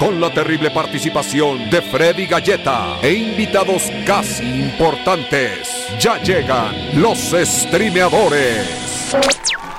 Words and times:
con 0.00 0.18
la 0.18 0.32
terrible 0.32 0.70
participación 0.70 1.68
de 1.68 1.82
Freddy 1.82 2.26
Galleta 2.26 2.98
e 3.02 3.12
invitados 3.12 3.82
casi 4.06 4.62
importantes. 4.62 5.68
Ya 6.00 6.16
llegan 6.22 6.74
los 7.00 7.18
streameadores. 7.18 8.66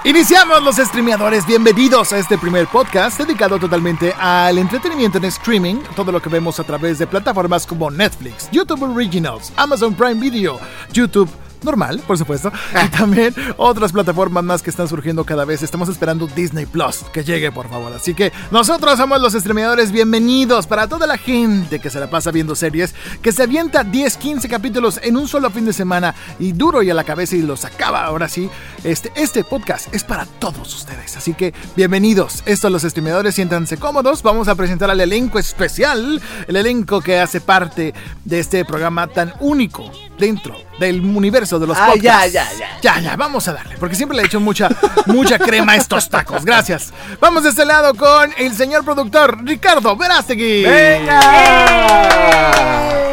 Iniciamos 0.04 0.62
los 0.62 0.76
streameadores, 0.76 1.46
bienvenidos 1.48 2.14
a 2.14 2.20
este 2.20 2.38
primer 2.38 2.68
podcast 2.68 3.20
dedicado 3.20 3.58
totalmente 3.58 4.14
al 4.18 4.60
entretenimiento 4.60 5.18
en 5.18 5.26
streaming, 5.26 5.76
todo 5.96 6.12
lo 6.12 6.22
que 6.22 6.30
vemos 6.30 6.60
a 6.60 6.64
través 6.64 7.00
de 7.00 7.08
plataformas 7.08 7.66
como 7.66 7.90
Netflix, 7.90 8.48
YouTube 8.52 8.84
Originals, 8.84 9.52
Amazon 9.58 9.96
Prime 9.96 10.22
Video, 10.22 10.60
YouTube 10.94 11.30
normal, 11.64 12.02
por 12.06 12.18
supuesto, 12.18 12.52
y 12.86 12.88
también 12.90 13.34
otras 13.58 13.92
plataformas 13.92 14.44
más 14.44 14.62
que 14.62 14.70
están 14.70 14.88
surgiendo 14.88 15.26
cada 15.26 15.46
vez. 15.46 15.62
Estamos 15.62 15.90
esperando 15.90 16.28
Disney 16.28 16.66
Plus, 16.66 17.04
que 17.14 17.24
llegue 17.24 17.52
por 17.52 17.70
favor. 17.70 17.94
Así 17.94 18.14
que 18.14 18.32
nosotros 18.52 18.98
somos 18.98 19.22
los 19.22 19.34
streameadores, 19.34 19.92
bienvenidos 19.92 20.68
para 20.68 20.88
toda 20.88 21.08
la 21.08 21.18
gente 21.18 21.80
que 21.80 21.90
se 21.90 22.00
la 22.00 22.10
pasa 22.10 22.32
viendo 22.32 22.56
series, 22.56 22.96
que 23.22 23.32
se 23.32 23.44
avienta 23.44 23.84
10, 23.84 24.18
15 24.18 24.50
capítulos 24.50 25.00
en 25.04 25.18
un 25.18 25.28
solo 25.28 25.50
fin 25.50 25.66
de 25.66 25.74
semana 25.74 26.16
y 26.40 26.52
duro 26.52 26.82
y 26.84 26.90
a 26.90 26.94
la 26.94 27.04
cabeza 27.04 27.36
y 27.36 27.42
los 27.42 27.66
acaba 27.66 28.04
ahora 28.04 28.28
sí. 28.28 28.50
Este, 28.84 29.12
este 29.16 29.44
podcast 29.44 29.94
es 29.94 30.04
para 30.04 30.26
todos 30.26 30.74
ustedes, 30.74 31.18
así 31.18 31.34
que 31.34 31.54
bienvenidos. 31.76 32.44
Estos 32.46 32.72
los 32.72 32.84
streameadores, 32.84 33.36
siéntanse 33.36 33.78
cómodos. 33.78 34.24
Vamos 34.24 34.48
a 34.48 34.56
presentar 34.56 34.90
al 34.90 35.02
elenco 35.02 35.40
especial, 35.40 36.22
el 36.48 36.56
elenco 36.56 37.02
que 37.02 37.20
hace 37.20 37.42
parte 37.42 37.94
de 38.26 38.40
este 38.40 38.66
programa 38.66 39.08
tan 39.08 39.34
único 39.40 39.92
dentro 40.18 40.71
del 40.82 41.00
universo 41.02 41.60
de 41.60 41.68
los 41.68 41.78
Ah, 41.78 41.88
podcasts. 41.94 42.34
ya, 42.34 42.44
ya, 42.52 42.58
ya. 42.58 42.82
Ya, 42.82 43.00
ya, 43.00 43.16
vamos 43.16 43.48
a 43.48 43.54
darle, 43.54 43.78
porque 43.78 43.96
siempre 43.96 44.16
le 44.18 44.24
he 44.24 44.26
hecho 44.26 44.40
mucha, 44.40 44.68
mucha 45.06 45.38
crema 45.40 45.74
a 45.74 45.76
estos 45.76 46.10
tacos. 46.10 46.44
Gracias. 46.44 46.92
Vamos 47.20 47.44
de 47.44 47.50
este 47.50 47.64
lado 47.66 47.94
con 47.94 48.32
el 48.38 48.54
señor 48.56 48.84
productor 48.84 49.38
Ricardo 49.46 49.96
Verástegui. 49.96 50.66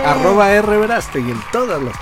Arroba 0.04 0.50
R 0.52 0.76
Verástegui 0.78 1.30
en 1.30 1.40
todas 1.52 1.80
las 1.82 1.96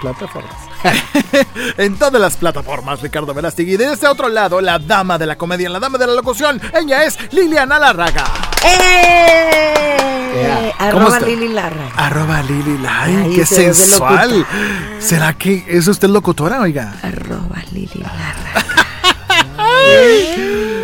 plataformas. 0.00 0.54
en 1.76 1.96
todas 1.96 2.20
las 2.20 2.36
plataformas, 2.36 3.00
Ricardo 3.02 3.34
Verástegui. 3.34 3.76
De 3.76 3.92
este 3.92 4.06
otro 4.06 4.28
lado, 4.28 4.60
la 4.60 4.78
dama 4.78 5.18
de 5.18 5.26
la 5.26 5.36
comedia, 5.36 5.68
la 5.68 5.80
dama 5.80 5.98
de 5.98 6.06
la 6.06 6.14
locución, 6.14 6.60
ella 6.74 7.04
es 7.04 7.18
Liliana 7.32 7.78
Larraga. 7.78 8.24
¡Eh! 8.64 10.10
Yeah. 10.34 10.90
¿Cómo 10.92 11.08
Arroba? 11.08 11.20
Lili 11.20 11.48
Larra. 11.48 11.90
Arroba 11.96 12.42
Lili 12.42 12.78
Ay, 12.88 13.32
qué 13.34 13.44
se 13.44 13.74
sensual. 13.74 14.46
¿Será 14.98 15.34
que 15.34 15.64
es 15.66 15.88
usted 15.88 16.08
locutora, 16.08 16.60
oiga? 16.60 16.94
Arroba 17.02 17.62
Lili 17.72 18.00
Larra. 18.00 18.64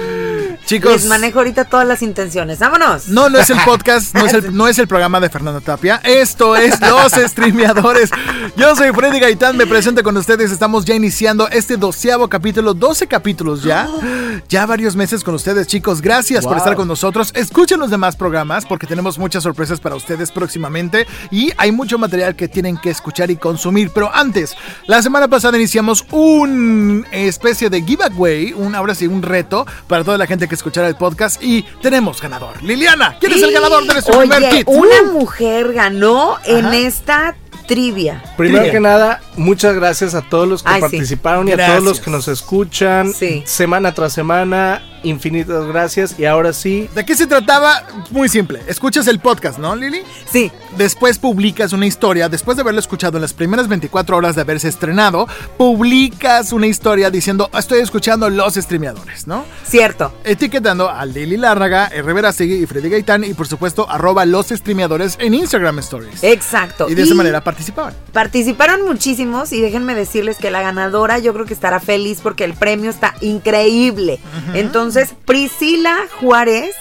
Chicos. 0.66 0.90
Les 0.90 1.06
manejo 1.06 1.38
ahorita 1.38 1.66
todas 1.66 1.86
las 1.86 2.02
intenciones. 2.02 2.58
¡Vámonos! 2.58 3.06
No, 3.06 3.28
no 3.30 3.38
es 3.38 3.50
el 3.50 3.58
podcast, 3.64 4.12
no 4.16 4.26
es 4.26 4.34
el, 4.34 4.56
no 4.56 4.66
es 4.66 4.80
el 4.80 4.88
programa 4.88 5.20
de 5.20 5.30
Fernando 5.30 5.60
Tapia. 5.60 6.00
Esto 6.02 6.56
es 6.56 6.80
Los 6.80 7.12
Streameadores. 7.12 8.10
Yo 8.56 8.74
soy 8.74 8.90
Freddy 8.90 9.20
Gaitán, 9.20 9.56
me 9.56 9.66
presento 9.68 10.02
con 10.02 10.16
ustedes. 10.16 10.50
Estamos 10.50 10.84
ya 10.84 10.96
iniciando 10.96 11.48
este 11.48 11.76
doceavo 11.76 12.28
capítulo, 12.28 12.74
12 12.74 13.06
capítulos 13.06 13.62
ya. 13.62 13.88
Ya 14.50 14.66
varios 14.66 14.96
meses 14.96 15.24
con 15.24 15.34
ustedes, 15.34 15.66
chicos. 15.66 16.02
Gracias 16.02 16.44
por 16.44 16.58
estar 16.58 16.76
con 16.76 16.86
nosotros. 16.86 17.32
Escuchen 17.34 17.80
los 17.80 17.90
demás 17.90 18.16
programas 18.16 18.66
porque 18.66 18.86
tenemos 18.86 19.18
muchas 19.18 19.42
sorpresas 19.42 19.80
para 19.80 19.94
ustedes 19.94 20.30
próximamente 20.30 21.06
y 21.30 21.52
hay 21.56 21.72
mucho 21.72 21.96
material 21.96 22.36
que 22.36 22.46
tienen 22.46 22.76
que 22.76 22.90
escuchar 22.90 23.30
y 23.30 23.36
consumir. 23.36 23.90
Pero 23.94 24.14
antes, 24.14 24.54
la 24.86 25.02
semana 25.02 25.26
pasada 25.28 25.56
iniciamos 25.56 26.04
una 26.10 27.06
especie 27.12 27.70
de 27.70 27.82
giveaway, 27.82 28.52
un, 28.52 28.74
ahora 28.74 28.94
sí, 28.94 29.06
un 29.06 29.22
reto 29.22 29.66
para 29.88 30.04
toda 30.04 30.18
la 30.18 30.26
gente 30.26 30.46
que 30.46 30.55
escuchara 30.56 30.88
el 30.88 30.96
podcast 30.96 31.42
y 31.42 31.62
tenemos 31.80 32.20
ganador. 32.20 32.62
Liliana, 32.62 33.16
¿quién 33.20 33.32
es 33.32 33.42
el 33.42 33.52
ganador 33.52 33.86
de 33.86 33.92
nuestro 33.92 34.18
Oye, 34.18 34.28
primer 34.28 34.50
kit? 34.50 34.68
una 34.68 35.02
Uh. 35.04 35.12
mujer 35.12 35.72
ganó 35.72 36.36
en 36.44 36.66
esta 36.74 37.34
trivia. 37.66 38.22
Primero 38.36 38.70
que 38.70 38.78
nada, 38.80 39.20
muchas 39.36 39.74
gracias 39.74 40.14
a 40.14 40.22
todos 40.22 40.46
los 40.48 40.62
que 40.62 40.68
Ay, 40.70 40.76
sí. 40.76 40.80
participaron 40.82 41.48
y 41.48 41.52
a 41.52 41.66
todos 41.66 41.82
los 41.82 42.00
que 42.00 42.10
nos 42.10 42.28
escuchan 42.28 43.12
Sí. 43.12 43.42
semana 43.44 43.92
tras 43.92 44.12
semana. 44.12 44.82
Infinitas 45.02 45.66
gracias. 45.66 46.18
Y 46.18 46.24
ahora 46.24 46.52
sí, 46.52 46.88
¿De 46.94 47.04
qué 47.04 47.14
se 47.14 47.26
trataba? 47.26 47.82
Muy 48.10 48.28
simple. 48.28 48.60
Escuchas 48.66 49.06
el 49.06 49.20
podcast, 49.20 49.58
¿no, 49.58 49.76
Lili? 49.76 50.02
Sí. 50.30 50.50
Después 50.76 51.18
publicas 51.18 51.72
una 51.72 51.86
historia, 51.86 52.28
después 52.28 52.56
de 52.56 52.62
haberlo 52.62 52.80
escuchado 52.80 53.18
en 53.18 53.22
las 53.22 53.32
primeras 53.32 53.68
24 53.68 54.16
horas 54.16 54.34
de 54.34 54.42
haberse 54.42 54.68
estrenado, 54.68 55.26
publicas 55.56 56.52
una 56.52 56.66
historia 56.66 57.10
diciendo, 57.10 57.50
estoy 57.56 57.80
escuchando 57.80 58.28
los 58.30 58.54
streameadores, 58.54 59.26
¿no? 59.26 59.44
Cierto. 59.64 60.12
Etiquetando 60.24 60.90
a 60.90 61.04
Lili 61.04 61.36
Lárraga, 61.36 61.88
R. 61.88 62.12
Verástegui 62.12 62.62
y 62.62 62.66
Freddy 62.66 62.88
Gaitán 62.88 63.24
y 63.24 63.34
por 63.34 63.46
supuesto 63.46 63.88
arroba 63.90 64.24
los 64.24 64.48
streameadores 64.48 65.16
en 65.20 65.34
Instagram 65.34 65.78
Stories. 65.80 66.22
Exacto. 66.22 66.88
y 66.88 66.94
de 66.94 67.02
esa 67.02 67.14
manera 67.14 67.42
participaban. 67.42 67.94
Participaron 68.12 68.84
muchísimos 68.84 69.52
y 69.52 69.60
déjenme 69.60 69.94
decirles 69.94 70.38
que 70.38 70.50
la 70.50 70.62
ganadora 70.62 71.18
yo 71.18 71.32
creo 71.34 71.44
que 71.46 71.54
estará 71.54 71.80
feliz 71.80 72.20
porque 72.22 72.44
el 72.44 72.54
premio 72.54 72.90
está 72.90 73.14
increíble. 73.20 74.18
Entonces, 74.54 74.95
Priscila 75.24 76.06
Juárez 76.20 76.74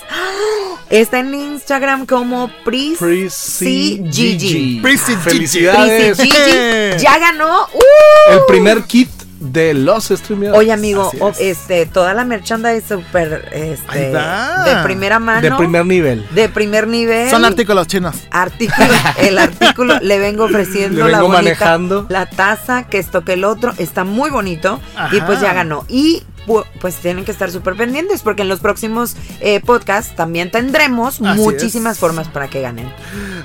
está 0.90 1.20
en 1.20 1.34
Instagram 1.34 2.06
como 2.06 2.50
Pris 2.64 2.98
Prissy 2.98 4.04
Gigi. 4.12 4.80
Prissy 4.82 5.14
Gigi. 5.14 5.22
Felicidades. 5.22 6.18
Prissy 6.18 6.32
Gigi 6.32 6.98
ya 7.04 7.18
ganó. 7.20 7.64
¡Uh! 7.66 8.34
El 8.34 8.40
primer 8.48 8.84
kit 8.84 9.10
de 9.40 9.74
los 9.74 10.06
streameadores. 10.06 10.60
Oye, 10.60 10.72
amigo, 10.72 11.12
es. 11.14 11.40
este, 11.40 11.86
toda 11.86 12.14
la 12.14 12.24
merchandise 12.24 12.88
súper 12.88 13.50
Ahí 13.54 13.74
este, 13.74 14.00
de 14.00 14.84
primera 14.84 15.20
mano. 15.20 15.42
De 15.42 15.52
primer 15.52 15.86
nivel. 15.86 16.26
de 16.32 16.50
primer 16.50 16.88
nivel. 16.88 17.30
Son 17.30 17.44
artículos 17.44 17.88
chinos. 17.88 18.16
Artículo, 18.32 18.88
el 19.18 19.38
artículo 19.38 20.00
le 20.00 20.20
vengo 20.20 20.46
ofreciendo 20.46 21.06
Le 21.06 21.12
la 21.12 21.22
bonita, 21.22 21.38
manejando. 21.42 22.06
la 22.10 22.28
taza 22.28 22.84
que 22.84 22.98
esto 22.98 23.26
que 23.26 23.34
el 23.34 23.44
otro 23.44 23.74
está 23.78 24.04
muy 24.04 24.30
bonito 24.30 24.80
y 25.12 25.20
pues 25.22 25.42
ya 25.42 25.54
ganó 25.54 25.86
y 25.90 26.24
pues 26.46 26.96
tienen 26.96 27.26
que 27.26 27.32
estar 27.32 27.52
súper 27.52 27.76
pendientes 27.76 28.22
porque 28.22 28.44
en 28.44 28.50
los 28.50 28.60
próximos 28.60 29.16
eh, 29.40 29.60
podcasts 29.60 30.16
también 30.16 30.52
tendremos 30.52 31.22
Así 31.22 31.40
muchísimas 31.40 31.94
es. 31.94 32.00
formas 32.00 32.28
para 32.28 32.48
que 32.48 32.62
ganen. 32.62 32.92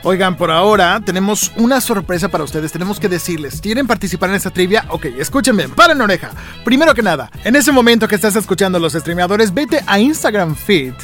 Oigan, 0.03 0.37
por 0.37 0.51
ahora 0.51 1.01
tenemos 1.05 1.53
una 1.57 1.81
sorpresa 1.81 2.29
para 2.29 2.45
ustedes. 2.45 2.73
Tenemos 2.73 2.99
que 2.99 3.09
decirles, 3.09 3.61
¿quieren 3.61 3.87
participar 3.87 4.31
en 4.31 4.37
esta 4.37 4.51
trivia? 4.51 4.85
Ok, 4.89 5.07
escúchenme, 5.19 5.69
paren 5.69 6.01
oreja. 6.01 6.31
Primero 6.65 6.95
que 6.95 7.03
nada, 7.03 7.31
en 7.45 7.57
ese 7.57 7.73
momento 7.73 8.09
que 8.09 8.15
estás 8.15 8.37
escuchando 8.37 8.79
los 8.79 8.93
streameadores, 8.95 9.53
vete 9.53 9.83
a 9.87 9.99
Instagram 9.99 10.55
Feed, 10.55 10.95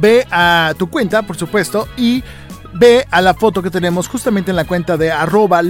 ve 0.00 0.26
a 0.30 0.74
tu 0.78 0.88
cuenta, 0.88 1.22
por 1.22 1.36
supuesto, 1.36 1.88
y 1.96 2.22
ve 2.74 3.06
a 3.10 3.20
la 3.20 3.34
foto 3.34 3.62
que 3.62 3.70
tenemos 3.70 4.08
justamente 4.08 4.50
en 4.50 4.56
la 4.56 4.64
cuenta 4.64 4.96
de 4.96 5.10
arroba 5.12 5.62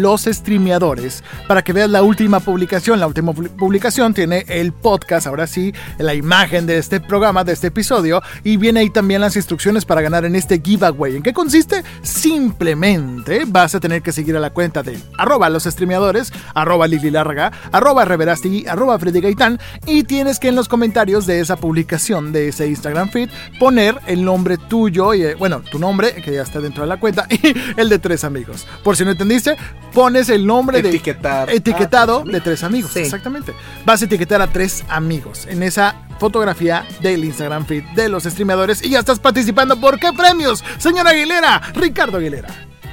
para 1.48 1.62
que 1.62 1.72
veas 1.72 1.90
la 1.90 2.02
última 2.02 2.40
publicación. 2.40 3.00
La 3.00 3.06
última 3.06 3.32
pu- 3.32 3.48
publicación 3.50 4.14
tiene 4.14 4.44
el 4.48 4.72
podcast, 4.72 5.26
ahora 5.26 5.46
sí, 5.46 5.72
la 5.98 6.14
imagen 6.14 6.66
de 6.66 6.78
este 6.78 7.00
programa, 7.00 7.44
de 7.44 7.52
este 7.52 7.68
episodio, 7.68 8.22
y 8.44 8.56
viene 8.56 8.80
ahí 8.80 8.90
también 8.90 9.20
las 9.20 9.36
instrucciones 9.36 9.84
para 9.84 10.00
ganar 10.00 10.24
en 10.24 10.36
este 10.36 10.60
giveaway. 10.62 11.16
¿En 11.16 11.22
qué 11.22 11.32
consiste? 11.32 11.82
Simplemente 12.02 13.44
vas 13.46 13.74
a 13.74 13.80
tener 13.80 14.02
que 14.02 14.12
seguir 14.12 14.36
a 14.36 14.40
la 14.40 14.50
cuenta 14.50 14.82
de 14.82 14.98
arroba 15.18 15.48
los 15.48 15.64
streameadores, 15.64 16.32
arroba 16.54 16.86
Lili 16.86 17.10
Larga, 17.10 17.52
arroba 17.72 18.04
Reverastegui, 18.04 18.66
arroba 18.66 18.98
Freddy 18.98 19.20
Gaitán, 19.20 19.58
y 19.86 20.04
tienes 20.04 20.38
que 20.38 20.48
en 20.48 20.56
los 20.56 20.68
comentarios 20.68 21.26
de 21.26 21.40
esa 21.40 21.56
publicación, 21.56 22.32
de 22.32 22.48
ese 22.48 22.66
Instagram 22.68 23.10
feed, 23.10 23.30
poner 23.58 23.98
el 24.06 24.24
nombre 24.24 24.56
tuyo, 24.56 25.14
y, 25.14 25.22
eh, 25.22 25.34
bueno, 25.34 25.60
tu 25.60 25.78
nombre, 25.78 26.14
que 26.22 26.32
ya 26.32 26.42
está 26.42 26.60
dentro 26.60 26.82
de 26.82 26.88
la 26.88 26.91
cuenta, 26.98 27.26
y 27.30 27.54
el 27.76 27.88
de 27.88 27.98
tres 27.98 28.24
amigos. 28.24 28.66
Por 28.82 28.96
si 28.96 29.04
no 29.04 29.10
entendiste, 29.10 29.56
pones 29.92 30.28
el 30.28 30.46
nombre 30.46 30.78
Etiquetar. 30.80 31.48
de 31.48 31.56
etiquetado 31.56 32.18
Ah, 32.18 32.22
tres 32.24 32.32
de 32.34 32.40
tres 32.40 32.62
amigos. 32.64 32.90
Sí. 32.92 33.00
Exactamente. 33.00 33.52
Vas 33.84 34.02
a 34.02 34.04
etiquetar 34.06 34.40
a 34.42 34.46
tres 34.46 34.84
amigos 34.88 35.46
en 35.46 35.62
esa 35.62 35.94
fotografía 36.18 36.86
del 37.00 37.24
Instagram 37.24 37.66
feed 37.66 37.84
de 37.94 38.08
los 38.08 38.24
streameadores 38.24 38.84
y 38.84 38.90
ya 38.90 39.00
estás 39.00 39.18
participando. 39.18 39.80
¿Por 39.80 39.98
qué 39.98 40.12
premios? 40.12 40.62
Señora 40.78 41.10
Aguilera, 41.10 41.60
Ricardo 41.74 42.18
Aguilera. 42.18 42.48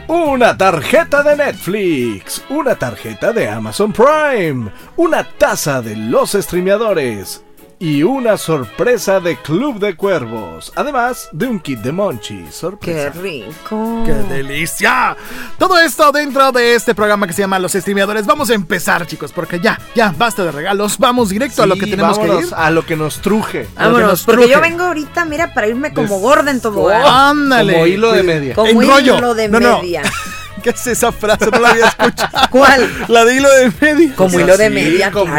Una 0.07 0.57
tarjeta 0.57 1.21
de 1.21 1.35
Netflix, 1.35 2.41
una 2.49 2.73
tarjeta 2.75 3.31
de 3.31 3.47
Amazon 3.47 3.93
Prime, 3.93 4.71
una 4.97 5.23
taza 5.23 5.83
de 5.83 5.95
los 5.95 6.31
streameadores, 6.31 7.43
y 7.81 8.03
una 8.03 8.35
sorpresa 8.37 9.21
de 9.21 9.37
Club 9.37 9.79
de 9.79 9.95
Cuervos. 9.95 10.71
Además 10.75 11.29
de 11.31 11.47
un 11.47 11.59
kit 11.61 11.79
de 11.79 11.93
Monchi. 11.93 12.43
Qué 12.43 12.51
Sorpresa. 12.51 13.09
rico. 13.21 14.03
¡Qué 14.05 14.13
delicia! 14.13 15.15
Todo 15.57 15.79
esto 15.79 16.11
dentro 16.11 16.51
de 16.51 16.75
este 16.75 16.93
programa 16.93 17.25
que 17.25 17.31
se 17.33 17.41
llama 17.41 17.57
Los 17.57 17.71
Streameadores. 17.71 18.25
Vamos 18.25 18.49
a 18.49 18.53
empezar, 18.53 19.07
chicos, 19.07 19.31
porque 19.31 19.59
ya, 19.61 19.79
ya, 19.95 20.13
basta 20.17 20.43
de 20.43 20.51
regalos. 20.51 20.97
Vamos 20.97 21.29
directo 21.29 21.63
a 21.63 21.65
lo 21.65 21.75
que 21.77 21.87
tenemos 21.87 22.19
que 22.19 22.25
ir. 22.27 22.47
A 22.55 22.69
lo 22.69 22.85
que 22.85 22.97
nos 22.97 23.21
truje. 23.21 23.59
a 23.77 23.85
lo 23.85 23.89
que 23.89 24.01
Vámonos, 24.01 24.09
nos 24.09 24.23
porque 24.23 24.47
yo 24.49 24.53
truje. 24.55 24.69
vengo 24.69 24.83
ahorita, 24.83 25.23
mira, 25.25 25.53
para 25.53 25.67
irme 25.67 25.93
como 25.93 26.19
gorda 26.19 26.51
en 26.51 26.59
todo. 26.59 26.81
Oh, 26.81 26.89
Ándale. 26.89 27.73
Como 27.73 27.87
hilo 27.87 28.11
de 28.11 28.23
media. 28.23 28.55
Como 28.55 28.83
hilo 28.83 29.33
de 29.33 29.47
No, 29.47 29.59
no. 29.59 29.81
¿Qué 30.61 30.69
es 30.71 30.87
esa 30.87 31.11
frase? 31.11 31.49
No 31.51 31.59
la 31.59 31.69
había 31.69 31.87
escuchado. 31.87 32.31
¿Cuál? 32.49 32.89
La 33.07 33.25
de 33.25 33.35
hilo 33.35 33.49
de 33.51 33.71
media. 33.81 34.15
Como 34.15 34.39
hilo 34.39 34.57
de 34.57 34.67
sí, 34.67 34.73
media, 34.73 35.11
como. 35.11 35.33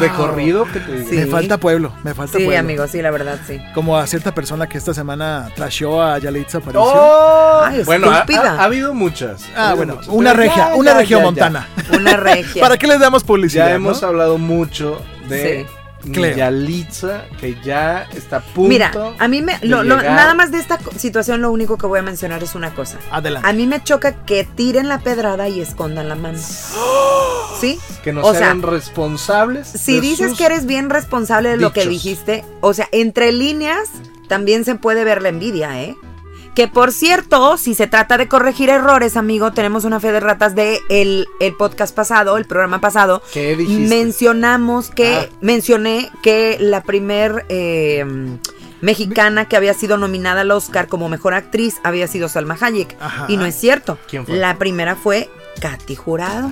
De 0.00 0.08
corrido 0.10 0.64
que 0.72 0.80
te 0.80 0.92
digo. 0.92 1.08
Sí. 1.10 1.16
Me 1.16 1.26
falta 1.26 1.58
pueblo, 1.58 1.92
me 2.02 2.14
falta 2.14 2.38
Sí, 2.38 2.44
pueblo. 2.44 2.60
amigo, 2.60 2.86
sí, 2.86 3.00
la 3.02 3.10
verdad, 3.10 3.38
sí. 3.46 3.60
Como 3.74 3.96
a 3.98 4.06
cierta 4.06 4.34
persona 4.34 4.68
que 4.68 4.78
esta 4.78 4.94
semana 4.94 5.50
trasheó 5.54 6.02
a 6.02 6.18
Yalitza 6.18 6.58
Aparicio. 6.58 6.82
¡Oh! 6.82 7.62
Ay, 7.64 7.82
bueno, 7.84 8.10
ha, 8.10 8.20
estúpida. 8.20 8.52
ha- 8.54 8.60
ha 8.60 8.64
habido 8.64 8.94
muchas. 8.94 9.42
Ah, 9.54 9.56
Ha 9.56 9.62
habido 9.70 9.76
bueno, 9.76 9.94
muchas. 9.96 10.08
una 10.08 10.30
Pero 10.32 10.42
regia, 10.42 10.68
ya, 10.70 10.74
una 10.74 10.90
ya, 10.92 10.98
regia 10.98 11.16
ya, 11.18 11.22
montana. 11.22 11.68
Una 11.92 12.16
regia. 12.16 12.60
¿Para 12.62 12.76
qué 12.78 12.86
les 12.86 13.00
damos 13.00 13.24
publicidad? 13.24 13.68
Ya 13.68 13.74
hemos 13.74 14.02
no? 14.02 14.08
hablado 14.08 14.38
mucho 14.38 15.00
de 15.28 15.66
Cleo. 16.12 16.36
Yalitza, 16.36 17.24
que 17.40 17.56
ya 17.64 18.02
está 18.14 18.36
a 18.36 18.40
punto. 18.40 18.68
Mira, 18.68 18.92
a 19.18 19.28
mí 19.28 19.42
me. 19.42 19.58
lo- 19.62 19.82
lo- 19.82 19.96
nada 20.02 20.34
más 20.34 20.50
de 20.50 20.58
esta 20.58 20.78
situación, 20.96 21.40
lo 21.42 21.50
único 21.50 21.78
que 21.78 21.86
voy 21.86 21.98
a 21.98 22.02
mencionar 22.02 22.42
es 22.42 22.54
una 22.54 22.74
cosa. 22.74 22.98
Adelante. 23.10 23.48
A 23.48 23.52
mí 23.52 23.66
me 23.66 23.82
choca 23.82 24.24
que 24.24 24.44
tiren 24.44 24.88
la 24.88 24.98
pedrada 24.98 25.48
y 25.48 25.60
escondan 25.60 26.08
la 26.08 26.14
mano. 26.14 26.38
¿Sí? 27.60 27.78
Que 28.02 28.12
nos 28.12 28.26
o 28.26 28.32
sea, 28.34 28.46
hagan 28.46 28.62
responsables. 28.62 29.66
Si 29.68 30.00
dices 30.00 30.34
que 30.36 30.44
eres 30.46 30.66
bien 30.66 30.90
responsable 30.90 31.50
de 31.50 31.56
lo 31.56 31.72
que 31.72 31.86
dijiste, 31.86 32.44
o 32.60 32.74
sea, 32.74 32.88
entre 32.92 33.32
líneas 33.32 33.88
también 34.28 34.64
se 34.64 34.74
puede 34.74 35.04
ver 35.04 35.22
la 35.22 35.28
envidia, 35.30 35.80
¿eh? 35.82 35.94
Que 36.54 36.68
por 36.68 36.92
cierto, 36.92 37.56
si 37.56 37.74
se 37.74 37.86
trata 37.88 38.16
de 38.16 38.28
corregir 38.28 38.70
errores, 38.70 39.16
amigo, 39.16 39.52
tenemos 39.52 39.84
una 39.84 39.98
fe 39.98 40.12
de 40.12 40.20
ratas 40.20 40.54
de 40.54 40.80
el, 40.88 41.26
el 41.40 41.54
podcast 41.56 41.94
pasado, 41.94 42.36
el 42.36 42.44
programa 42.44 42.80
pasado. 42.80 43.22
¿Qué 43.32 43.56
dijiste? 43.56 43.88
Mencionamos 43.94 44.90
que, 44.90 45.14
Ah. 45.14 45.26
mencioné 45.40 46.10
que 46.22 46.56
la 46.60 46.82
primer 46.84 47.44
eh, 47.48 48.04
mexicana 48.80 49.46
que 49.48 49.56
había 49.56 49.74
sido 49.74 49.96
nominada 49.96 50.42
al 50.42 50.50
Oscar 50.52 50.86
como 50.88 51.08
mejor 51.08 51.34
actriz 51.34 51.76
había 51.82 52.06
sido 52.06 52.28
Salma 52.28 52.56
Hayek. 52.60 52.96
Ajá. 53.00 53.26
Y 53.28 53.36
no 53.36 53.46
es 53.46 53.54
cierto. 53.56 53.98
¿Quién 54.08 54.24
fue? 54.26 54.36
La 54.36 54.56
primera 54.56 54.94
fue 54.94 55.28
Katy 55.60 55.94
Jurado. 55.96 56.50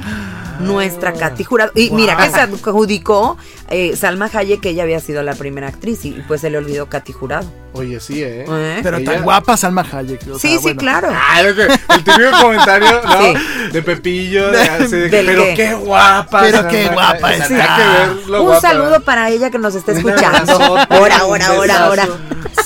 Nuestra 0.61 1.13
Katy 1.13 1.45
Jurado. 1.45 1.73
Y 1.75 1.91
mira 1.91 2.17
que 2.17 2.31
se 2.31 2.41
adjudicó 2.41 3.37
eh, 3.69 3.97
Salma 3.97 4.31
Hayek 4.33 4.61
que 4.61 4.71
ella 4.71 4.83
había 4.85 5.01
sido 5.01 5.23
la 5.23 5.35
primera 5.35 5.69
actriz 5.69 6.05
y 6.05 6.13
pues 6.29 6.41
se 6.43 6.51
le 6.51 6.59
olvidó 6.59 6.87
Katy 6.89 7.13
Jurado. 7.13 7.51
Oye, 7.75 7.99
sí, 8.01 8.23
¿eh? 8.23 8.45
Ah, 8.49 8.59
¿Eh? 8.59 8.81
Pero 8.83 8.99
Ella- 8.99 9.13
tan 9.13 9.23
guapa 9.23 9.57
Salma 9.57 9.85
Hayek. 9.91 10.21
o 10.31 10.39
sí, 10.39 10.49
sea, 10.49 10.57
sí, 10.59 10.63
bueno. 10.63 10.79
claro. 10.81 11.09
Ah, 11.13 11.41
el 11.41 11.57
típico 12.05 12.31
comentario, 12.43 13.03
¿no? 13.03 13.23
Sí. 13.23 13.35
De 13.73 13.83
Pepillo, 13.83 14.51
de, 14.51 14.61
así 14.63 14.97
de 14.97 15.11
que, 15.11 15.17
¿Del 15.17 15.27
pero 15.27 15.43
qué? 15.45 15.55
qué 15.55 15.75
guapa. 15.75 16.41
Pero 16.43 16.57
Salma 16.59 16.71
qué 16.71 16.77
Hayek". 16.79 16.93
guapa 16.93 17.29
ver 17.29 18.17
lo 18.29 18.41
Un 18.41 18.47
guapa. 18.47 18.61
saludo 18.61 19.01
para 19.01 19.31
ella 19.31 19.51
que 19.51 19.59
nos 19.59 19.75
está 19.75 19.93
escuchando. 19.93 20.53
Ahora, 20.91 21.19
ahora, 21.19 21.47
ahora, 21.47 21.85
ahora. 21.85 22.09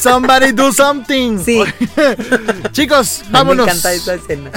Somebody 0.01 0.53
do 0.53 0.73
something. 0.73 1.39
Sí. 1.39 1.63
Chicos, 2.73 3.23
Me 3.27 3.33
vámonos. 3.33 3.67
encanta 3.69 3.93
esa 3.93 4.15
escena. 4.15 4.51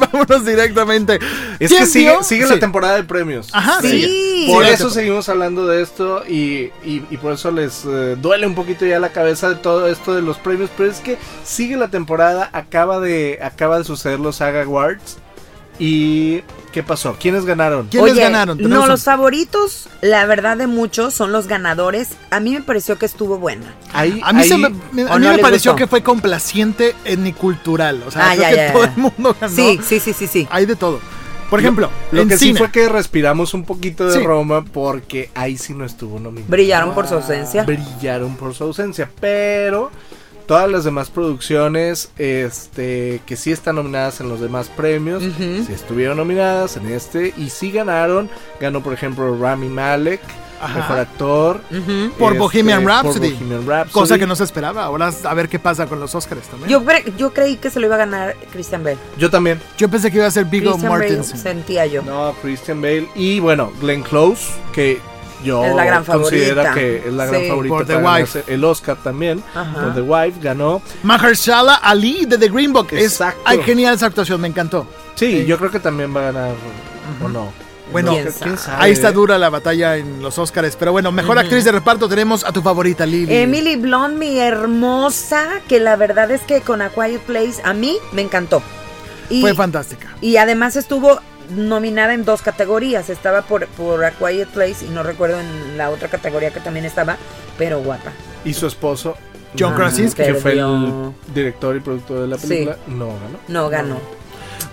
vámonos 0.12 0.44
directamente. 0.44 1.18
Es 1.58 1.68
¿Quién 1.70 1.80
que 1.82 1.86
sigue, 1.86 2.14
sigue 2.24 2.46
Sí. 2.46 2.52
la 2.54 2.58
temporada 2.58 2.96
de 2.96 3.04
premios. 3.04 3.48
Ajá, 3.52 3.80
Sí. 3.80 3.88
sí. 4.02 4.44
Por 4.50 4.64
Sí, 4.64 4.70
eso 4.72 4.90
seguimos 4.90 5.28
hablando 5.28 5.66
de 5.66 5.82
esto 5.82 6.24
y, 6.26 6.70
y- 6.84 7.04
y 7.10 7.16
por 7.18 7.32
eso 7.34 7.50
les 7.50 7.84
eh, 7.84 8.16
duele 8.20 8.46
un 8.46 8.54
poquito 8.54 8.86
ya 8.86 8.98
la 8.98 9.10
cabeza 9.10 9.48
de 9.50 9.56
todo 9.56 9.86
esto 9.86 10.14
de 10.14 10.22
los 10.22 10.38
premios. 10.38 10.70
Pero 10.76 10.90
es 10.90 11.00
que 11.00 11.18
sigue 11.44 11.76
la 11.76 11.88
temporada, 11.88 12.48
acaba 12.52 13.00
de, 13.00 13.38
acaba 13.42 13.78
de 13.78 13.84
suceder 13.84 14.18
los 14.18 14.36
Saga 14.36 14.62
Awards. 14.62 15.18
¿Y 15.78 16.42
qué 16.72 16.82
pasó? 16.82 17.16
¿Quiénes 17.18 17.44
ganaron? 17.44 17.88
¿Quiénes 17.88 18.12
Oye, 18.12 18.20
ganaron? 18.22 18.58
No, 18.58 18.86
los 18.86 19.00
un- 19.00 19.04
favoritos, 19.04 19.88
la 20.00 20.24
verdad 20.26 20.56
de 20.56 20.66
muchos, 20.66 21.14
son 21.14 21.32
los 21.32 21.46
ganadores. 21.46 22.10
A 22.30 22.40
mí 22.40 22.52
me 22.52 22.62
pareció 22.62 22.98
que 22.98 23.06
estuvo 23.06 23.38
buena. 23.38 23.74
Ahí, 23.92 24.20
A 24.24 24.32
mí, 24.32 24.42
ahí- 24.42 24.58
me, 24.58 24.70
me- 24.92 25.10
a 25.10 25.14
¿O 25.14 25.18
mí 25.18 25.26
no 25.26 25.32
me 25.32 25.38
pareció 25.38 25.72
gustó? 25.72 25.84
que 25.84 25.86
fue 25.88 26.02
complaciente 26.02 26.94
etnicultural. 27.04 28.02
O 28.06 28.10
sea, 28.10 28.30
Ah, 28.30 28.34
creo 28.34 28.42
ya, 28.42 28.50
que 28.50 28.56
ya, 28.56 28.72
todo 28.72 28.84
ya. 28.84 28.90
el 28.92 28.96
mundo 28.98 29.36
ganó. 29.40 29.54
Sí, 29.54 29.80
sí, 29.86 30.00
sí, 30.00 30.12
sí, 30.12 30.26
sí. 30.26 30.48
Hay 30.50 30.66
de 30.66 30.76
todo. 30.76 31.00
Por 31.50 31.58
ejemplo, 31.58 31.90
Lo 32.12 32.22
en 32.22 32.28
que 32.28 32.38
sí 32.38 32.54
fue 32.54 32.70
que 32.70 32.88
respiramos 32.88 33.54
un 33.54 33.64
poquito 33.64 34.08
de 34.08 34.18
Sí. 34.20 34.24
Roma 34.24 34.64
porque 34.64 35.30
ahí 35.34 35.58
sí 35.58 35.74
no 35.74 35.84
estuvo 35.84 36.20
nominado. 36.20 36.48
Brillaron 36.48 36.94
por 36.94 37.08
su 37.08 37.14
ausencia. 37.14 37.64
Brillaron 37.64 38.36
por 38.36 38.54
su 38.54 38.62
ausencia, 38.62 39.10
pero 39.20 39.90
todas 40.50 40.68
las 40.68 40.82
demás 40.82 41.10
producciones 41.10 42.10
este 42.18 43.20
que 43.24 43.36
sí 43.36 43.52
están 43.52 43.76
nominadas 43.76 44.20
en 44.20 44.28
los 44.28 44.40
demás 44.40 44.68
premios, 44.68 45.22
Ujú. 45.22 45.64
sí 45.64 45.72
estuvieron 45.72 46.16
nominadas 46.16 46.76
en 46.76 46.86
este 46.92 47.32
y 47.36 47.50
sí 47.50 47.70
ganaron. 47.70 48.28
Ganó 48.60 48.82
por 48.82 48.92
ejemplo 48.92 49.38
Rami 49.40 49.68
Malek, 49.68 50.20
Ajá. 50.60 50.74
mejor 50.74 50.98
actor. 50.98 51.60
Por 52.18 52.32
este, 52.32 52.38
Bohemian 52.40 52.84
Rhapsody. 52.84 53.30
por 53.30 53.38
Bohemian 53.38 53.64
Rhapsody. 53.68 53.92
Cosa 53.92 54.18
que 54.18 54.26
no 54.26 54.34
se 54.34 54.42
esperaba. 54.42 54.82
Ahora 54.86 55.12
a 55.22 55.34
ver 55.34 55.48
qué 55.48 55.60
pasa 55.60 55.86
con 55.86 56.00
los 56.00 56.12
Oscars 56.16 56.48
también. 56.48 56.68
Yo, 56.68 56.80
Yo, 56.80 56.84
cre- 56.84 57.16
yo 57.16 57.32
creí 57.32 57.54
que 57.56 57.70
se 57.70 57.78
lo 57.78 57.86
iba 57.86 57.94
a 57.94 57.98
ganar 57.98 58.34
Christian 58.50 58.82
Bale. 58.82 58.98
Yo 59.18 59.30
también. 59.30 59.60
pensé 59.88 60.10
que 60.10 60.16
iba 60.16 60.26
a 60.26 60.30
ser 60.32 60.46
Viggo 60.46 60.72
Christian 60.72 60.90
Bale 60.90 61.04
Mortensen. 61.10 61.38
sentía 61.38 61.86
yo. 61.86 62.02
No, 62.02 62.34
Christian 62.42 62.82
Bale 62.82 63.08
y 63.14 63.38
bueno, 63.38 63.70
Glenn 63.80 64.02
Close 64.02 64.48
que 64.72 64.98
yo 65.44 65.64
Es 65.64 65.74
la 65.74 65.84
gran 65.84 66.04
considero 66.04 66.62
favorita. 66.62 66.74
que 66.74 66.96
es 67.08 67.12
la 67.12 67.26
gran 67.26 67.40
Sí. 67.42 67.48
favorita 67.48 67.74
Por 67.74 67.86
The 67.86 67.94
para 67.94 68.06
Wife. 68.14 68.32
ganarse 68.38 68.54
el 68.54 68.64
Oscar 68.64 68.96
también. 69.02 69.42
Ajá. 69.54 69.72
Por 69.72 69.94
The 69.94 70.00
Wife 70.02 70.40
ganó. 70.42 70.82
Mahershala 71.02 71.74
Ali 71.76 72.26
de 72.26 72.38
The 72.38 72.48
Green 72.48 72.72
Book. 72.72 72.88
Es, 72.92 73.04
Exacto. 73.12 73.40
ay, 73.44 73.60
genial 73.64 73.94
esa 73.94 74.06
actuación, 74.06 74.40
me 74.40 74.48
encantó. 74.48 74.86
Sí, 75.14 75.40
Sí. 75.40 75.46
yo 75.46 75.58
creo 75.58 75.70
que 75.70 75.80
también 75.80 76.14
va 76.14 76.20
a 76.20 76.32
ganar 76.32 76.50
o 77.24 77.28
no. 77.28 77.52
Bueno, 77.92 78.12
¿Quién 78.12 78.28
¿quién 78.40 78.56
sabe? 78.56 78.84
Ahí 78.84 78.92
está 78.92 79.10
dura 79.10 79.36
la 79.36 79.50
batalla 79.50 79.96
en 79.96 80.22
los 80.22 80.38
Oscars. 80.38 80.76
Pero 80.76 80.92
bueno, 80.92 81.10
mejor 81.10 81.38
actriz 81.40 81.64
de 81.64 81.72
reparto 81.72 82.08
tenemos 82.08 82.44
a 82.44 82.52
tu 82.52 82.62
favorita, 82.62 83.04
Lily. 83.04 83.34
Emily 83.34 83.74
Blunt, 83.74 84.16
mi 84.16 84.38
hermosa, 84.38 85.60
que 85.68 85.80
la 85.80 85.96
verdad 85.96 86.30
es 86.30 86.40
que 86.42 86.60
con 86.60 86.82
A 86.82 86.90
Quiet 86.90 87.20
Place 87.22 87.54
a 87.64 87.72
mí 87.72 87.96
me 88.12 88.22
encantó. 88.22 88.62
Y, 89.28 89.40
Fue 89.40 89.54
fantástica. 89.54 90.08
y 90.20 90.36
además 90.36 90.76
estuvo 90.76 91.20
nominada 91.50 92.14
en 92.14 92.24
dos 92.24 92.42
categorías. 92.42 93.10
Estaba 93.10 93.42
por, 93.42 93.66
por 93.68 94.04
A 94.04 94.10
Quiet 94.12 94.48
Place 94.48 94.84
y 94.86 94.88
no 94.90 95.02
recuerdo 95.02 95.38
en 95.40 95.76
la 95.78 95.90
otra 95.90 96.08
categoría 96.08 96.50
que 96.50 96.60
también 96.60 96.84
estaba, 96.84 97.16
pero 97.58 97.80
guapa. 97.80 98.12
Y 98.44 98.54
su 98.54 98.66
esposo, 98.66 99.16
John 99.58 99.72
Ah, 99.74 99.76
Krasinski. 99.76 100.22
que 100.22 100.34
fue 100.34 100.52
el 100.52 101.12
director 101.34 101.76
y 101.76 101.80
productor 101.80 102.20
de 102.20 102.28
la 102.28 102.38
Sí. 102.38 102.46
película, 102.48 102.76
no 102.88 103.06
ganó. 103.08 103.38
No 103.48 103.68
ganó. 103.68 103.96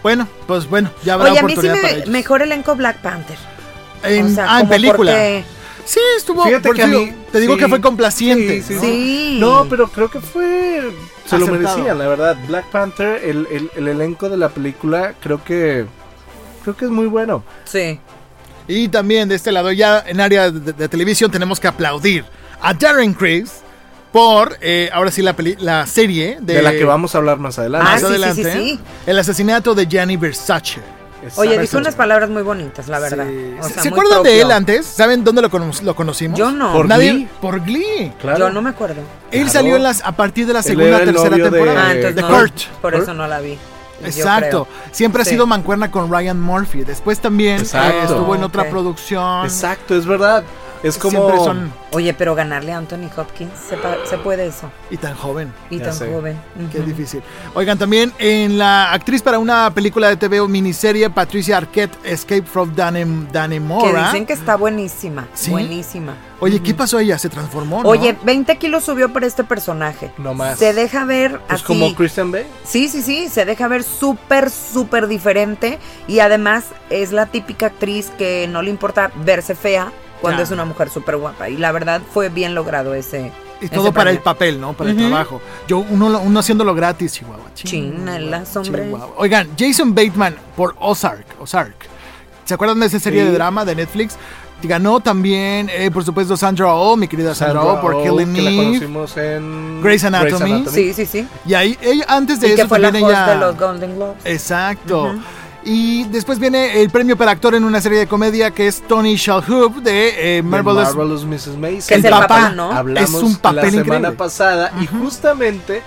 Bueno, 0.03 0.27
pues 0.45 0.69
bueno, 0.69 0.91
ya 1.03 1.15
habrá 1.15 1.31
Oye, 1.31 1.39
a 1.39 1.44
mí 1.44 1.56
sí 1.56 1.68
para 1.68 1.74
me 1.81 2.06
mejor 2.07 2.41
elenco 2.41 2.75
Black 2.75 2.97
Panther. 3.01 3.38
En, 4.03 4.27
O 4.27 4.30
sea, 4.30 4.45
ah, 4.50 4.61
en 4.61 4.69
película. 4.69 5.11
porque- 5.11 5.44
Sí, 5.85 6.02
estuvo. 6.18 6.44
Fíjate 6.44 6.69
que 6.71 6.83
a 6.83 6.87
mí- 6.87 7.13
te 7.31 7.40
digo 7.40 7.54
sí. 7.54 7.59
que 7.61 7.68
fue 7.69 7.80
complaciente. 7.80 8.61
Sí, 8.61 8.73
sí, 8.73 8.73
¿no? 8.75 8.81
Sí. 8.81 9.37
No, 9.40 9.66
pero 9.69 9.87
creo 9.87 10.11
que 10.11 10.19
fue. 10.19 10.92
Se 11.25 11.37
lo 11.37 11.47
merecían, 11.47 11.97
la 11.97 12.07
verdad. 12.09 12.35
Black 12.45 12.66
Panther, 12.66 13.21
el, 13.23 13.47
el- 13.49 13.71
el 13.73 13.87
elenco 13.87 14.28
de 14.30 14.35
la 14.35 14.49
película, 14.49 15.13
creo 15.21 15.42
que. 15.44 15.85
Creo 16.68 16.76
que 16.76 16.86
es 16.86 16.92
muy 16.92 17.07
bueno. 17.07 17.45
Sí. 17.64 17.97
Y 18.68 18.90
también 18.90 19.30
de 19.30 19.36
este 19.36 19.54
lado, 19.54 19.71
ya 19.71 20.04
en 20.06 20.19
área 20.19 20.52
de, 20.52 20.74
de 20.74 20.90
televisión, 20.90 21.31
tenemos 21.31 21.62
que 21.62 21.68
aplaudir 21.69 22.26
a 22.62 22.74
Darren 22.74 23.14
Criss 23.14 23.62
por, 24.12 24.57
eh, 24.59 24.90
ahora 24.92 25.12
sí, 25.12 25.21
la, 25.21 25.33
peli- 25.33 25.56
la 25.59 25.86
serie 25.88 26.40
de, 26.42 26.56
De, 26.56 26.62
la 26.62 26.71
que 26.74 26.83
vamos 26.83 27.16
a 27.16 27.19
hablar 27.19 27.38
más 27.38 27.57
adelante. 27.57 27.88
Ah, 27.88 27.92
más 27.94 28.02
sí, 28.02 28.06
adelante. 28.07 28.44
sí, 28.44 28.69
sí. 28.71 28.80
El 29.06 29.18
asesinato 29.18 29.74
de 29.74 29.88
Gianni 29.88 30.18
Versace. 30.18 30.81
Exacto. 31.24 31.42
Oye, 31.42 31.57
dijo 31.57 31.78
unas 31.78 31.95
palabras 31.95 32.30
muy 32.30 32.42
bonitas, 32.44 32.90
la 32.90 33.00
verdad. 33.00 33.26
Sí. 33.28 33.56
O 33.62 33.68
sea, 33.69 33.81
¿Se 33.83 33.88
acuerdan 33.90 34.24
de 34.24 34.30
propio. 34.30 34.45
él 34.45 34.52
antes? 34.52 34.86
¿Saben 34.86 35.24
dónde 35.24 35.42
lo, 35.42 35.50
cono- 35.50 35.71
lo 35.83 35.95
conocimos? 35.95 36.38
Yo 36.38 36.52
no. 36.52 36.74
Por 36.74 36.88
Nadie- 36.90 37.12
Glee. 37.14 37.28
Por 37.40 37.62
Glee. 37.64 38.12
Claro. 38.19 38.40
Yo 38.40 38.50
no 38.52 38.62
me 38.62 38.71
acuerdo. 38.71 39.02
Él 39.31 39.44
Claro. 39.44 39.50
salió 39.50 39.76
en 39.78 39.83
las, 39.83 40.04
a 40.04 40.12
partir 40.12 40.45
de 40.45 40.52
la 40.54 40.62
segunda 40.62 40.97
o 40.97 41.00
tercera 41.00 41.30
novio 41.30 41.45
de- 41.45 41.52
temporada. 41.52 41.88
Ah, 41.88 41.92
entonces 41.94 42.16
de 42.16 42.21
no. 42.21 42.28
Kurt. 42.30 42.62
Por 42.81 42.95
eso 42.95 43.14
no 43.14 43.28
la 43.28 43.40
vi. 43.40 43.57
Exacto. 44.04 44.68
Siempre 44.92 45.21
ha 45.21 45.25
sido 45.25 45.45
mancuerna 45.45 45.92
con 45.92 46.11
Ryan 46.11 46.39
Murphy. 46.39 46.83
Después 46.83 47.19
también 47.19 47.61
eh, 47.61 48.01
estuvo 48.04 48.35
en 48.35 48.44
otra 48.44 48.69
producción. 48.69 49.45
Exacto, 49.45 49.95
es 49.95 50.06
verdad. 50.06 50.44
Es 50.84 50.98
como. 50.98 51.12
Siempre 51.19 51.38
son. 51.44 51.74
Oye, 51.94 52.14
pero 52.14 52.36
ganarle 52.36 52.72
a 52.74 52.78
Anthony 52.78 53.10
Hopkins, 53.16 53.52
¿se, 53.69 53.78
pa- 53.78 53.98
se 54.06 54.18
puede 54.18 54.48
eso? 54.48 54.69
Y 54.90 54.98
tan 54.98 55.16
joven. 55.16 55.52
Y 55.69 55.80
tan 55.80 55.94
sé. 55.94 56.12
joven. 56.12 56.38
Qué 56.72 56.80
difícil. 56.80 57.22
Oigan, 57.54 57.78
también 57.78 58.12
en 58.19 58.57
la 58.57 58.92
actriz 58.92 59.22
para 59.22 59.40
una 59.40 59.74
película 59.74 60.10
de 60.10 60.18
TV 60.18 60.40
o 60.40 60.48
miniserie, 60.48 61.10
Patricia 61.10 61.57
Arquette, 61.57 61.98
Escape 62.04 62.44
from 62.44 62.76
Danem- 62.76 63.28
Que 63.28 63.34
Dannemora. 63.34 64.06
dicen 64.07 64.26
que 64.26 64.34
está 64.34 64.56
buenísima. 64.57 65.28
¿Sí? 65.34 65.52
Buenísima. 65.52 66.14
Oye, 66.40 66.62
¿qué 66.62 66.74
pasó 66.76 67.00
ella? 67.00 67.18
¿Se 67.18 67.30
transformó? 67.30 67.81
no? 67.81 67.90
Oye, 67.90 68.16
20 68.24 68.57
kilos 68.57 68.84
subió 68.84 69.12
por 69.12 69.24
este 69.24 69.44
personaje. 69.44 70.12
No 70.19 70.34
más. 70.36 70.60
Se 70.60 70.74
deja 70.74 71.04
ver 71.06 71.40
Pues 71.40 71.62
así. 71.62 71.64
como 71.64 71.96
Christian 71.96 72.31
Bale. 72.31 72.46
Sí, 72.64 72.90
sí, 72.90 73.02
sí, 73.02 73.28
se 73.30 73.44
deja 73.46 73.68
ver 73.68 73.84
súper, 73.84 74.52
súper 74.52 75.07
diferente 75.07 75.80
y 76.07 76.19
además 76.19 76.66
es 76.92 77.12
la 77.12 77.26
típica 77.26 77.68
actriz 77.68 78.12
que 78.19 78.48
no 78.52 78.62
le 78.62 78.69
importa 78.69 79.10
verse 79.26 79.56
fea 79.56 79.92
cuando 80.21 80.42
es 80.44 80.52
una 80.52 80.66
mujer 80.66 80.90
súper 80.90 81.18
guapa. 81.18 81.50
Y 81.50 81.57
la 81.57 81.71
verdad 81.71 82.02
fue 82.14 82.30
bien 82.30 82.56
logrado 82.56 82.94
ese. 82.94 83.31
Y 83.59 83.66
ese 83.66 83.74
todo 83.76 83.92
para 83.92 84.12
el 84.12 84.18
premio. 84.18 84.24
papel, 84.24 84.62
¿no? 84.62 84.74
Para 84.74 84.92
Ujú. 84.92 85.00
el 85.00 85.07
trabajo. 85.09 85.42
Yo, 85.68 85.80
uno, 85.80 86.09
lo- 86.09 86.19
uno 86.19 86.40
haciéndolo 86.40 86.76
gratis, 86.76 87.14
Chihuahua. 87.14 87.45
Hombre. 88.56 88.83
Chihuahua. 88.86 89.09
Oigan, 89.18 89.50
Jason 89.57 89.95
Bateman 89.95 90.36
por 90.56 90.76
Ozark. 90.80 91.26
Ozark. 91.40 91.76
¿Se 92.45 92.54
acuerdan 92.54 92.80
de 92.80 92.86
esa 92.86 93.00
serie 93.00 93.21
Sí. 93.24 93.28
de 93.28 93.33
drama 93.33 93.66
de 93.66 93.76
Netflix? 93.76 94.16
Ganó 94.64 95.00
también, 95.00 95.69
eh, 95.71 95.92
por 95.92 96.04
supuesto, 96.04 96.36
Sandra 96.36 96.74
Oh, 96.74 96.95
mi 96.95 97.07
querida 97.07 97.36
Sandra, 97.36 97.62
Oh, 97.64 97.80
por 97.81 97.94
Oh, 97.95 98.04
Killing 98.04 98.33
que 98.33 98.42
la 98.42 98.50
Eve. 98.50 98.64
conocimos 98.66 99.18
en 99.18 99.81
Grey's 99.83 100.04
Anatomy. 100.04 100.66
Sí, 100.68 100.94
sí, 100.94 101.06
sí. 101.06 101.28
Y 101.45 101.54
ahí, 101.54 101.78
ella, 101.81 102.06
antes 102.07 102.40
de 102.40 102.47
Y 102.47 102.52
eso 102.54 102.64
que 102.64 102.68
fue 102.68 102.80
la 102.80 102.90
ella... 102.90 103.28
de 103.28 103.36
los 103.36 103.57
Golden 103.57 103.95
Globes. 103.95 104.26
Exacto. 104.26 105.04
Ujú. 105.12 105.19
Y 105.69 106.06
después 106.06 106.40
viene 106.40 106.81
el 106.81 106.90
premio 106.90 107.18
para 107.18 107.31
actor 107.31 107.54
en 107.54 107.66
una 107.66 107.81
serie 107.81 108.00
de 108.00 108.07
comedia 108.07 108.52
que 108.52 108.68
es 108.68 108.81
Tony 108.88 109.18
Shalhoub 109.18 109.81
de 109.81 110.38
eh, 110.38 110.42
The 110.42 110.44
Marvelous. 110.44 110.95
Marvelous 110.95 111.26
Mrs. 111.26 111.57
Maisel. 111.57 111.88
Que 111.90 111.95
es 111.95 112.06
el 112.06 112.09
papá, 112.12 112.52
¿no? 112.52 112.71
Hablamos 112.71 113.09
Es 113.14 113.21
un 113.21 113.36
papel 113.36 113.56
la 113.57 113.62
semana 113.64 113.81
increíble. 113.97 114.12
pasada 114.14 114.71
y 114.80 114.88
justamente 114.88 115.81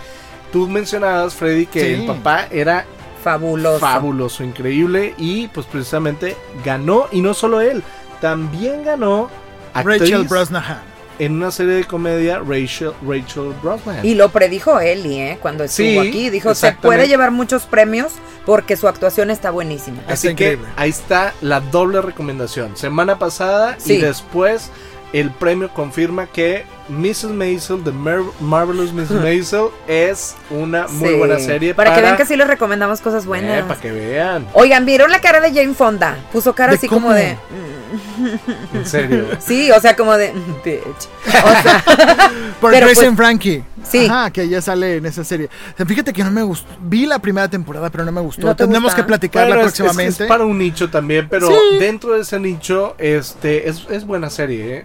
tú 0.52 0.68
mencionabas, 0.68 1.32
Freddy, 1.34 1.64
que 1.64 1.80
Sí. 1.80 2.00
el 2.02 2.06
papá 2.06 2.46
era 2.50 2.84
Fabuloso. 3.24 3.78
fabuloso, 3.80 4.44
increíble 4.44 5.14
y 5.16 5.48
pues 5.48 5.64
precisamente 5.66 6.36
ganó 6.62 7.06
y 7.10 7.22
no 7.22 7.32
solo 7.32 7.62
él, 7.62 7.82
también 8.20 8.82
ganó 8.84 9.30
actriz 9.72 10.00
Rachel 10.00 10.24
Brosnahan. 10.28 10.89
En 11.20 11.32
una 11.36 11.50
serie 11.52 11.74
de 11.74 11.84
comedia 11.84 12.38
Rachel 12.40 12.92
Rachel 13.06 13.52
Brosnahan. 13.62 14.04
Y 14.04 14.14
lo 14.14 14.30
predijo 14.30 14.80
Eli, 14.80 15.20
¿eh? 15.20 15.38
Cuando 15.40 15.62
estuvo 15.64 15.86
Sí, 15.86 15.98
aquí. 15.98 16.30
Dijo, 16.30 16.54
se 16.56 16.72
puede 16.72 17.06
llevar 17.06 17.30
muchos 17.30 17.64
premios 17.66 18.12
porque 18.46 18.76
su 18.76 18.88
actuación 18.88 19.30
está 19.30 19.50
buenísima. 19.50 19.98
Así 20.08 20.28
Está 20.28 20.36
que 20.36 20.44
increíble. 20.52 20.68
ahí 20.76 20.90
está 20.90 21.34
la 21.42 21.60
doble 21.60 22.00
recomendación. 22.00 22.76
Semana 22.76 23.18
pasada 23.18 23.76
Sí. 23.78 23.94
y 23.94 23.96
después 23.98 24.70
el 25.12 25.30
premio 25.30 25.68
confirma 25.74 26.26
que 26.26 26.64
Mrs. 26.88 27.24
Maisel, 27.30 27.82
The 27.84 27.90
Mar- 27.92 28.22
Marvelous 28.40 28.92
Mrs. 28.92 29.10
Maisel, 29.22 29.66
es 29.88 30.36
una 30.50 30.86
muy 30.88 31.10
Sí. 31.10 31.14
buena 31.16 31.38
serie. 31.38 31.74
Para, 31.74 31.94
que 31.94 32.00
vean 32.00 32.16
que 32.16 32.24
sí 32.26 32.36
les 32.36 32.46
recomendamos 32.46 33.00
cosas 33.00 33.26
buenas. 33.26 33.60
Eh, 33.60 33.64
para 33.68 33.80
que 33.80 33.90
vean, 33.92 34.46
Oigan, 34.54 34.86
¿vieron 34.86 35.10
la 35.10 35.20
cara 35.20 35.40
de 35.40 35.48
Jane 35.52 35.74
Fonda? 35.74 36.16
Puso 36.32 36.54
cara 36.54 36.72
¿De 36.72 36.78
así 36.78 36.86
cómo? 36.88 37.08
como 37.08 37.14
de... 37.14 37.34
mm, 37.34 37.79
en 38.74 38.86
serio. 38.86 39.26
Sí, 39.40 39.70
o 39.70 39.80
sea, 39.80 39.96
como 39.96 40.16
de... 40.16 40.32
Bitch. 40.64 41.08
O 41.26 41.62
sea, 41.62 41.82
Por 42.60 42.72
Pero, 42.72 42.86
Grace 42.86 42.94
pues, 42.96 43.08
and 43.08 43.16
Frankie. 43.16 43.64
sí. 43.82 44.06
Ajá, 44.06 44.30
que 44.30 44.48
ya 44.48 44.60
sale 44.60 44.96
en 44.96 45.06
esa 45.06 45.24
serie. 45.24 45.48
Fíjate 45.86 46.12
que 46.12 46.22
no 46.24 46.30
me 46.30 46.42
gustó. 46.42 46.68
Vi 46.80 47.06
la 47.06 47.18
primera 47.18 47.48
temporada, 47.48 47.88
pero 47.90 48.04
no 48.04 48.12
me 48.12 48.20
gustó. 48.20 48.46
¿No 48.46 48.54
te 48.56 48.64
Tendremos 48.64 48.90
gusta? 48.92 49.02
que 49.02 49.06
platicarla 49.06 49.48
Bueno, 49.48 49.62
es- 49.62 49.68
es 49.68 49.72
que 49.78 49.82
próximamente. 49.84 50.22
Es, 50.24 50.28
para 50.28 50.44
un 50.44 50.58
nicho 50.58 50.90
también, 50.90 51.26
pero 51.28 51.48
Sí. 51.48 51.78
dentro 51.78 52.12
de 52.14 52.20
ese 52.22 52.38
nicho, 52.38 52.94
este, 52.98 53.68
es, 53.68 53.86
es 53.90 54.04
buena 54.06 54.28
serie, 54.30 54.76
¿eh? 54.78 54.84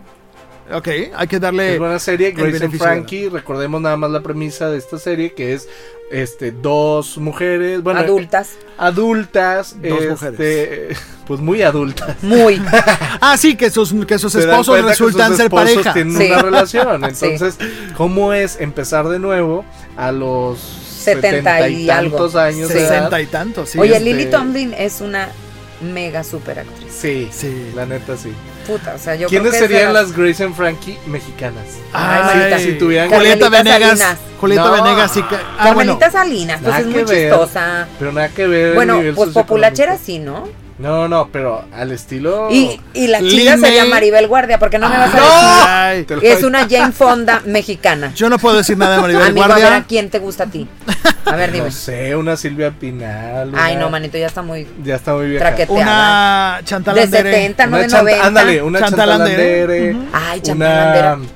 Ok, 0.74 0.88
hay 1.16 1.28
que 1.28 1.40
darle. 1.40 1.74
Es 1.74 1.80
buena 1.80 2.00
serie, 2.00 2.32
Grace 2.32 2.64
and 2.66 2.76
Frankie, 2.78 3.30
recordemos 3.30 3.80
nada 3.82 3.98
más 3.98 4.10
la 4.10 4.22
premisa 4.22 4.70
de 4.70 4.78
esta 4.80 4.98
serie, 4.98 5.34
que 5.34 5.54
es 5.54 5.68
este 6.12 6.52
dos 6.52 7.18
mujeres, 7.18 7.84
bueno, 7.84 8.00
adultas. 8.00 8.52
adultas, 8.78 9.76
Dos 9.82 9.92
este, 10.02 10.10
mujeres. 10.10 10.98
pues 11.28 11.40
muy 11.40 11.62
adultas. 11.62 12.16
Muy. 12.24 12.62
Ah, 13.22 13.38
sí, 13.38 13.56
que 13.56 13.70
sus, 13.72 13.94
que 14.06 14.20
sus 14.20 14.36
esposos 14.36 14.68
cuenta 14.68 14.86
que 14.88 14.92
resultan 14.92 15.28
sus 15.30 15.38
ser 15.38 15.46
esposos 15.46 15.72
pareja. 15.74 15.94
Tienen 15.94 16.18
Sí. 16.18 16.28
una 16.32 16.42
relación. 16.42 17.02
Sí. 17.16 17.26
Entonces, 17.26 17.58
¿cómo 17.98 18.34
es 18.34 18.60
empezar 18.60 19.08
de 19.08 19.20
nuevo 19.20 19.66
a 19.98 20.12
los 20.12 20.60
70 20.60 21.28
setenta 21.30 21.70
y 21.70 21.84
y 21.84 21.88
tantos 21.88 22.36
algo? 22.36 22.40
años 22.40 22.70
de 22.70 22.80
edad? 22.82 22.90
Sesenta 22.90 23.22
y 23.22 23.26
tantos, 23.28 23.70
sí. 23.70 23.80
Oye, 23.80 23.94
este- 23.98 24.04
Lily 24.04 24.26
Tomlin 24.32 24.74
es 24.76 25.02
una 25.02 25.30
mega 25.82 26.24
super 26.24 26.60
actriz. 26.60 26.92
Sí, 26.92 27.30
Sí. 27.32 27.72
la 27.76 27.86
neta 27.86 28.16
sí. 28.18 28.32
Puta, 28.66 28.94
o 28.96 29.00
sea, 29.00 29.16
yo 29.16 29.28
¿Quiénes 29.28 29.50
creo 29.50 29.62
que 29.62 29.68
serían 29.68 29.94
las 29.94 30.12
Grace 30.16 30.44
and 30.44 30.56
Frankie 30.56 30.98
mexicanas? 31.08 31.64
Ay, 31.94 32.52
Ay. 32.54 32.64
Si 32.64 32.74
tuvieran 32.74 33.10
Julieta 33.10 33.50
Venegas. 33.50 34.00
Salinas. 34.00 34.18
Julieta 34.40 34.66
No. 34.66 34.72
Venegas 34.84 35.12
que. 35.14 35.22
Ah, 35.22 35.72
bueno. 35.74 35.98
Carmelita 36.00 36.12
Salinas, 36.12 36.60
pues 36.62 36.70
Nada 36.70 36.80
es 36.80 36.86
muy 36.88 37.04
ver. 37.04 37.30
chistosa. 37.30 37.88
Pero 38.00 38.12
nada 38.12 38.30
que 38.30 38.48
ver. 38.48 38.76
Bueno, 38.76 39.02
pues 39.16 39.30
populachera 39.30 39.98
sí, 39.98 40.20
¿no? 40.20 40.48
No, 40.78 41.08
no, 41.08 41.30
pero 41.32 41.64
al 41.74 41.92
estilo. 41.94 42.50
Y, 42.52 42.80
y 42.94 43.08
la 43.08 43.20
chica 43.22 43.58
sería. 43.58 43.86
Maribel 43.86 44.28
Guardia, 44.28 44.60
porque 44.60 44.78
no 44.78 44.90
me 44.90 44.98
vas 44.98 45.14
a 45.14 45.92
decir. 45.94 46.10
Ay, 46.20 46.20
Es 46.22 46.44
una 46.44 46.68
Jane 46.70 46.92
Fonda 46.92 47.42
mexicana. 47.46 48.12
yo 48.14 48.30
no 48.30 48.38
puedo 48.38 48.58
decir 48.58 48.78
nada 48.78 48.96
de 48.98 49.02
Maribel 49.02 49.24
Amigo, 49.28 49.44
a 49.46 49.48
ver 49.48 49.56
a 49.56 49.60
Guardia. 49.70 49.86
quién 49.88 50.10
te 50.10 50.20
gusta 50.20 50.44
a 50.44 50.48
ti. 50.48 50.68
A 51.26 51.36
ver, 51.38 51.52
dime. 51.54 51.66
No 51.66 51.72
sé, 51.72 52.14
una 52.18 52.36
Silvia 52.36 52.72
Pinal. 52.72 53.54
Ay, 53.56 53.76
una- 53.76 53.86
no, 53.86 53.90
manito, 53.90 54.18
ya 54.18 54.28
está 54.28 54.42
muy 54.42 54.68
Ya 54.84 54.96
está 54.96 55.14
muy 55.14 55.28
bien. 55.28 55.40
traqueteada. 55.40 55.82
Una 55.82 56.60
Chantal 56.66 56.96
De 56.96 57.02
Andere. 57.04 57.32
70, 57.32 57.66
no 57.68 57.78
de 57.78 57.84
Una 57.86 57.92
chanta- 57.94 58.04
90. 58.04 58.28
ándale, 58.28 58.62
una 58.62 58.80
Chantal 58.80 59.10
Chantal 59.10 59.22
Andere. 59.22 59.96
Ay, 60.12 60.42
Chantal 60.42 60.56
una 60.56 61.12
Andere. 61.14 61.30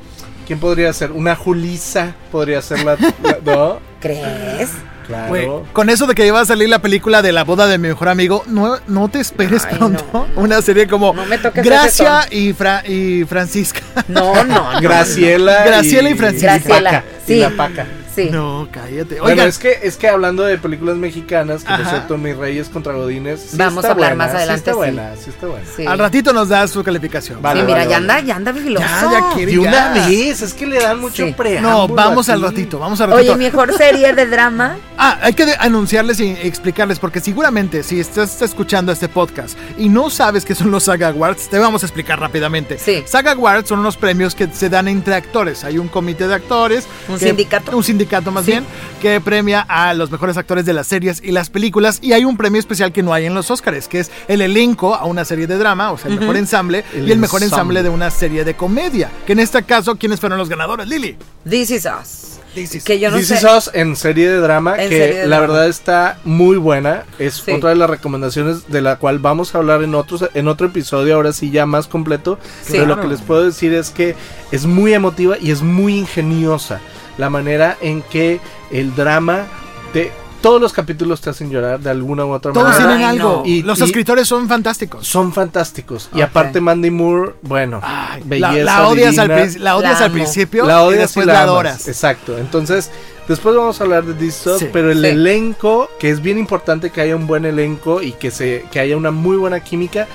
¿Quién 0.47 0.59
podría 0.59 0.91
ser? 0.91 1.11
Una 1.13 1.35
Julisa 1.37 2.13
podría 2.31 2.61
ser 2.61 2.83
la, 2.83 2.97
la- 3.23 3.37
¿no? 3.45 3.79
¿Crees? 4.01 4.71
Claro. 5.09 5.65
Con 5.73 5.89
eso 5.89 6.05
de 6.05 6.13
que 6.15 6.25
iba 6.27 6.39
a 6.39 6.45
salir 6.45 6.69
la 6.69 6.79
película 6.83 7.21
de 7.23 7.31
la 7.31 7.43
boda 7.43 7.65
de 7.67 7.77
mi 7.79 7.87
mejor 7.87 8.09
amigo, 8.09 8.43
no, 8.47 8.77
no 8.87 9.09
te 9.09 9.19
esperes 9.19 9.65
Ay, 9.69 9.75
pronto 9.77 10.05
no. 10.13 10.27
una 10.41 10.61
serie 10.61 10.87
como 10.87 11.13
No 11.13 11.25
me 11.25 11.37
toques 11.39 11.65
Gracia 11.65 12.27
y, 12.29 12.53
Fra- 12.53 12.83
y 12.87 13.25
Francisca. 13.25 13.81
No, 14.07 14.43
no, 14.45 14.71
no. 14.73 14.81
Graciela, 14.81 15.63
Graciela 15.65 16.09
y 16.11 16.15
Francisca. 16.15 16.53
Graciela, 16.59 16.89
Paca, 16.91 17.03
sí. 17.25 17.33
y 17.33 17.39
la 17.39 17.49
paca. 17.49 17.85
Sí. 18.25 18.29
No, 18.31 18.67
cállate. 18.71 19.15
Bueno, 19.19 19.25
Oigan, 19.33 19.47
es 19.47 19.57
que 19.59 19.79
es 19.83 19.97
que 19.97 20.07
hablando 20.07 20.43
de 20.43 20.57
películas 20.57 20.97
mexicanas, 20.97 21.63
que 21.63 21.73
por 21.73 21.85
cierto, 21.85 22.17
Mis 22.17 22.35
Reyes 22.37 22.69
contra 22.69 22.93
Godines, 22.93 23.39
sí 23.51 23.57
Vamos 23.57 23.77
está 23.77 23.89
a 23.89 23.91
hablar 23.91 24.11
buena, 24.15 24.25
más 24.25 24.35
adelante, 24.35 24.53
Sí 24.55 24.59
está 24.59 24.71
sí. 24.71 24.77
buena, 24.77 25.15
sí 25.15 25.29
está 25.29 25.47
buena. 25.47 25.65
Sí. 25.75 25.85
al 25.85 25.99
ratito 25.99 26.33
nos 26.33 26.49
da 26.49 26.67
su 26.67 26.83
calificación. 26.83 27.41
Vale, 27.41 27.61
sí, 27.61 27.65
mira, 27.65 27.79
vale, 27.79 27.89
ya 27.89 27.99
vale. 27.99 28.11
anda, 28.13 28.27
ya 28.27 28.35
anda 28.35 28.51
vigiloso. 28.51 28.85
Ya, 28.85 29.11
ya 29.11 29.33
quiere. 29.35 29.51
Y 29.53 29.57
una 29.57 29.95
ya. 29.95 30.07
vez, 30.07 30.41
es 30.41 30.53
que 30.53 30.65
le 30.67 30.79
dan 30.79 30.99
mucho 30.99 31.25
Sí. 31.25 31.33
preámbulo 31.35 31.87
No, 31.87 31.93
vamos 31.95 32.29
al 32.29 32.41
ratito, 32.41 32.79
vamos 32.79 32.99
al 33.01 33.11
ratito. 33.11 33.33
Oye, 33.33 33.37
mejor 33.43 33.75
serie 33.77 34.13
de 34.13 34.25
drama. 34.25 34.77
Ah, 35.01 35.17
hay 35.21 35.31
que 35.33 35.45
de- 35.45 35.55
anunciarles 35.57 36.19
y 36.19 36.31
explicarles, 36.31 36.99
porque 36.99 37.21
seguramente 37.21 37.83
si 37.83 38.01
estás 38.01 38.41
escuchando 38.41 38.91
este 38.91 39.07
podcast 39.07 39.57
y 39.77 39.87
no 39.87 40.09
sabes 40.09 40.43
qué 40.43 40.53
son 40.55 40.71
los 40.71 40.83
Saga 40.83 41.07
Awards, 41.07 41.47
te 41.47 41.57
vamos 41.57 41.83
a 41.83 41.85
explicar 41.85 42.19
rápidamente. 42.19 42.77
Sí. 42.77 43.01
Saga 43.05 43.31
Awards 43.31 43.69
son 43.69 43.79
unos 43.79 43.95
premios 43.95 44.35
que 44.35 44.49
se 44.51 44.67
dan 44.67 44.89
entre 44.89 45.15
actores. 45.15 45.63
Hay 45.63 45.77
un 45.77 45.87
comité 45.87 46.27
de 46.27 46.35
actores. 46.35 46.85
Un 47.07 47.17
que- 47.17 47.27
sindicato. 47.27 47.77
Un 47.77 47.81
sindicato 47.85 48.08
más 48.31 48.45
Sí. 48.45 48.51
bien, 48.51 48.65
que 49.01 49.21
premia 49.21 49.61
a 49.67 49.93
los 49.93 50.11
mejores 50.11 50.37
actores 50.37 50.65
de 50.65 50.73
las 50.73 50.87
series 50.87 51.21
y 51.23 51.31
las 51.31 51.49
películas. 51.49 51.99
Y 52.01 52.13
hay 52.13 52.25
un 52.25 52.35
premio 52.37 52.59
especial 52.59 52.91
que 52.91 53.03
no 53.03 53.13
hay 53.13 53.25
en 53.25 53.33
los 53.33 53.49
Oscars, 53.51 53.87
que 53.87 53.99
es 53.99 54.11
el 54.27 54.41
elenco 54.41 54.95
a 54.95 55.05
una 55.05 55.23
serie 55.25 55.47
de 55.47 55.57
drama, 55.57 55.91
o 55.91 55.97
sea, 55.97 56.11
el 56.11 56.19
mejor 56.19 56.37
ensamble, 56.37 56.83
El 56.93 57.07
y 57.07 57.11
el 57.11 57.19
mejor 57.19 57.41
ensamble. 57.43 57.79
ensamble 57.79 57.83
de 57.83 57.89
una 57.89 58.09
serie 58.11 58.43
de 58.43 58.55
comedia. 58.55 59.09
Que 59.25 59.33
en 59.33 59.39
este 59.39 59.63
caso, 59.63 59.95
¿quiénes 59.95 60.19
fueron 60.19 60.37
los 60.37 60.49
ganadores, 60.49 60.87
Lili? 60.87 61.15
This 61.47 61.71
is 61.71 61.85
Us. 61.85 62.25
This 62.55 62.73
is- 62.75 62.83
Que 62.83 62.99
yo 62.99 63.11
no 63.11 63.17
This 63.17 63.27
sé. 63.27 63.35
Is 63.35 63.43
Us 63.43 63.69
en 63.75 63.95
serie 63.95 64.27
de 64.27 64.37
drama, 64.37 64.75
En 64.81 64.89
que 64.89 64.99
de 64.99 65.13
la 65.27 65.37
drama. 65.37 65.41
verdad 65.53 65.67
está 65.67 66.17
muy 66.23 66.57
buena. 66.57 67.03
Es 67.19 67.35
Sí. 67.45 67.51
otra 67.51 67.69
de 67.69 67.75
las 67.75 67.87
recomendaciones 67.89 68.67
de 68.69 68.81
la 68.81 68.95
cual 68.95 69.19
vamos 69.19 69.53
a 69.53 69.59
hablar 69.59 69.83
en, 69.83 69.93
otros, 69.93 70.25
en 70.33 70.47
otro 70.47 70.65
episodio, 70.67 71.13
ahora 71.13 71.31
sí 71.31 71.51
ya 71.51 71.67
más 71.67 71.85
completo. 71.85 72.39
Sí. 72.63 72.69
Pero 72.71 72.87
lo 72.87 72.95
Claro. 72.95 73.01
que 73.03 73.07
les 73.15 73.21
puedo 73.21 73.43
decir 73.45 73.71
es 73.73 73.91
que 73.91 74.15
es 74.51 74.65
muy 74.65 74.95
emotiva 74.95 75.37
y 75.39 75.51
es 75.51 75.61
muy 75.61 75.95
ingeniosa. 75.99 76.79
La 77.19 77.29
manera 77.29 77.77
en 77.81 78.01
que 78.01 78.39
el 78.71 78.95
drama 78.95 79.43
de 79.93 80.11
todos 80.41 80.61
los 80.61 80.71
capítulos 80.71 81.19
te 81.19 81.29
hacen 81.29 81.51
llorar 81.51 81.81
de 81.81 81.89
alguna 81.89 82.23
u 82.25 82.31
otra 82.31 82.53
Todos 82.53 82.69
manera. 82.69 82.87
tienen 82.87 83.05
Ay, 83.07 83.17
algo. 83.17 83.43
Y 83.45 83.61
los 83.61 83.77
y- 83.79 83.83
escritores 83.83 84.25
son 84.25 84.47
fantásticos. 84.47 85.05
Son 85.05 85.33
fantásticos. 85.33 86.09
Y 86.15 86.21
aparte 86.21 86.61
Mandy 86.61 86.89
Moore, 86.91 87.33
bueno, 87.41 87.81
Ay, 87.83 88.23
belleza 88.25 88.53
la, 88.63 88.63
la 88.79 88.87
odias, 88.87 89.17
al, 89.17 89.27
divina. 89.27 89.53
la 89.59 89.75
odias 89.75 89.99
La 89.99 90.05
al 90.05 90.11
principio 90.13 90.65
La 90.65 90.75
y 90.75 90.87
odias 90.87 91.01
después 91.01 91.25
y 91.25 91.27
la, 91.27 91.33
la 91.33 91.41
adoras. 91.41 91.87
Exacto. 91.89 92.37
Entonces, 92.37 92.89
después 93.29 93.55
vamos 93.55 93.79
a 93.79 93.83
hablar 93.85 94.03
de 94.03 94.13
Sí. 94.59 94.67
pero 94.73 94.91
el 94.91 95.01
Sí. 95.01 95.07
elenco, 95.07 95.89
que 95.99 96.09
es 96.09 96.21
bien 96.21 96.37
importante 96.37 96.89
que 96.89 96.99
haya 97.01 97.15
un 97.15 97.25
buen 97.27 97.45
elenco 97.45 98.01
y 98.01 98.11
que 98.11 98.31
se 98.31 98.65
que 98.71 98.79
haya 98.79 98.97
una 98.97 99.11
muy 99.11 99.37
buena 99.37 99.61
química, 99.63 100.07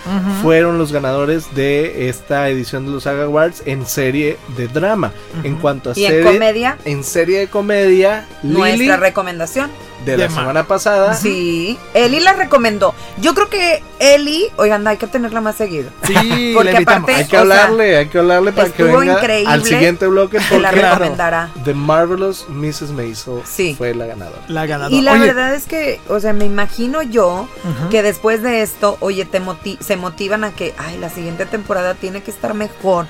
fueron 0.42 0.76
los 0.76 0.92
ganadores 0.92 1.54
de 1.54 2.08
esta 2.08 2.48
edición 2.50 2.84
de 2.86 2.92
los 2.92 3.04
Saga 3.04 3.24
Awards 3.24 3.62
en 3.64 3.86
serie 3.86 4.36
de 4.56 4.68
drama. 4.68 5.12
En 5.42 5.56
cuanto 5.56 5.90
a 5.90 5.92
Y 5.96 6.04
en 6.04 6.10
serie 6.10 6.24
comedia, 6.32 6.78
en 6.84 7.04
serie 7.04 7.38
de 7.38 7.48
comedia, 7.48 8.26
Lily 8.42 8.54
nuestra 8.58 8.96
recomendación. 8.98 9.70
De 10.04 10.16
la 10.18 10.24
de 10.24 10.30
semana 10.30 10.64
pasada. 10.66 11.14
Sí, 11.14 11.78
Eli 11.94 12.20
la 12.20 12.34
recomendó. 12.34 12.94
Yo 13.20 13.34
creo 13.34 13.48
que 13.48 13.82
Eli, 13.98 14.48
oigan, 14.56 14.86
hay 14.86 14.96
que 14.98 15.06
tenerla 15.06 15.40
más 15.40 15.56
seguido. 15.56 15.90
Sí, 16.06 16.52
Porque 16.54 16.72
le 16.72 16.78
invitamos. 16.78 17.08
aparte- 17.08 17.14
Hay 17.14 17.26
que 17.28 17.36
O 17.38 17.46
sea, 17.46 17.64
hablarle, 17.64 17.96
hay 17.96 18.06
que 18.08 18.18
hablarle 18.18 18.52
para 18.52 18.68
que 18.70 18.82
venga 18.82 19.12
increíble. 19.14 19.52
al 19.52 19.64
siguiente 19.64 20.06
bloque 20.06 20.38
la 20.38 20.44
porque 20.48 20.58
Claro. 20.78 20.90
recomendará. 20.96 21.50
The 21.64 21.74
Marvelous 21.74 22.46
Mrs. 22.48 22.90
Maisel 22.90 23.40
Sí. 23.46 23.74
fue 23.78 23.94
la 23.94 24.06
ganadora. 24.06 24.42
La 24.48 24.66
ganadora. 24.66 24.94
Y 24.96 25.00
la 25.00 25.12
Oye, 25.12 25.20
verdad 25.26 25.54
es 25.54 25.66
que, 25.66 26.00
o 26.08 26.20
sea, 26.20 26.32
me 26.32 26.44
imagino 26.44 27.00
yo 27.02 27.48
que 27.90 28.02
después 28.02 28.42
de 28.42 28.62
esto, 28.62 28.96
oye, 29.00 29.24
te 29.24 29.40
moti- 29.40 29.78
se 29.80 29.96
motivan 29.96 30.44
a 30.44 30.50
que, 30.50 30.74
ay, 30.76 30.98
la 30.98 31.08
siguiente 31.08 31.46
temporada 31.46 31.94
tiene 31.94 32.22
que 32.22 32.30
estar 32.30 32.52
mejor. 32.54 33.06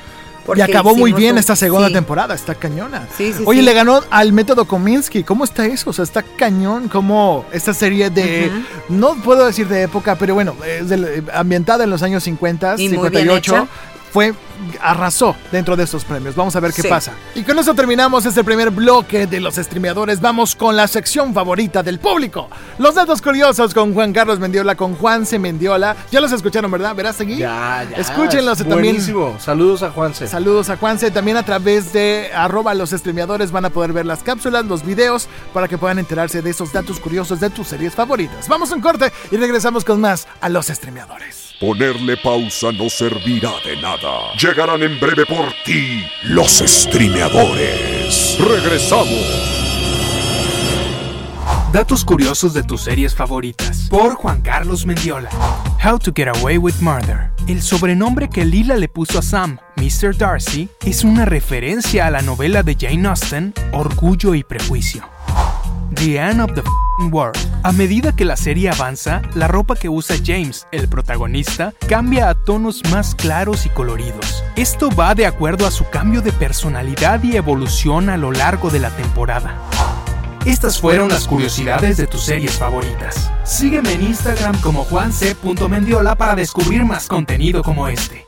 Y 0.56 0.60
acabó 0.60 0.94
muy 0.94 1.12
bien 1.12 1.32
un- 1.32 1.38
esta 1.38 1.56
segunda 1.56 1.88
sí, 1.88 1.94
temporada, 1.94 2.34
está 2.34 2.54
cañona. 2.54 3.08
Sí, 3.16 3.32
sí, 3.32 3.42
Oye, 3.46 3.62
le 3.62 3.72
ganó 3.72 4.02
al 4.10 4.32
método 4.32 4.66
Kominsky. 4.66 5.22
¿Cómo 5.24 5.44
está 5.44 5.64
eso? 5.66 5.90
O 5.90 5.92
sea, 5.92 6.02
está 6.02 6.22
cañón 6.22 6.88
como 6.88 7.44
esta 7.52 7.72
serie 7.74 8.10
de, 8.10 8.50
no 8.88 9.14
puedo 9.16 9.46
decir 9.46 9.66
de 9.68 9.82
época, 9.82 10.16
pero 10.16 10.34
bueno, 10.34 10.54
es 10.66 10.88
del- 10.88 11.24
ambientada 11.32 11.84
en 11.84 11.90
los 11.90 12.02
años 12.02 12.22
50, 12.24 12.74
Y 12.78 12.88
muy 12.88 13.10
bien 13.10 13.22
58. 13.24 13.54
hecha. 13.56 13.66
Fue 14.14 14.32
arrasó 14.80 15.34
dentro 15.50 15.74
de 15.74 15.82
estos 15.82 16.04
premios. 16.04 16.36
Vamos 16.36 16.54
a 16.54 16.60
ver 16.60 16.72
qué 16.72 16.82
Sí. 16.82 16.88
pasa. 16.88 17.12
Y 17.34 17.42
con 17.42 17.58
eso 17.58 17.74
terminamos 17.74 18.24
este 18.24 18.44
primer 18.44 18.70
bloque 18.70 19.26
de 19.26 19.40
los 19.40 19.56
streameadores. 19.56 20.20
Vamos 20.20 20.54
con 20.54 20.76
la 20.76 20.86
sección 20.86 21.34
favorita 21.34 21.82
del 21.82 21.98
público. 21.98 22.48
Los 22.78 22.94
datos 22.94 23.20
curiosos 23.20 23.74
con 23.74 23.92
Juan 23.92 24.12
Carlos 24.12 24.38
Mendiola, 24.38 24.76
con 24.76 24.94
Juan 24.94 25.26
C. 25.26 25.40
Mendiola. 25.40 25.96
Ya 26.12 26.20
los 26.20 26.30
escucharon, 26.30 26.70
¿verdad? 26.70 26.94
¿Verás 26.94 27.20
aquí? 27.20 27.36
Ya, 27.38 27.84
ya. 27.90 27.96
Escúchenlos 27.96 28.58
también. 28.58 28.80
Buenísimo. 28.82 29.36
Saludos 29.40 29.82
a 29.82 29.90
Juanse. 29.90 30.28
Saludos 30.28 30.70
a 30.70 30.76
Juanse. 30.76 31.10
También 31.10 31.36
a 31.36 31.42
través 31.42 31.92
de 31.92 32.30
arroba 32.32 32.72
los 32.74 32.90
streameadores 32.90 33.50
van 33.50 33.64
a 33.64 33.70
poder 33.70 33.92
ver 33.92 34.06
las 34.06 34.22
cápsulas, 34.22 34.64
los 34.64 34.84
videos, 34.86 35.26
para 35.52 35.66
que 35.66 35.76
puedan 35.76 35.98
enterarse 35.98 36.40
de 36.40 36.50
esos 36.50 36.72
datos 36.72 37.00
curiosos 37.00 37.40
de 37.40 37.50
tus 37.50 37.66
series 37.66 37.94
favoritas. 37.94 38.46
Vamos 38.46 38.70
a 38.70 38.76
un 38.76 38.80
corte 38.80 39.12
y 39.32 39.36
regresamos 39.36 39.84
con 39.84 40.00
más 40.00 40.28
a 40.40 40.48
los 40.48 40.66
streameadores. 40.66 41.43
Ponerle 41.60 42.16
pausa 42.16 42.72
no 42.72 42.90
servirá 42.90 43.52
de 43.64 43.76
nada. 43.76 44.34
Llegarán 44.36 44.82
en 44.82 44.98
breve 44.98 45.24
por 45.24 45.52
ti 45.64 46.04
los 46.24 46.58
streameadores. 46.58 48.36
Regresamos. 48.40 49.54
Datos 51.72 52.04
curiosos 52.04 52.54
de 52.54 52.64
tus 52.64 52.82
series 52.82 53.14
favoritas. 53.14 53.86
Por 53.88 54.14
Juan 54.14 54.42
Carlos 54.42 54.84
Mendiola. 54.84 55.30
How 55.84 55.98
to 55.98 56.12
Get 56.12 56.28
Away 56.28 56.58
with 56.58 56.80
Murder. 56.80 57.30
El 57.46 57.62
sobrenombre 57.62 58.28
que 58.28 58.44
Lila 58.44 58.76
le 58.76 58.88
puso 58.88 59.20
a 59.20 59.22
Sam, 59.22 59.58
Mr. 59.76 60.16
Darcy, 60.16 60.68
es 60.84 61.04
una 61.04 61.24
referencia 61.24 62.06
a 62.06 62.10
la 62.10 62.22
novela 62.22 62.62
de 62.62 62.76
Jane 62.78 63.06
Austen, 63.08 63.54
Orgullo 63.72 64.34
y 64.34 64.42
Prejuicio. 64.42 65.13
The 65.94 66.18
End 66.18 66.40
of 66.40 66.52
the 66.54 66.62
World. 67.10 67.38
A 67.62 67.72
medida 67.72 68.14
que 68.14 68.24
la 68.24 68.36
serie 68.36 68.70
avanza, 68.70 69.22
la 69.34 69.48
ropa 69.48 69.76
que 69.76 69.88
usa 69.88 70.16
James, 70.24 70.66
el 70.72 70.88
protagonista, 70.88 71.72
cambia 71.88 72.28
a 72.28 72.34
tonos 72.34 72.82
más 72.90 73.14
claros 73.14 73.66
y 73.66 73.68
coloridos. 73.68 74.44
Esto 74.56 74.90
va 74.90 75.14
de 75.14 75.26
acuerdo 75.26 75.66
a 75.66 75.70
su 75.70 75.88
cambio 75.90 76.22
de 76.22 76.32
personalidad 76.32 77.22
y 77.22 77.36
evolución 77.36 78.08
a 78.08 78.16
lo 78.16 78.32
largo 78.32 78.70
de 78.70 78.80
la 78.80 78.90
temporada. 78.90 79.60
Estas 80.44 80.78
fueron 80.78 81.08
las 81.08 81.26
curiosidades 81.26 81.96
de 81.96 82.06
tus 82.06 82.22
series 82.22 82.52
favoritas. 82.52 83.30
Sígueme 83.44 83.92
en 83.92 84.02
Instagram 84.02 84.60
como 84.60 84.84
juanc.mendiola 84.84 86.16
para 86.16 86.34
descubrir 86.34 86.84
más 86.84 87.06
contenido 87.06 87.62
como 87.62 87.88
este. 87.88 88.26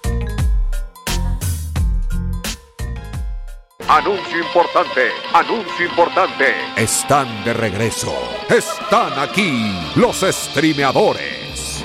Anuncio 3.97 4.41
importante, 4.41 5.09
anuncio 5.33 5.87
importante. 5.87 6.55
Están 6.77 7.43
de 7.47 7.55
regreso. 7.55 8.13
Están 8.47 9.19
aquí 9.19 9.73
los 9.95 10.21
streameadores. 10.21 11.83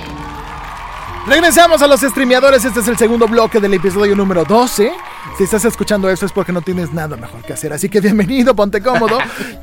Regresamos 1.25 1.81
a 1.81 1.87
los 1.87 2.01
streameadores. 2.01 2.65
Este 2.65 2.81
es 2.81 2.87
el 2.89 2.97
segundo 2.97 3.29
bloque 3.29 3.61
del 3.61 3.75
episodio 3.75 4.13
número 4.13 4.43
12. 4.43 4.91
Si 5.37 5.43
estás 5.45 5.63
escuchando 5.63 6.09
esto 6.09 6.25
es 6.25 6.33
porque 6.33 6.51
no 6.51 6.61
tienes 6.61 6.91
nada 6.91 7.15
mejor 7.15 7.43
que 7.43 7.53
hacer. 7.53 7.71
Así 7.71 7.87
que 7.87 8.01
bienvenido, 8.01 8.53
ponte 8.53 8.81
cómodo. 8.81 9.17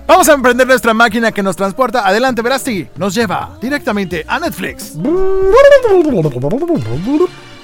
Vamos 0.07 0.26
a 0.31 0.33
emprender 0.33 0.67
nuestra 0.67 0.95
máquina 0.95 1.31
que 1.31 1.43
nos 1.43 1.55
transporta. 1.55 2.09
Adelante, 2.09 2.40
Verasti. 2.40 2.88
Nos 2.97 3.14
lleva 3.14 3.59
directamente 3.61 4.25
a 4.26 4.40
Netflix. 4.40 4.95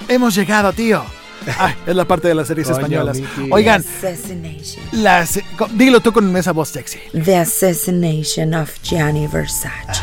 Hemos 0.09 0.35
llegado, 0.35 0.73
tío. 0.75 1.24
Ay, 1.59 1.75
es 1.87 1.95
la 1.97 2.05
parte 2.05 2.29
de 2.29 2.35
las 2.35 2.47
series 2.49 2.67
Coño, 2.69 2.79
españolas. 2.79 3.19
Miki. 3.19 3.49
Oigan, 3.53 3.81
Assassination. 3.81 4.83
las, 4.93 5.39
dilo 5.73 6.01
tú 6.01 6.13
con 6.13 6.35
esa 6.37 6.53
voz 6.53 6.69
sexy. 6.71 6.99
The 7.13 7.37
Assassination 7.37 8.55
of 8.55 8.71
Gianni 8.83 9.27
Versace. 9.27 10.01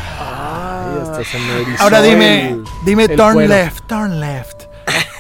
Erizó 1.66 1.84
Ahora 1.84 2.02
dime, 2.02 2.50
el- 2.50 2.64
dime 2.86 3.04
el 3.06 3.16
turn 3.16 3.34
cuero. 3.34 3.50
left, 3.50 3.88
turn 3.88 4.20
left. 4.20 4.64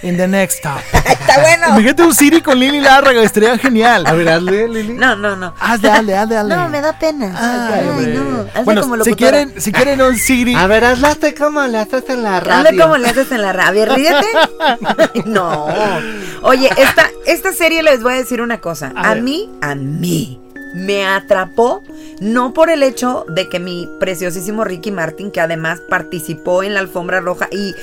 In 0.03 0.17
the 0.17 0.27
next 0.27 0.57
stop. 0.57 0.79
Está 0.93 1.41
bueno. 1.41 1.67
Imagínate 1.69 2.03
un 2.03 2.15
Siri 2.15 2.41
con 2.41 2.57
Lili 2.59 2.79
Lárraga, 2.79 3.21
estaría 3.21 3.57
genial. 3.57 4.05
A 4.07 4.13
ver, 4.13 4.29
hazle, 4.29 4.67
Lili. 4.67 4.93
No, 4.93 5.15
no, 5.15 5.35
no. 5.35 5.53
Hazle, 5.59 5.91
hazle, 5.91 6.15
hazle, 6.17 6.37
hazle. 6.37 6.55
No, 6.55 6.69
me 6.69 6.81
da 6.81 6.97
pena. 6.97 7.33
Ay, 7.37 7.87
Ay, 7.97 8.13
no. 8.17 8.41
Hazle 8.41 8.63
Bueno, 8.63 8.81
como 8.81 9.03
si 9.03 9.13
quieren, 9.13 9.53
si 9.61 9.71
quieren 9.71 10.01
un 10.01 10.17
Siri, 10.17 10.55
A 10.55 10.65
ver, 10.65 10.83
hazle 10.85 11.35
como 11.35 11.61
le 11.67 11.77
haces 11.77 12.03
en 12.09 12.23
la 12.23 12.39
radio. 12.39 12.69
Hazle 12.69 12.81
como 12.81 12.97
le 12.97 13.07
haces 13.07 13.31
en 13.31 13.41
la 13.41 13.53
radio. 13.53 13.85
Ríete. 13.85 14.27
no. 15.25 15.67
Oye, 16.41 16.69
esta, 16.77 17.09
esta 17.27 17.53
serie 17.53 17.83
les 17.83 18.01
voy 18.01 18.13
a 18.13 18.17
decir 18.17 18.41
una 18.41 18.59
cosa. 18.59 18.91
A 18.95 19.13
mí, 19.15 19.51
a 19.61 19.75
mí, 19.75 20.41
me 20.73 21.05
atrapó. 21.05 21.83
No 22.19 22.53
por 22.53 22.69
el 22.69 22.83
hecho 22.83 23.25
de 23.29 23.49
que 23.49 23.59
mi 23.59 23.89
preciosísimo 23.99 24.63
Ricky 24.63 24.91
Martin, 24.91 25.31
que 25.31 25.41
además 25.41 25.81
participó 25.89 26.61
en 26.61 26.75
la 26.75 26.79
alfombra 26.79 27.19
roja 27.19 27.47
y 27.51 27.73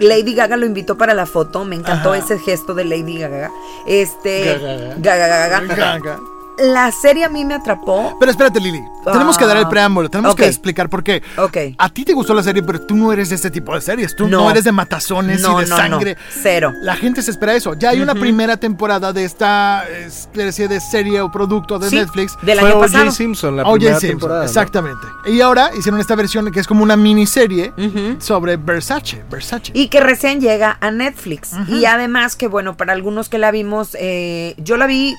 Lady 0.00 0.34
Gaga 0.34 0.56
lo 0.56 0.66
invitó 0.66 0.96
para 0.96 1.14
la 1.14 1.26
foto. 1.26 1.64
Me 1.64 1.76
encantó 1.76 2.12
Ajá. 2.12 2.18
ese 2.18 2.38
gesto 2.38 2.74
de 2.74 2.84
Lady 2.84 3.18
Gaga. 3.18 3.50
Este. 3.86 4.44
Gaga. 4.44 4.94
Gaga, 4.98 5.26
Gaga, 5.48 5.74
Gaga. 5.74 6.20
La 6.60 6.92
serie 6.92 7.24
a 7.24 7.28
mí 7.28 7.44
me 7.44 7.54
atrapó. 7.54 8.16
Pero 8.18 8.30
espérate, 8.30 8.60
Lili. 8.60 8.82
Tenemos 9.04 9.38
que 9.38 9.46
dar 9.46 9.56
el 9.56 9.64
Ah. 9.64 9.68
preámbulo. 9.68 10.10
Tenemos 10.10 10.34
que 10.34 10.46
explicar 10.46 10.88
por 10.88 11.02
qué. 11.02 11.22
Ok. 11.38 11.56
A 11.78 11.88
ti 11.88 12.04
te 12.04 12.12
gustó 12.12 12.34
la 12.34 12.42
serie, 12.42 12.62
pero 12.62 12.80
tú 12.82 12.94
no 12.96 13.12
eres 13.12 13.30
de 13.30 13.36
este 13.36 13.50
tipo 13.50 13.74
de 13.74 13.80
series. 13.80 14.14
Tú 14.14 14.28
no, 14.28 14.42
No. 14.44 14.50
eres 14.50 14.64
de 14.64 14.72
matazones 14.72 15.40
No, 15.40 15.60
y 15.60 15.64
de 15.64 15.70
no, 15.70 15.76
no. 15.76 15.82
sangre. 15.82 16.16
Cero. 16.42 16.72
La 16.82 16.96
gente 16.96 17.22
se 17.22 17.30
espera 17.30 17.54
eso. 17.54 17.74
Ya 17.74 17.90
hay 17.90 18.00
una 18.00 18.14
primera 18.14 18.56
temporada 18.58 19.12
de 19.12 19.24
esta 19.24 19.88
especie 19.88 20.68
de 20.68 20.80
serie 20.80 21.20
o 21.20 21.30
producto 21.30 21.78
de 21.78 21.88
Sí, 21.88 21.96
Netflix. 21.96 22.36
Del 22.42 22.58
Fue 22.60 22.70
año 22.70 22.80
pasado. 22.80 23.10
Simpson 23.10 23.56
la 23.56 23.64
primera 23.64 23.92
Simpson, 23.98 24.10
temporada. 24.10 24.40
¿no? 24.40 24.46
exactamente. 24.46 25.06
Y 25.26 25.40
ahora 25.40 25.70
hicieron 25.78 26.00
esta 26.00 26.14
versión 26.14 26.50
que 26.52 26.60
es 26.60 26.66
como 26.66 26.82
una 26.82 26.96
miniserie 26.96 27.72
sobre 28.18 28.56
Versace. 28.56 29.22
Versace. 29.30 29.72
Y 29.74 29.88
que 29.88 30.00
recién 30.00 30.40
llega 30.40 30.76
a 30.80 30.90
Netflix. 30.90 31.52
Y 31.68 31.84
además 31.86 32.36
que, 32.36 32.48
bueno, 32.48 32.76
para 32.76 32.92
algunos 32.92 33.28
que 33.28 33.38
la 33.38 33.50
vimos, 33.50 33.96
eh, 33.98 34.54
yo 34.58 34.76
la 34.76 34.86
vi, 34.86 35.14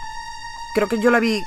creo 0.76 0.88
que 0.88 1.00
yo 1.02 1.12
la 1.12 1.20
vi 1.20 1.42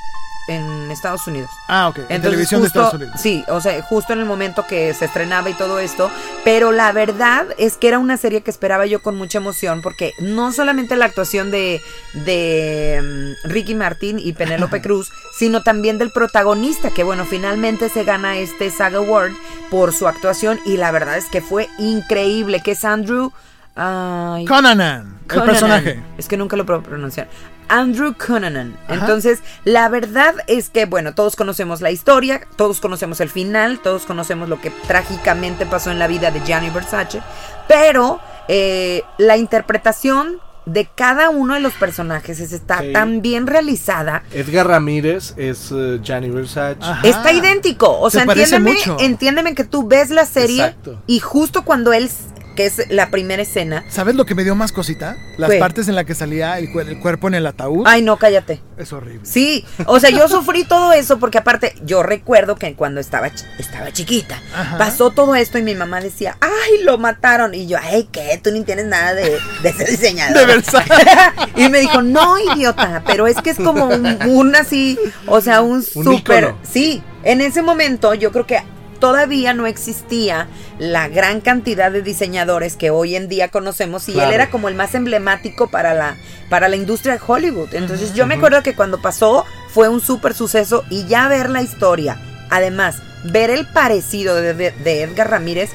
en 0.47 0.91
Estados 0.91 1.25
Unidos. 1.25 1.49
ah, 1.67 1.87
ok. 1.87 2.01
En 2.07 2.21
televisión 2.21 2.61
de 2.61 2.67
justo- 2.67 2.79
Estados 2.83 3.01
Unidos. 3.01 3.19
Sí, 3.19 3.43
o 3.47 3.59
sea, 3.61 3.81
justo 3.81 4.13
en 4.13 4.19
el 4.19 4.25
momento 4.25 4.67
que 4.67 4.93
se 4.93 5.05
estrenaba 5.05 5.49
y 5.49 5.55
todo 5.55 5.79
esto. 5.79 6.11
Pero 6.43 6.71
la 6.71 6.91
verdad 6.91 7.47
es 7.57 7.77
que 7.77 7.87
era 7.87 7.97
una 7.97 8.15
serie 8.17 8.41
que 8.41 8.51
esperaba 8.51 8.85
yo 8.85 9.01
con 9.01 9.15
mucha 9.17 9.39
emoción 9.39 9.81
porque 9.81 10.13
no 10.19 10.51
solamente 10.51 10.95
la 10.97 11.05
actuación 11.05 11.49
de, 11.49 11.81
de 12.25 13.35
mm, 13.43 13.49
Ricky 13.49 13.73
Martin 13.73 14.19
y 14.19 14.33
Penélope 14.33 14.81
Cruz, 14.83 15.09
sino 15.39 15.63
también 15.63 15.97
del 15.97 16.11
protagonista, 16.11 16.91
que 16.91 17.03
bueno, 17.03 17.25
finalmente 17.25 17.89
se 17.89 18.03
gana 18.03 18.37
este 18.37 18.69
Saga 18.69 18.97
Award 18.99 19.31
por 19.71 19.93
su 19.93 20.07
actuación 20.07 20.59
y 20.63 20.77
la 20.77 20.91
verdad 20.91 21.17
es 21.17 21.25
que 21.25 21.41
fue 21.41 21.69
increíble, 21.79 22.61
que 22.61 22.71
es 22.73 22.85
Andrew... 22.85 23.31
ay, 23.75 24.45
Conanan, 24.45 25.17
el 25.21 25.27
Cunanan. 25.27 25.47
personaje. 25.47 26.03
Es 26.19 26.27
que 26.27 26.37
nunca 26.37 26.55
lo 26.55 26.67
puedo 26.67 26.83
pronunciar. 26.83 27.27
Andrew 27.69 28.13
Cunanan. 28.15 28.77
Entonces, 28.87 29.39
la 29.63 29.89
verdad 29.89 30.33
es 30.47 30.69
que, 30.69 30.85
bueno, 30.85 31.13
todos 31.15 31.35
conocemos 31.35 31.81
la 31.81 31.91
historia, 31.91 32.41
todos 32.55 32.79
conocemos 32.79 33.19
el 33.21 33.29
final, 33.29 33.79
todos 33.79 34.05
conocemos 34.05 34.49
lo 34.49 34.59
que 34.61 34.71
trágicamente 34.87 35.65
pasó 35.65 35.91
en 35.91 35.99
la 35.99 36.07
vida 36.07 36.31
de 36.31 36.41
Gianni 36.41 36.69
Versace, 36.69 37.21
pero 37.67 38.19
eh, 38.47 39.01
la 39.17 39.37
interpretación 39.37 40.37
de 40.67 40.87
cada 40.95 41.29
uno 41.29 41.53
de 41.53 41.59
los 41.59 41.73
personajes 41.73 42.39
es- 42.39 42.51
está 42.51 42.79
Sí. 42.79 42.91
tan 42.91 43.21
bien 43.21 43.45
realizada. 43.45 44.23
Edgar 44.31 44.67
Ramírez 44.67 45.33
es 45.37 45.71
eh, 45.71 45.99
Gianni 46.01 46.29
Versace. 46.31 46.77
Ajá. 46.81 47.07
Está 47.07 47.31
idéntico. 47.33 47.99
O 47.99 48.09
Se 48.09 48.17
sea, 48.17 48.23
entiéndeme, 48.23 48.73
mucho. 48.73 48.97
entiéndeme 48.99 49.53
que 49.53 49.63
tú 49.63 49.87
ves 49.87 50.09
la 50.09 50.25
serie 50.25 50.63
Exacto. 50.65 51.01
y 51.05 51.19
justo 51.19 51.63
cuando 51.65 51.93
él, 51.93 52.09
que 52.55 52.65
es 52.65 52.89
la 52.89 53.09
primera 53.11 53.41
escena. 53.41 53.83
¿Sabes 53.89 54.15
lo 54.15 54.25
que 54.25 54.33
me 54.35 54.43
dio 54.43 54.55
más 54.55 54.71
cosita? 54.71 55.17
Las 55.37 55.49
¿Qué? 55.51 55.57
partes 55.59 55.87
en 55.87 55.95
las 55.95 56.05
que 56.05 56.15
salía 56.15 56.57
el, 56.57 56.71
cuer- 56.71 56.87
el 56.87 56.99
cuerpo 56.99 57.27
en 57.27 57.35
el 57.35 57.45
ataúd. 57.45 57.83
Ay, 57.85 58.01
no, 58.01 58.17
cállate. 58.17 58.61
Es 58.77 58.91
horrible. 58.93 59.21
Sí, 59.23 59.65
o 59.85 59.99
sea, 59.99 60.09
yo 60.09 60.27
sufrí 60.27 60.63
todo 60.63 60.91
eso 60.93 61.19
porque 61.19 61.37
aparte 61.37 61.75
yo 61.85 62.03
recuerdo 62.03 62.55
que 62.55 62.73
cuando 62.75 62.99
estaba, 63.01 63.27
ch- 63.29 63.45
estaba 63.59 63.91
chiquita, 63.91 64.41
Ajá. 64.55 64.77
pasó 64.77 65.11
todo 65.11 65.35
esto 65.35 65.57
y 65.57 65.61
mi 65.63 65.75
mamá 65.75 66.01
decía, 66.01 66.37
ay, 66.41 66.83
lo 66.83 66.97
mataron. 66.97 67.53
Y 67.53 67.67
yo, 67.67 67.77
ay, 67.81 68.07
¿qué? 68.11 68.39
Tú 68.43 68.51
ni 68.51 68.63
tienes 68.63 68.85
nada 68.85 69.13
de, 69.13 69.37
de 69.61 69.73
ser 69.73 69.89
diseñador. 69.89 70.37
De 70.37 70.45
Versace. 70.45 70.89
y 71.55 71.69
me 71.69 71.79
dijo, 71.79 72.01
no, 72.01 72.37
idiota, 72.53 73.03
pero 73.05 73.27
es 73.27 73.37
que 73.41 73.49
es 73.51 73.57
como 73.57 73.85
un, 73.87 74.05
un 74.27 74.55
así, 74.55 74.97
o 75.27 75.41
sea, 75.41 75.61
un 75.61 75.83
Un 75.95 76.03
súper... 76.03 76.53
Sí, 76.63 77.03
en 77.23 77.41
ese 77.41 77.61
momento 77.61 78.13
yo 78.13 78.31
creo 78.31 78.45
que 78.45 78.59
todavía 78.99 79.53
no 79.53 79.67
existía 79.67 80.47
la 80.79 81.07
gran 81.07 81.41
cantidad 81.41 81.91
de 81.91 82.01
diseñadores 82.01 82.75
que 82.75 82.89
hoy 82.89 83.15
en 83.15 83.27
día 83.29 83.49
conocemos 83.49 84.07
y 84.09 84.13
Claro. 84.13 84.29
él 84.29 84.35
era 84.35 84.49
como 84.49 84.67
el 84.69 84.75
más 84.75 84.95
emblemático 84.95 85.67
para 85.69 85.93
la, 85.93 86.15
para 86.49 86.67
la 86.67 86.75
industria 86.75 87.13
de 87.13 87.21
Hollywood. 87.25 87.73
Entonces 87.73 88.13
yo 88.13 88.25
me 88.27 88.35
acuerdo 88.35 88.63
que 88.63 88.75
cuando 88.75 89.01
pasó 89.01 89.45
fue 89.69 89.89
un 89.89 90.01
súper 90.01 90.33
suceso 90.33 90.83
y 90.89 91.05
ya 91.07 91.27
ver 91.27 91.49
la 91.49 91.61
historia, 91.61 92.17
además 92.49 92.97
ver 93.25 93.49
el 93.49 93.65
parecido 93.67 94.35
de, 94.35 94.53
de- 94.53 94.71
de 94.71 95.01
Edgar 95.03 95.29
Ramírez 95.31 95.69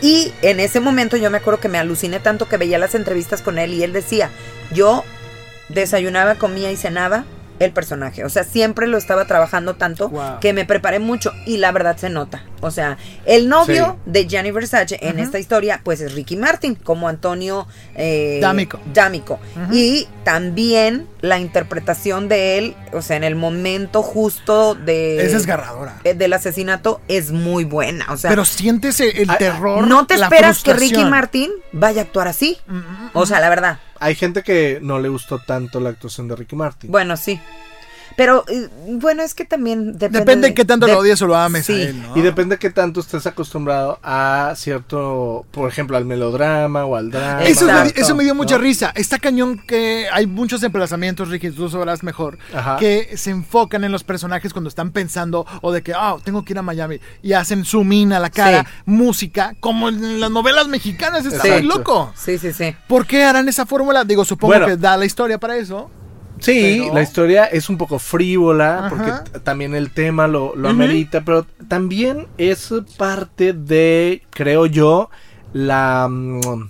y 0.00 0.32
en 0.42 0.60
ese 0.60 0.80
momento 0.80 1.16
yo 1.16 1.30
me 1.30 1.38
acuerdo 1.38 1.60
que 1.60 1.68
me 1.68 1.78
aluciné 1.78 2.20
tanto 2.20 2.48
que 2.48 2.56
veía 2.56 2.78
las 2.78 2.94
entrevistas 2.94 3.42
con 3.42 3.58
él 3.58 3.72
y 3.74 3.82
él 3.84 3.92
decía, 3.92 4.30
yo 4.72 5.04
desayunaba, 5.68 6.34
comía 6.36 6.70
y 6.72 6.76
cenaba 6.76 7.24
el 7.64 7.72
personaje. 7.72 8.24
O 8.24 8.28
sea, 8.28 8.44
siempre 8.44 8.86
lo 8.86 8.98
estaba 8.98 9.24
trabajando 9.26 9.74
tanto 9.74 10.08
Wow. 10.08 10.40
que 10.40 10.52
me 10.52 10.64
preparé 10.64 10.98
mucho 10.98 11.32
y 11.46 11.56
la 11.58 11.72
verdad 11.72 11.96
se 11.96 12.10
nota. 12.10 12.44
O 12.60 12.70
sea, 12.70 12.96
el 13.26 13.48
novio 13.48 13.98
de 14.06 14.26
Gianni 14.28 14.50
Versace 14.52 14.98
en 15.02 15.18
esta 15.18 15.38
historia, 15.40 15.80
pues 15.82 16.00
es 16.00 16.14
Ricky 16.14 16.36
Martin, 16.36 16.74
como 16.76 17.08
Antonio 17.08 17.66
eh, 17.96 18.38
D'Amico. 18.40 18.78
D'Amico. 18.92 19.40
Y 19.72 20.06
también 20.24 21.06
la 21.20 21.38
interpretación 21.40 22.28
de 22.28 22.58
él, 22.58 22.76
o 22.92 23.02
sea, 23.02 23.16
en 23.16 23.24
el 23.24 23.34
momento 23.34 24.02
justo 24.02 24.74
de 24.76 25.24
Es 25.24 25.32
desgarradora. 25.32 25.96
eh, 26.04 26.14
del 26.14 26.32
asesinato 26.32 27.00
es 27.08 27.32
muy 27.32 27.64
buena. 27.64 28.06
O 28.10 28.16
sea, 28.16 28.30
Pero 28.30 28.44
sientes 28.44 29.00
el, 29.00 29.16
el 29.16 29.36
terror. 29.38 29.86
no 29.86 30.06
te 30.06 30.14
esperas 30.14 30.62
que 30.62 30.72
Ricky. 30.74 31.04
Martin 31.04 31.50
vaya 31.72 32.02
a 32.02 32.04
actuar 32.04 32.28
así. 32.28 32.58
Mm, 32.66 32.76
mm, 32.76 33.10
O 33.14 33.26
sea, 33.26 33.40
la 33.40 33.48
verdad. 33.48 33.78
Hay 34.02 34.16
gente 34.16 34.42
que 34.42 34.80
no 34.82 34.98
le 34.98 35.08
gustó 35.08 35.38
tanto 35.38 35.78
la 35.78 35.90
actuación 35.90 36.26
de 36.26 36.34
Ricky 36.34 36.56
Martin. 36.56 36.90
Bueno, 36.90 37.16
sí. 37.16 37.40
Pero 38.16 38.44
eh, 38.48 38.68
bueno, 38.88 39.22
es 39.22 39.34
que 39.34 39.44
también 39.44 39.92
depende. 39.92 40.18
Depende 40.20 40.48
de 40.48 40.54
qué 40.54 40.64
tanto 40.64 40.86
de- 40.86 40.92
lo 40.92 40.98
odies 41.00 41.20
o 41.22 41.26
lo 41.26 41.36
ames 41.36 41.66
Sí. 41.66 41.72
a 41.72 41.82
él, 41.82 42.02
¿no? 42.02 42.16
Y 42.16 42.20
depende 42.22 42.58
que 42.58 42.70
tanto 42.70 43.00
estés 43.00 43.26
acostumbrado 43.26 43.98
a 44.02 44.52
cierto, 44.56 45.44
por 45.50 45.68
ejemplo, 45.68 45.96
al 45.96 46.04
melodrama 46.04 46.84
o 46.84 46.96
al 46.96 47.10
drama. 47.10 47.42
Eso 47.44 47.66
me, 47.66 47.72
Exacto. 47.72 48.00
eso 48.00 48.14
me 48.14 48.24
dio 48.24 48.34
mucha 48.34 48.56
¿no? 48.56 48.62
risa. 48.62 48.92
Está 48.94 49.18
cañón 49.18 49.58
que 49.66 50.06
hay 50.12 50.26
muchos 50.26 50.62
emplazamientos, 50.62 51.28
Ricky, 51.28 51.50
tú 51.50 51.68
sabrás 51.68 52.02
mejor, 52.02 52.38
Ajá. 52.54 52.76
que 52.78 53.16
se 53.16 53.30
enfocan 53.30 53.84
en 53.84 53.92
los 53.92 54.04
personajes 54.04 54.52
cuando 54.52 54.68
están 54.68 54.90
pensando 54.90 55.46
o 55.60 55.72
de 55.72 55.82
que, 55.82 55.92
ah, 55.94 56.16
tengo 56.24 56.44
que 56.44 56.52
ir 56.52 56.58
a 56.58 56.62
Miami 56.62 56.98
y 57.22 57.32
hacen 57.32 57.64
zoom 57.64 57.92
in 57.92 58.12
a 58.12 58.18
la 58.20 58.30
cara, 58.30 58.64
Sí. 58.64 58.82
música, 58.86 59.54
como 59.60 59.88
en 59.88 60.20
las 60.20 60.30
novelas 60.30 60.68
mexicanas. 60.68 61.24
Está 61.26 61.46
muy 61.48 61.62
loco. 61.62 62.12
Sí, 62.16 62.38
sí, 62.38 62.52
sí. 62.52 62.74
¿Por 62.88 63.06
qué 63.06 63.24
harán 63.24 63.48
esa 63.48 63.66
fórmula? 63.66 64.04
Digo, 64.04 64.24
supongo 64.24 64.52
Bueno. 64.52 64.66
que 64.66 64.76
da 64.76 64.96
la 64.96 65.04
historia 65.04 65.38
para 65.38 65.56
eso. 65.56 65.90
Sí, 66.42 66.78
Pero- 66.82 66.94
la 66.94 67.02
historia 67.02 67.44
es 67.46 67.68
un 67.68 67.78
poco 67.78 67.98
frívola, 67.98 68.86
Ajá. 68.86 68.88
porque 68.90 69.40
también 69.40 69.74
el 69.74 69.90
tema 69.92 70.26
lo, 70.26 70.54
lo 70.56 70.68
amerita, 70.68 71.22
pero 71.24 71.46
también 71.68 72.26
es 72.38 72.72
parte 72.98 73.52
de, 73.52 74.22
creo 74.30 74.66
yo, 74.66 75.08
la 75.52 76.08
mm, 76.10 76.68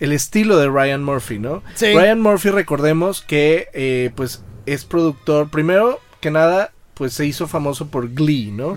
el 0.00 0.12
estilo 0.12 0.56
de 0.58 0.68
Ryan 0.68 1.02
Murphy, 1.02 1.38
¿no? 1.38 1.62
Sí. 1.74 1.86
Ryan 1.92 2.20
Murphy, 2.20 2.50
recordemos 2.50 3.20
que 3.20 3.68
eh, 3.72 4.10
pues 4.14 4.42
es 4.66 4.84
productor, 4.84 5.48
primero 5.50 5.98
que 6.20 6.30
nada, 6.30 6.72
pues 6.94 7.12
se 7.12 7.26
hizo 7.26 7.46
famoso 7.46 7.88
por 7.88 8.12
Glee, 8.12 8.50
¿no? 8.52 8.76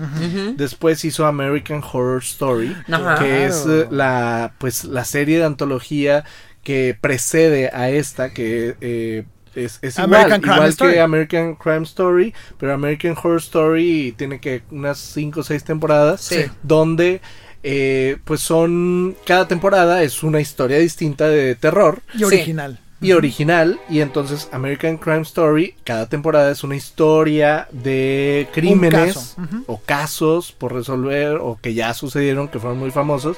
Después 0.56 1.04
hizo 1.04 1.26
American 1.26 1.82
Horror 1.82 2.22
Story, 2.22 2.76
Ajá. 2.90 3.16
que 3.18 3.44
es 3.46 3.66
eh, 3.68 3.86
la 3.90 4.54
pues 4.58 4.84
la 4.84 5.04
serie 5.04 5.38
de 5.38 5.44
antología 5.44 6.24
que 6.62 6.96
precede 7.00 7.70
a 7.72 7.90
esta 7.90 8.32
que 8.32 8.76
eh, 8.80 9.24
es, 9.54 9.78
es 9.82 9.98
American 9.98 10.26
igual, 10.26 10.40
Crime 10.40 10.54
igual 10.56 10.68
Story. 10.70 10.92
que 10.94 11.00
American 11.00 11.54
Crime 11.56 11.82
Story, 11.82 12.34
pero 12.58 12.72
American 12.74 13.12
Horror 13.16 13.38
Story 13.38 14.14
tiene 14.16 14.40
que 14.40 14.62
unas 14.70 14.98
5 14.98 15.40
o 15.40 15.42
6 15.42 15.64
temporadas 15.64 16.20
Sí. 16.22 16.44
donde 16.62 17.20
eh, 17.64 18.16
pues 18.24 18.40
son 18.40 19.16
cada 19.24 19.46
temporada 19.46 20.02
es 20.02 20.22
una 20.24 20.40
historia 20.40 20.78
distinta 20.78 21.28
de 21.28 21.54
terror 21.54 22.00
Y 22.14 22.18
Sí. 22.18 22.24
original. 22.24 22.78
y 23.00 23.12
original 23.12 23.78
y 23.88 24.00
entonces 24.00 24.48
American 24.52 24.96
Crime 24.96 25.22
Story 25.22 25.74
cada 25.84 26.08
temporada 26.08 26.50
es 26.50 26.64
una 26.64 26.74
historia 26.76 27.68
de 27.72 28.48
crímenes 28.52 29.14
caso. 29.14 29.36
O 29.66 29.80
casos 29.80 30.50
por 30.52 30.72
resolver 30.72 31.36
o 31.40 31.58
que 31.62 31.74
ya 31.74 31.94
sucedieron 31.94 32.48
que 32.48 32.58
fueron 32.58 32.78
muy 32.80 32.90
famosos 32.90 33.36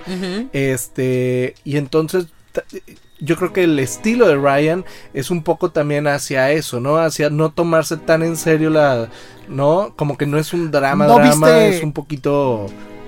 este 0.53 1.55
y 1.65 1.77
entonces 1.77 2.27
yo 3.21 3.37
creo 3.37 3.53
que 3.53 3.65
el 3.65 3.79
estilo 3.79 4.27
de 4.29 4.37
Ryan 4.37 4.85
es 5.13 5.31
un 5.31 5.43
poco 5.43 5.71
también 5.71 6.07
hacia 6.07 6.51
eso 6.51 6.81
no 6.81 6.97
hacia 6.99 7.31
no 7.31 7.51
tomarse 7.51 7.97
tan 7.97 8.23
en 8.23 8.37
serio 8.37 8.71
la 8.71 9.09
no 9.49 9.93
como 9.97 10.17
que 10.19 10.27
no 10.27 10.39
es 10.39 10.53
un 10.53 10.71
drama 10.71 11.07
¿No 11.07 11.15
drama 11.17 11.47
viste- 11.49 11.69
es 11.77 11.83
un 11.83 11.93
poquito 11.93 12.67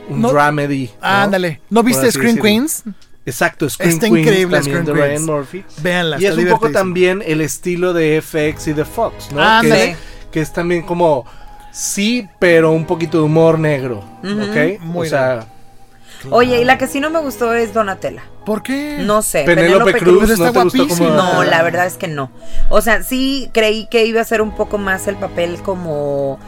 un 0.08 0.22
No- 0.22 0.30
dramedy 0.32 0.90
¿no? 1.00 1.06
Ándale. 1.06 1.60
¿No 1.70 1.82
viste 1.82 2.06
decirlo. 2.06 2.40
Queens? 2.42 2.84
exacto 3.26 3.68
Scream 3.68 3.90
Está 3.90 4.06
Queens 4.08 4.18
increíble 4.20 4.56
también 4.58 4.76
Scream 4.76 4.86
de 4.86 4.92
Queens. 5.02 5.20
Ryan 5.20 5.36
Murphy 5.36 5.64
Véanla. 5.82 6.16
y 6.20 6.26
es 6.26 6.36
un 6.36 6.46
poco 6.48 6.70
también 6.70 7.22
el 7.26 7.40
estilo 7.40 7.92
de 7.92 8.22
FX 8.22 8.68
y 8.68 8.72
de 8.74 8.84
Fox, 8.84 9.32
¿no? 9.32 9.42
Ándale. 9.42 9.74
Que, 9.84 9.90
es, 9.90 9.96
que 10.30 10.40
es 10.42 10.52
también 10.52 10.82
como, 10.82 11.24
sí, 11.72 12.28
pero 12.38 12.70
un 12.70 12.86
poquito 12.86 13.18
de 13.18 13.24
humor 13.24 13.58
negro. 13.58 14.04
¿ok? 14.22 14.80
Muy 14.80 15.08
o 15.08 15.10
sea, 15.10 15.46
Oye, 16.30 16.60
y 16.60 16.64
la 16.64 16.78
que 16.78 16.86
sí 16.86 17.00
no 17.00 17.10
me 17.10 17.18
gustó 17.20 17.52
es 17.54 17.74
Donatella. 17.74 18.22
¿Por 18.46 18.62
qué? 18.62 18.98
No 19.00 19.20
sé. 19.20 19.42
Penélope 19.44 19.92
Cruz, 19.94 20.18
Cruz 20.18 20.30
está 20.30 20.46
¿no 20.46 20.52
guapísima. 20.52 20.86
como...? 20.88 21.10
No, 21.10 21.44
la 21.44 21.62
verdad 21.62 21.84
es 21.86 21.98
que 21.98 22.08
no. 22.08 22.30
O 22.70 22.80
sea, 22.80 23.02
sí 23.02 23.50
creí 23.52 23.86
que 23.88 24.06
iba 24.06 24.20
a 24.22 24.24
ser 24.24 24.40
un 24.40 24.52
poco 24.56 24.78
más 24.78 25.06
el 25.08 25.16
papel 25.16 25.60
como 25.62 26.38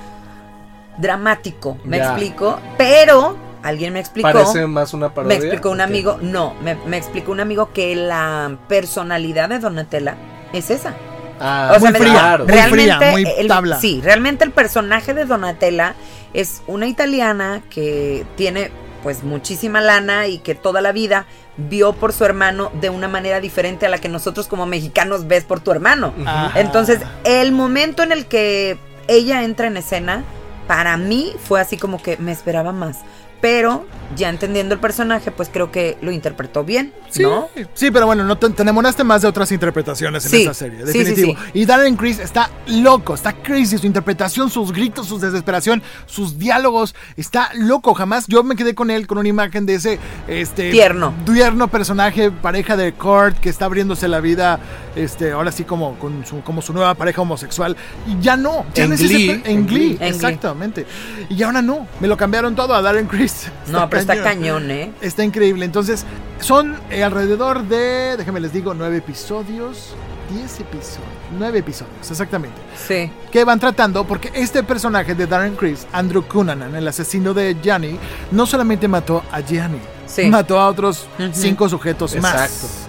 dramático, 0.96 1.76
¿me 1.84 1.98
Ya. 1.98 2.04
explico? 2.10 2.58
Pero 2.76 3.36
alguien 3.62 3.92
me 3.92 4.00
explicó. 4.00 4.30
Parece 4.32 4.66
más 4.66 4.94
una 4.94 5.08
Me 5.08 5.14
parodia. 5.14 5.36
explicó 5.38 5.70
un 5.70 5.80
amigo, 5.80 6.18
no, 6.22 6.54
me, 6.62 6.74
me 6.86 6.96
explicó 6.96 7.32
un 7.32 7.40
amigo 7.40 7.72
que 7.72 7.94
la 7.96 8.56
personalidad 8.68 9.48
de 9.48 9.58
Donatella 9.58 10.16
es 10.52 10.70
esa. 10.70 10.94
Ah, 11.40 11.72
O 11.76 11.80
sea, 11.80 11.90
Muy 11.90 11.92
me 11.92 11.98
fría, 12.00 12.12
dijo, 12.32 12.38
muy 12.44 12.46
realmente, 12.52 12.94
fría, 12.96 13.10
muy 13.12 13.24
el, 13.38 13.46
tabla. 13.48 13.80
sí, 13.80 14.00
realmente 14.02 14.44
el 14.44 14.50
personaje 14.50 15.14
de 15.14 15.24
Donatella 15.24 15.94
es 16.34 16.62
una 16.66 16.88
italiana 16.88 17.62
que 17.70 18.24
tiene 18.36 18.72
pues 19.02 19.22
muchísima 19.22 19.80
lana 19.80 20.26
y 20.26 20.38
que 20.38 20.54
toda 20.54 20.80
la 20.80 20.92
vida 20.92 21.26
vio 21.56 21.92
por 21.92 22.12
su 22.12 22.24
hermano 22.24 22.70
de 22.80 22.90
una 22.90 23.08
manera 23.08 23.40
diferente 23.40 23.86
a 23.86 23.88
la 23.88 23.98
que 23.98 24.08
nosotros 24.08 24.46
como 24.48 24.66
mexicanos 24.66 25.26
ves 25.26 25.44
por 25.44 25.60
tu 25.60 25.70
hermano. 25.72 26.14
Ajá. 26.24 26.58
Entonces, 26.60 27.00
el 27.24 27.52
momento 27.52 28.02
en 28.02 28.12
el 28.12 28.26
que 28.26 28.78
ella 29.08 29.42
entra 29.42 29.66
en 29.66 29.76
escena, 29.76 30.24
para 30.66 30.96
mí 30.96 31.32
fue 31.42 31.60
así 31.60 31.76
como 31.76 32.00
que 32.00 32.16
me 32.18 32.30
esperaba 32.30 32.72
más. 32.72 32.98
Pero 33.40 33.86
ya 34.16 34.30
entendiendo 34.30 34.74
el 34.74 34.80
personaje, 34.80 35.30
pues 35.30 35.50
creo 35.52 35.70
que 35.70 35.98
lo 36.00 36.10
interpretó 36.10 36.64
bien, 36.64 36.92
Sí, 37.10 37.22
¿no? 37.22 37.48
sí, 37.74 37.90
pero 37.90 38.06
bueno, 38.06 38.24
no 38.24 38.36
te, 38.38 38.48
te 38.50 38.62
enamoraste 38.62 39.04
más 39.04 39.20
de 39.22 39.28
otras 39.28 39.52
interpretaciones 39.52 40.24
en 40.24 40.30
Sí, 40.30 40.42
esa 40.42 40.54
serie, 40.54 40.82
definitivo. 40.84 41.34
sí. 41.34 41.50
Y 41.60 41.66
Darren 41.66 41.94
Criss 41.94 42.18
está 42.18 42.50
loco, 42.66 43.14
está 43.14 43.32
crazy, 43.34 43.76
su 43.78 43.86
interpretación, 43.86 44.50
sus 44.50 44.72
gritos, 44.72 45.06
su 45.08 45.18
desesperación, 45.18 45.82
sus 46.06 46.38
diálogos, 46.38 46.94
está 47.16 47.50
loco. 47.54 47.92
Jamás 47.94 48.26
yo 48.28 48.42
me 48.42 48.56
quedé 48.56 48.74
con 48.74 48.90
él 48.90 49.06
con 49.06 49.18
una 49.18 49.28
imagen 49.28 49.66
de 49.66 49.74
ese 49.74 49.98
este 50.26 50.70
Tierno. 50.70 51.12
tierno 51.26 51.68
personaje, 51.68 52.30
pareja 52.30 52.76
de 52.78 52.92
Kurt 52.94 53.38
que 53.38 53.50
está 53.50 53.66
abriéndose 53.66 54.08
la 54.08 54.20
vida, 54.20 54.58
este, 54.98 55.32
ahora 55.32 55.50
sí 55.52 55.64
como 55.64 55.98
con 55.98 56.24
su, 56.26 56.40
como 56.42 56.60
su 56.62 56.72
nueva 56.72 56.94
pareja 56.94 57.22
homosexual. 57.22 57.76
Y 58.06 58.20
ya 58.20 58.36
no, 58.36 58.66
ya 58.74 58.84
En 58.84 58.96
Glee, 58.96 59.30
en 59.30 59.42
en 59.46 59.66
Glee, 59.66 59.76
Glee. 59.76 59.90
En 59.90 59.96
Glee. 59.98 60.08
exactamente. 60.08 60.86
Y 61.28 61.42
ahora 61.42 61.62
no, 61.62 61.86
me 62.00 62.08
lo 62.08 62.16
cambiaron 62.16 62.54
todo 62.54 62.74
a 62.74 62.82
Darren 62.82 63.06
Criss. 63.06 63.46
No, 63.68 63.88
pero 63.90 64.00
está 64.00 64.22
cañón, 64.22 64.70
¿eh? 64.70 64.92
Está 65.00 65.22
increíble. 65.24 65.64
Entonces, 65.64 66.04
son 66.40 66.76
eh, 66.90 67.02
alrededor 67.04 67.64
de, 67.64 68.16
déjenme 68.16 68.40
les 68.40 68.52
digo, 68.52 68.72
nueve 68.74 68.96
episodios. 68.98 69.94
Diez 70.30 70.60
episodios. 70.60 71.08
Nueve 71.38 71.58
episodios, 71.60 72.10
exactamente. 72.10 72.56
Sí. 72.76 73.10
Que 73.30 73.44
van 73.44 73.58
tratando, 73.60 74.04
porque 74.04 74.30
este 74.34 74.62
personaje 74.62 75.14
de 75.14 75.26
Darren 75.26 75.54
Criss, 75.56 75.86
Andrew 75.92 76.22
Cunanan, 76.22 76.74
el 76.74 76.86
asesino 76.88 77.32
de 77.34 77.56
Gianni, 77.62 77.98
no 78.30 78.44
solamente 78.46 78.88
mató 78.88 79.22
a 79.32 79.40
Gianni, 79.40 79.78
Sí. 80.06 80.26
mató 80.26 80.58
a 80.60 80.68
otros 80.68 81.06
Ujú. 81.18 81.28
cinco 81.32 81.68
sujetos 81.68 82.14
más. 82.16 82.34
Exacto. 82.34 82.87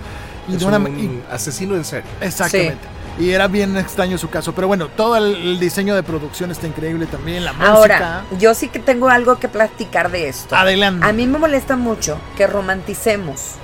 Y 0.50 0.54
Es 0.56 0.60
de 0.60 0.66
una- 0.66 0.78
un 0.78 1.00
y- 1.00 1.22
asesino 1.32 1.76
en 1.76 1.86
serie. 1.86 2.10
exactamente. 2.22 2.88
Y 3.20 3.32
era 3.32 3.48
bien 3.48 3.76
extraño 3.78 4.18
su 4.18 4.30
caso. 4.30 4.54
Pero 4.56 4.68
bueno, 4.68 4.88
todo 4.88 5.18
el, 5.18 5.36
el 5.36 5.60
diseño 5.60 5.94
de 5.94 6.04
producción 6.04 6.52
está 6.52 6.68
increíble 6.68 7.06
también. 7.06 7.44
La 7.44 7.52
Ahora, 7.52 8.24
música. 8.24 8.40
yo 8.40 8.54
sí 8.54 8.70
que 8.70 8.80
tengo 8.80 9.10
algo 9.10 9.40
que 9.40 9.50
platicar 9.50 10.10
de 10.10 10.30
esto. 10.30 10.56
Adelante. 10.56 11.06
A 11.06 11.12
mí 11.12 11.28
me 11.28 11.38
molesta 11.38 11.76
mucho 11.76 12.18
que 12.38 12.48
romanticemos 12.48 13.56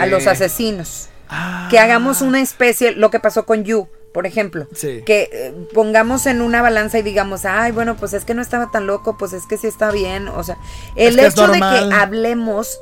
a 0.00 0.06
los 0.06 0.24
Eh, 0.26 0.30
asesinos. 0.30 1.08
Ah. 1.28 1.68
Que 1.70 1.78
hagamos 1.78 2.22
una 2.22 2.40
especie, 2.40 2.92
lo 2.92 3.10
que 3.10 3.20
pasó 3.20 3.44
con 3.44 3.64
You, 3.64 3.88
por 4.14 4.26
ejemplo. 4.26 4.66
Sí. 4.74 5.02
Que 5.04 5.28
eh, 5.32 5.54
pongamos 5.74 6.24
en 6.26 6.40
una 6.40 6.62
balanza 6.62 6.98
y 6.98 7.02
digamos, 7.02 7.44
ay, 7.44 7.72
bueno, 7.72 7.96
pues 7.96 8.12
es 8.14 8.24
que 8.24 8.32
no 8.34 8.40
estaba 8.42 8.70
tan 8.70 8.86
loco, 8.86 9.16
pues 9.18 9.32
es 9.34 9.44
que 9.46 9.58
sí 9.58 9.66
está 9.66 9.90
bien. 9.90 10.28
O 10.28 10.42
sea, 10.44 10.56
el 10.96 11.16
que 11.16 11.26
hecho 11.26 11.46
de 11.48 11.58
que 11.58 11.94
hablemos 11.94 12.78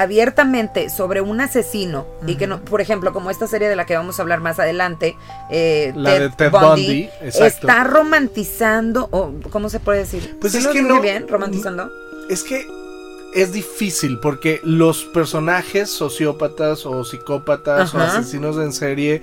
abiertamente 0.00 0.90
sobre 0.90 1.20
un 1.20 1.40
asesino 1.40 2.06
y 2.26 2.36
que 2.36 2.46
no, 2.46 2.60
por 2.64 2.80
ejemplo, 2.80 3.12
como 3.12 3.30
esta 3.30 3.46
serie 3.46 3.68
de 3.68 3.76
la 3.76 3.86
que 3.86 3.96
vamos 3.96 4.18
a 4.18 4.22
hablar 4.22 4.40
más 4.40 4.58
adelante, 4.58 5.16
eh, 5.50 5.92
La 5.96 6.18
de 6.18 6.30
Ted 6.30 6.50
Bundy, 6.50 7.08
está 7.22 7.84
romantizando, 7.84 9.08
o 9.10 9.32
¿cómo 9.50 9.68
se 9.68 9.80
puede 9.80 10.00
decir? 10.00 10.36
Pues 10.40 10.52
¿Sí 10.52 10.58
es 10.58 10.64
lo 10.64 10.72
que 10.72 10.82
no- 10.82 11.00
bien, 11.00 11.26
romantizando. 11.28 11.90
Es 12.28 12.42
que 12.42 12.66
es 13.34 13.52
difícil 13.52 14.18
porque 14.20 14.60
los 14.64 15.04
personajes 15.04 15.90
sociópatas 15.90 16.86
o 16.86 17.04
psicópatas 17.04 17.94
o 17.94 17.98
asesinos 17.98 18.56
en 18.56 18.72
serie 18.72 19.20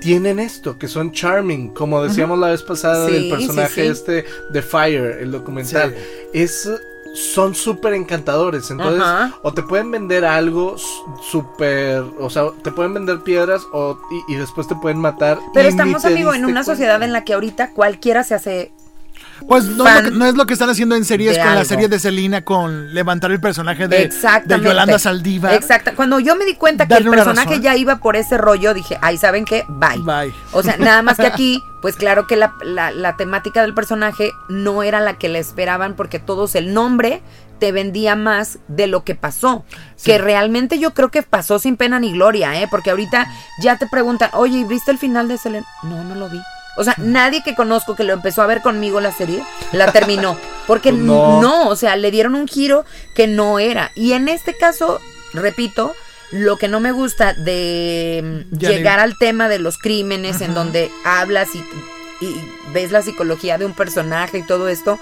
tienen 0.00 0.38
esto, 0.38 0.78
que 0.78 0.88
son 0.88 1.12
charming, 1.12 1.72
como 1.72 2.02
decíamos 2.02 2.38
la 2.38 2.48
vez 2.48 2.62
pasada 2.62 3.06
Sí, 3.06 3.12
del 3.12 3.28
personaje 3.30 3.82
sí. 3.84 3.88
este 3.88 4.24
de 4.50 4.62
Fire, 4.62 5.18
el 5.20 5.30
documental. 5.30 5.94
Es 6.32 6.68
son 7.14 7.54
súper 7.54 7.94
encantadores. 7.94 8.70
Entonces, 8.70 9.00
Ajá. 9.02 9.34
o 9.42 9.52
te 9.52 9.62
pueden 9.62 9.90
vender 9.90 10.24
algo 10.24 10.76
súper. 11.30 12.02
O 12.18 12.30
sea, 12.30 12.50
te 12.62 12.72
pueden 12.72 12.94
vender 12.94 13.20
piedras 13.20 13.62
o, 13.72 13.98
y, 14.28 14.32
y 14.34 14.36
después 14.36 14.66
te 14.68 14.74
pueden 14.76 14.98
matar. 14.98 15.38
Pero 15.52 15.66
y 15.68 15.70
estamos, 15.70 16.04
amigo, 16.04 16.32
en 16.34 16.44
una 16.44 16.54
cuenta. 16.60 16.64
sociedad 16.64 17.02
en 17.02 17.12
la 17.12 17.24
que 17.24 17.34
ahorita 17.34 17.70
cualquiera 17.72 18.24
se 18.24 18.34
hace 18.34 18.72
Pues 19.48 19.64
no, 19.64 19.86
es 19.86 19.94
lo 20.04 20.10
que, 20.10 20.10
no 20.16 20.26
es 20.26 20.34
lo 20.34 20.46
que 20.46 20.52
están 20.54 20.70
haciendo 20.70 20.94
en 20.94 21.04
series 21.04 21.36
con 21.38 21.54
la 21.54 21.64
serie 21.64 21.88
de 21.88 21.98
Selena, 21.98 22.42
con 22.44 22.94
levantar 22.94 23.30
el 23.32 23.40
personaje 23.40 23.88
de, 23.88 23.98
de. 24.48 24.60
Yolanda 24.64 24.98
Saldívar. 24.98 25.54
Exacto. 25.54 25.92
Cuando 25.96 26.20
yo 26.20 26.36
me 26.36 26.44
di 26.44 26.54
cuenta 26.54 26.86
que 26.86 26.94
el 26.94 27.04
personaje 27.24 27.48
razón. 27.50 27.62
ya 27.62 27.76
iba 27.76 27.96
por 27.98 28.16
ese 28.16 28.38
rollo, 28.38 28.74
dije, 28.74 28.98
ay, 29.02 29.16
¿saben 29.18 29.44
qué? 29.44 29.64
Bye. 29.68 29.98
Bye. 29.98 30.32
O 30.52 30.62
sea, 30.62 30.76
nada 30.78 31.02
más 31.02 31.16
que 31.16 31.26
aquí, 31.32 31.62
pues 31.80 31.96
claro 31.96 32.26
que 32.26 32.36
la, 32.36 32.54
la- 32.64 32.90
la 32.92 33.16
temática 33.16 33.62
del 33.62 33.74
personaje 33.74 34.30
no 34.48 34.82
era 34.82 35.00
la 35.00 35.18
que 35.18 35.28
le 35.28 35.38
esperaban 35.38 35.94
porque 35.94 36.18
todos 36.18 36.54
el 36.54 36.72
nombre 36.74 37.22
te 37.58 37.70
vendía 37.72 38.16
más 38.16 38.58
de 38.68 38.86
lo 38.88 39.04
que 39.04 39.14
pasó. 39.14 39.64
Que 40.02 40.18
realmente 40.18 40.78
yo 40.80 40.94
creo 40.94 41.10
que 41.10 41.22
pasó 41.22 41.58
sin 41.60 41.76
pena 41.76 42.00
ni 42.00 42.12
gloria, 42.12 42.60
¿eh? 42.60 42.66
Porque 42.68 42.90
ahorita 42.90 43.26
ya 43.62 43.76
te 43.76 43.86
preguntan, 43.86 44.30
oye, 44.32 44.58
¿y 44.58 44.64
¿viste 44.64 44.90
el 44.90 44.98
final 44.98 45.28
de 45.28 45.38
Selena? 45.38 45.66
No, 45.84 46.02
no 46.02 46.14
lo 46.16 46.28
vi. 46.28 46.40
O 46.76 46.84
sea, 46.84 46.94
nadie 46.98 47.42
que 47.42 47.54
conozco 47.54 47.94
que 47.96 48.04
lo 48.04 48.12
empezó 48.12 48.42
a 48.42 48.46
ver 48.46 48.62
conmigo 48.62 49.00
la 49.00 49.12
serie, 49.12 49.42
la 49.72 49.92
terminó. 49.92 50.36
Porque 50.66 50.90
Pues 50.90 51.02
no. 51.02 51.40
no, 51.42 51.68
o 51.68 51.76
sea, 51.76 51.96
le 51.96 52.10
dieron 52.10 52.34
un 52.34 52.46
giro 52.48 52.84
que 53.14 53.26
no 53.26 53.58
era. 53.58 53.90
Y 53.94 54.12
en 54.12 54.28
este 54.28 54.56
caso, 54.56 55.00
repito, 55.34 55.92
lo 56.30 56.56
que 56.56 56.68
no 56.68 56.80
me 56.80 56.92
gusta 56.92 57.34
de 57.34 58.46
mm, 58.50 58.56
Ya 58.56 58.70
le- 58.70 58.76
llegar 58.76 59.00
al 59.00 59.18
tema 59.18 59.48
de 59.48 59.58
los 59.58 59.76
crímenes 59.76 60.40
en 60.40 60.54
donde 60.54 60.90
hablas 61.04 61.48
y, 61.54 61.58
y 62.24 62.34
ves 62.72 62.90
la 62.90 63.02
psicología 63.02 63.58
de 63.58 63.66
un 63.66 63.74
personaje 63.74 64.38
y 64.38 64.42
todo 64.46 64.68
esto, 64.68 64.98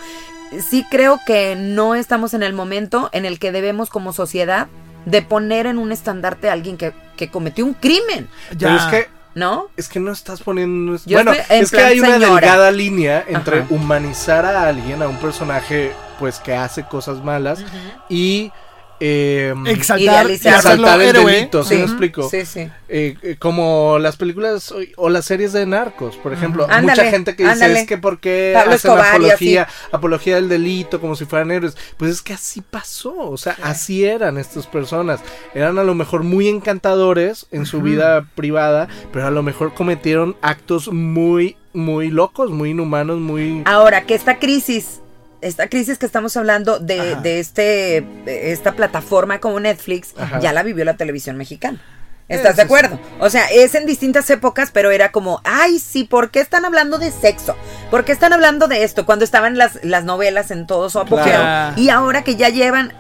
sí 0.69 0.85
creo 0.91 1.21
que 1.25 1.55
no 1.57 1.95
estamos 1.95 2.35
en 2.35 2.43
el 2.43 2.53
momento 2.53 3.11
en 3.13 3.25
el 3.27 3.39
que 3.39 3.53
debemos 3.53 3.91
como 3.91 4.13
sociedad 4.13 4.67
de 5.05 5.23
poner 5.23 5.67
en 5.67 5.79
un 5.79 5.93
estandarte 5.93 6.51
a 6.51 6.53
alguien 6.55 6.77
que, 6.77 6.93
que 7.17 7.31
cometió 7.31 7.65
un 7.65 7.75
crimen, 7.75 8.29
Pero 8.59 8.75
es 8.77 8.83
que 8.87 9.09
¿no? 9.35 9.69
Es 9.77 9.89
que 9.89 10.01
no 10.01 10.13
estás 10.13 10.43
poniendo. 10.43 10.97
Yo 11.07 11.17
bueno, 11.17 11.33
es 11.49 11.71
que 11.71 11.81
hay 11.81 12.01
una 12.01 12.19
delgada 12.19 12.71
línea 12.71 13.25
entre 13.27 13.61
Ajá. 13.61 13.67
humanizar 13.71 14.45
a 14.45 14.67
alguien, 14.67 15.03
a 15.03 15.09
un 15.09 15.17
personaje, 15.17 15.93
pues 16.19 16.39
que 16.39 16.55
hace 16.55 16.85
cosas 16.85 17.23
malas, 17.23 17.65
y 18.09 18.53
eh, 19.01 19.55
Exaltar, 19.67 19.99
y 20.01 20.05
Idealizar. 20.05 20.55
hacerlo 20.55 20.87
exaltar 20.87 21.01
el 21.01 21.09
héroe. 21.17 21.33
delito, 21.33 21.65
¿sí, 21.65 21.75
me 21.77 21.83
explico? 21.83 22.29
Sí, 22.31 22.45
sí. 22.45 22.69
Eh, 22.89 23.17
eh, 23.23 23.37
como 23.39 23.99
las 23.99 24.17
películas 24.17 24.71
o, 24.73 24.79
o 24.97 25.09
las 25.09 25.25
series 25.25 25.53
de 25.53 25.65
narcos, 25.67 26.17
por 26.17 26.33
ejemplo. 26.33 26.65
Ándale, 26.69 27.03
Mucha 27.03 27.11
gente 27.11 27.35
que 27.37 27.45
dice 27.45 27.53
ándale. 27.55 27.81
es 27.81 27.87
que 27.89 27.99
porque 27.99 28.53
Pablo 28.55 28.75
hacen 28.75 28.91
Escobar 28.91 29.15
apología, 29.15 29.69
apología 29.93 30.35
del 30.37 30.49
delito 30.49 31.01
como 31.01 31.17
si 31.17 31.25
fueran 31.25 31.51
héroes. 31.51 31.77
Pues 31.97 32.11
es 32.11 32.23
que 32.23 32.35
así 32.35 32.61
pasó, 32.63 33.17
o 33.17 33.37
sea, 33.37 33.57
así 33.63 34.05
eran 34.05 34.39
estas 34.39 34.67
personas. 34.67 35.21
Eran 35.55 35.79
a 35.79 35.85
lo 35.85 35.95
mejor 35.95 36.23
muy 36.23 36.49
encantadores 36.49 37.47
en 37.53 37.67
su 37.67 37.81
vida 37.81 38.27
privada, 38.35 38.89
pero 39.13 39.27
a 39.27 39.31
lo 39.31 39.43
mejor 39.43 39.73
cometieron 39.75 40.37
actos 40.43 40.93
muy, 40.93 41.57
muy 41.73 42.11
locos, 42.11 42.51
muy 42.51 42.71
inhumanos, 42.71 43.19
muy... 43.21 43.63
Ahora, 43.65 44.03
que 44.03 44.15
esta 44.15 44.39
crisis, 44.39 45.01
esta 45.41 45.69
crisis 45.69 45.99
que 45.99 46.07
estamos 46.07 46.37
hablando 46.37 46.79
de, 46.79 47.17
de 47.17 47.41
este, 47.41 48.05
de 48.25 48.53
esta 48.53 48.73
plataforma 48.73 49.39
como 49.41 49.61
Netflix, 49.61 50.15
Ajá. 50.19 50.41
ya 50.41 50.53
la 50.53 50.63
vivió 50.63 50.85
la 50.85 50.97
televisión 50.97 51.37
mexicana. 51.37 51.81
¿Estás 52.29 52.53
Eso 52.53 52.57
de 52.59 52.63
sí. 52.63 52.67
acuerdo? 52.67 53.01
O 53.19 53.29
sea, 53.29 53.47
es 53.47 53.75
en 53.75 53.87
distintas 53.87 54.31
épocas, 54.31 54.71
pero 54.73 54.93
era 54.93 55.11
como, 55.11 55.41
ay, 55.43 55.81
sí, 55.81 56.05
¿por 56.05 56.31
qué 56.31 56.39
están 56.41 56.65
hablando 56.65 56.99
de 56.99 57.11
sexo? 57.11 57.57
¿Por 57.91 58.05
qué 58.05 58.13
están 58.13 58.33
hablando 58.33 58.69
de 58.69 58.85
esto? 58.85 59.05
Cuando 59.05 59.25
estaban 59.25 59.59
las, 59.59 59.81
las 59.83 60.05
novelas 60.05 60.53
en 60.53 60.69
todo 60.69 60.91
su 60.91 61.01
apogeo. 61.01 61.25
Claro. 61.25 61.81
Y 61.81 61.89
ahora 61.89 62.23
que 62.23 62.37
ya 62.37 62.49
llevan 62.49 62.93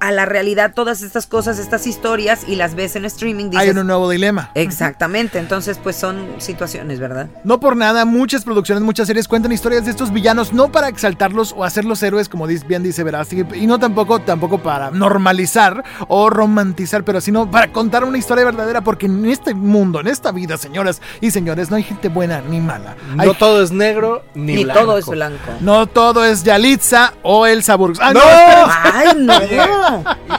a 0.00 0.12
la 0.12 0.24
realidad 0.26 0.72
todas 0.74 1.02
estas 1.02 1.26
cosas, 1.26 1.58
estas 1.58 1.86
historias, 1.86 2.40
y 2.48 2.56
las 2.56 2.74
ves 2.74 2.96
en 2.96 3.04
streaming, 3.04 3.50
dices, 3.50 3.60
Hay 3.60 3.70
un 3.70 3.86
nuevo 3.86 4.08
dilema. 4.10 4.50
exactamente. 4.54 5.38
Entonces, 5.38 5.78
pues 5.82 5.96
son 5.96 6.26
situaciones, 6.38 6.98
¿verdad? 7.00 7.28
No 7.44 7.60
por 7.60 7.76
nada, 7.76 8.04
muchas 8.04 8.44
producciones, 8.44 8.82
muchas 8.82 9.06
series 9.06 9.28
cuentan 9.28 9.52
historias 9.52 9.84
de 9.84 9.90
estos 9.90 10.12
villanos, 10.12 10.52
no 10.52 10.72
para 10.72 10.88
exaltarlos 10.88 11.54
o 11.56 11.64
hacerlos 11.64 12.02
héroes, 12.02 12.28
como 12.28 12.46
dis- 12.48 12.66
bien 12.66 12.82
dice 12.82 13.04
Verástegui, 13.04 13.44
y 13.60 13.66
no 13.66 13.78
tampoco, 13.78 14.20
tampoco 14.20 14.58
para 14.58 14.90
normalizar 14.90 15.84
o 16.08 16.30
romantizar, 16.30 17.04
pero 17.04 17.20
sino 17.20 17.50
para 17.50 17.70
contar 17.72 18.04
una 18.04 18.18
historia 18.18 18.44
verdadera, 18.44 18.80
porque 18.82 19.06
en 19.06 19.26
este 19.26 19.54
mundo, 19.54 20.00
en 20.00 20.06
esta 20.06 20.32
vida, 20.32 20.56
señoras 20.56 21.00
y 21.20 21.30
señores, 21.30 21.70
no 21.70 21.76
hay 21.76 21.82
gente 21.82 22.08
buena 22.08 22.40
ni 22.40 22.60
mala. 22.60 22.96
No 23.16 23.34
todo 23.34 23.62
es 23.62 23.70
negro 23.70 24.22
ni, 24.34 24.54
Ni 24.54 24.64
blanco. 24.64 24.80
todo 24.80 24.98
es 24.98 25.06
blanco. 25.06 25.50
no 25.60 25.86
todo 25.86 26.24
es 26.24 26.42
Yalitza 26.42 27.12
o 27.22 27.46
Elsa 27.46 27.76
Burgos. 27.76 27.98
¡Ah, 28.00 28.12
¡No! 28.12 28.20
esperen! 28.20 29.30
¡Ay, 29.30 29.56
no! 29.56 29.89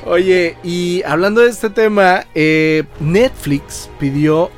Oye, 0.05 0.57
y 0.63 1.03
hablando 1.03 1.41
de 1.41 1.49
este 1.49 1.69
tema, 1.69 2.25
eh, 2.35 2.83
Netflix 2.99 3.89
pidió 3.99 4.49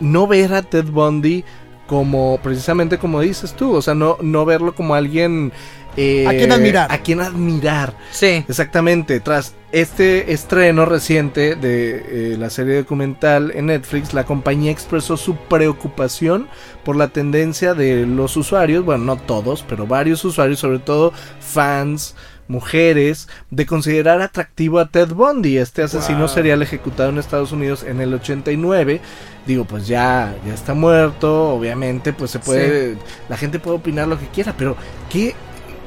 no 0.00 0.26
ver 0.26 0.54
a 0.54 0.62
Ted 0.62 0.86
Bundy 0.86 1.44
como, 1.86 2.38
precisamente 2.42 2.98
como 2.98 3.20
dices 3.20 3.54
tú, 3.54 3.74
o 3.74 3.82
sea, 3.82 3.94
no, 3.94 4.18
no 4.20 4.44
verlo 4.44 4.74
como 4.74 4.94
alguien... 4.94 5.52
eh, 5.96 6.26
A 6.28 6.30
quien 6.32 6.52
admirar. 6.52 6.92
A 6.92 6.98
quien 6.98 7.20
admirar. 7.20 7.94
Sí. 8.10 8.44
Exactamente, 8.46 9.20
tras 9.20 9.54
este 9.72 10.32
estreno 10.32 10.84
reciente 10.84 11.54
de 11.56 12.32
eh, 12.32 12.36
la 12.38 12.50
serie 12.50 12.76
documental 12.76 13.52
en 13.54 13.66
Netflix, 13.66 14.12
la 14.12 14.24
compañía 14.24 14.70
expresó 14.70 15.16
su 15.16 15.34
preocupación 15.36 16.46
por 16.84 16.94
la 16.96 17.08
tendencia 17.08 17.72
de 17.74 18.06
los 18.06 18.36
usuarios, 18.36 18.84
bueno, 18.84 19.04
no 19.04 19.16
todos, 19.16 19.64
pero 19.66 19.86
varios 19.86 20.24
usuarios, 20.24 20.58
sobre 20.58 20.78
todo 20.78 21.12
fans, 21.40 22.14
mujeres, 22.48 23.28
de 23.50 23.66
considerar 23.66 24.20
atractivo 24.20 24.78
a 24.78 24.88
Ted 24.88 25.08
Bundy, 25.08 25.58
este 25.58 25.82
asesino 25.82 26.28
serial 26.28 26.62
ejecutado 26.62 27.10
en 27.10 27.18
Estados 27.18 27.52
Unidos 27.52 27.84
en 27.84 28.00
el 28.00 28.12
89. 28.14 29.00
Digo, 29.46 29.64
pues 29.64 29.86
ya, 29.86 30.34
ya 30.46 30.54
está 30.54 30.74
muerto, 30.74 31.50
obviamente, 31.50 32.12
pues 32.12 32.30
se 32.30 32.38
puede, 32.38 32.96
la 33.28 33.36
gente 33.36 33.58
puede 33.58 33.76
opinar 33.76 34.08
lo 34.08 34.18
que 34.18 34.26
quiera, 34.26 34.54
pero 34.56 34.76
que 35.08 35.34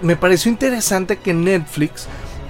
me 0.01 0.15
pareció 0.15 0.51
interesante 0.51 1.17
que 1.17 1.33
Netflix 1.33 2.07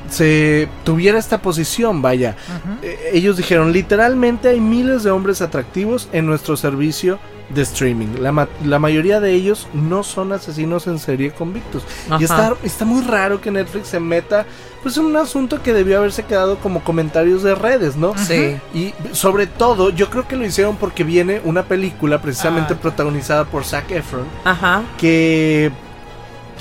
se 0.09 0.67
tuviera 0.83 1.17
esta 1.17 1.41
posición, 1.41 2.01
vaya. 2.01 2.35
Eh, 2.81 3.11
ellos 3.13 3.37
dijeron, 3.37 3.71
literalmente 3.71 4.49
hay 4.49 4.59
miles 4.59 5.03
de 5.03 5.11
hombres 5.11 5.41
atractivos 5.41 6.09
en 6.11 6.25
nuestro 6.25 6.57
servicio 6.57 7.19
de 7.53 7.61
streaming. 7.63 8.19
La, 8.19 8.31
ma- 8.31 8.47
la 8.65 8.79
mayoría 8.79 9.19
de 9.19 9.33
ellos 9.33 9.67
no 9.73 10.03
son 10.03 10.31
asesinos 10.33 10.87
en 10.87 10.99
serie 10.99 11.31
convictos. 11.31 11.83
Y 12.19 12.23
está, 12.23 12.53
está 12.63 12.85
muy 12.85 13.01
raro 13.03 13.39
que 13.41 13.51
Netflix 13.51 13.87
se 13.89 13.99
meta 13.99 14.45
pues 14.83 14.97
en 14.97 15.05
un 15.05 15.15
asunto 15.15 15.61
que 15.61 15.73
debió 15.73 15.99
haberse 15.99 16.23
quedado 16.23 16.57
como 16.57 16.83
comentarios 16.83 17.43
de 17.43 17.53
redes, 17.53 17.95
¿no? 17.97 18.13
Sí. 18.17 18.57
Y 18.73 18.93
sobre 19.11 19.45
todo, 19.45 19.91
yo 19.91 20.09
creo 20.09 20.27
que 20.27 20.35
lo 20.35 20.43
hicieron 20.45 20.75
porque 20.77 21.03
viene 21.03 21.39
una 21.45 21.63
película 21.63 22.21
precisamente 22.21 22.73
Ah. 22.73 22.77
protagonizada 22.81 23.45
por 23.45 23.63
Zac 23.63 23.91
Efron 23.91 24.25
Ajá. 24.43 24.81
que... 24.97 25.71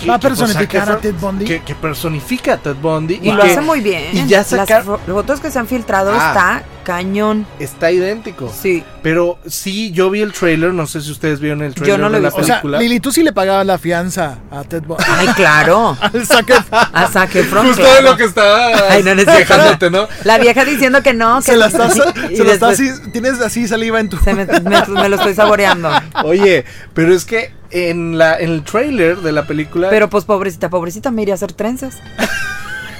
que- 0.01 0.07
Va 0.09 0.15
a 0.15 0.19
que, 0.19 0.29
personificar 0.29 0.87
Zac 0.87 0.97
a 0.97 1.01
Ted 1.01 1.15
Bundy. 1.15 1.45
Que, 1.45 1.63
que 1.63 1.75
personifica 1.75 2.55
a 2.55 2.57
Ted 2.59 2.77
Bundy. 2.77 3.21
Y 3.23 3.31
lo 3.33 3.43
que 3.43 3.51
hace 3.53 3.61
muy 3.61 3.81
bien. 3.81 4.05
y 4.17 4.27
ya 4.27 4.43
sacar- 4.45 4.87
Las 4.87 4.87
fo- 4.87 4.99
fotos 5.07 5.41
que 5.41 5.51
se 5.51 5.59
han 5.59 5.67
filtrado 5.67 6.13
Ah. 6.15 6.29
está 6.29 6.63
cañón. 6.85 7.47
Está 7.61 7.93
idéntico. 7.93 8.51
Sí. 8.53 8.83
Pero 9.03 9.39
sí, 9.47 9.93
yo 9.93 10.11
vi 10.11 10.23
el 10.23 10.33
trailer, 10.33 10.73
no 10.73 10.87
sé 10.87 11.01
si 11.03 11.11
ustedes 11.13 11.39
vieron 11.39 11.63
el 11.63 11.75
trailer 11.75 11.97
Yo 11.97 12.03
no 12.03 12.09
lo 12.09 12.17
de 12.17 12.23
la 12.23 12.29
visto. 12.31 12.41
O 12.41 12.45
sea, 12.45 12.57
película. 12.57 12.79
Lili, 12.79 12.99
tú 13.01 13.13
sí 13.13 13.23
le 13.23 13.33
pagabas 13.33 13.65
la 13.67 13.79
fianza 13.79 14.39
a 14.51 14.65
Ted 14.65 14.83
Bundy. 14.85 15.05
Ay, 15.07 15.29
claro. 15.29 15.97
Al 16.01 16.11
Efron. 16.17 16.45
A 16.93 17.07
Justo 17.07 17.83
claro. 17.83 17.95
de 17.97 18.03
lo 18.03 18.17
que 18.17 18.25
estaba 18.25 18.67
Ay, 18.91 19.03
no, 19.03 19.15
quejándote, 19.15 19.91
¿no? 19.91 20.09
La 20.25 20.39
vieja 20.39 20.65
diciendo 20.65 21.03
que 21.03 21.13
no. 21.15 21.37
Que 21.39 21.43
Se 21.53 21.57
la 21.57 21.67
estás, 21.67 21.97
y 22.31 22.37
se 22.37 22.45
la 22.45 22.53
estás 22.55 22.73
así, 22.75 22.91
tienes 23.13 23.41
así 23.41 23.69
saliva 23.69 24.01
en 24.01 24.09
tu... 24.09 24.17
se 24.19 24.35
me, 24.35 24.47
me- 24.47 24.87
me 24.89 25.09
lo 25.09 25.17
estoy 25.17 25.35
saboreando. 25.35 25.91
Oye, 26.25 26.65
pero 26.95 27.15
es 27.15 27.25
que 27.25 27.53
en 27.71 28.19
la 28.19 28.39
en 28.39 28.51
el 28.51 28.63
trailer 28.65 29.19
de 29.19 29.33
la 29.33 29.47
película 29.47 29.89
Pero 29.91 30.09
pues 30.11 30.25
pobrecita, 30.25 30.69
pobrecita 30.71 31.11
me 31.11 31.23
iría 31.23 31.35
a 31.35 31.37
hacer 31.37 31.53
trenzas. 31.53 31.99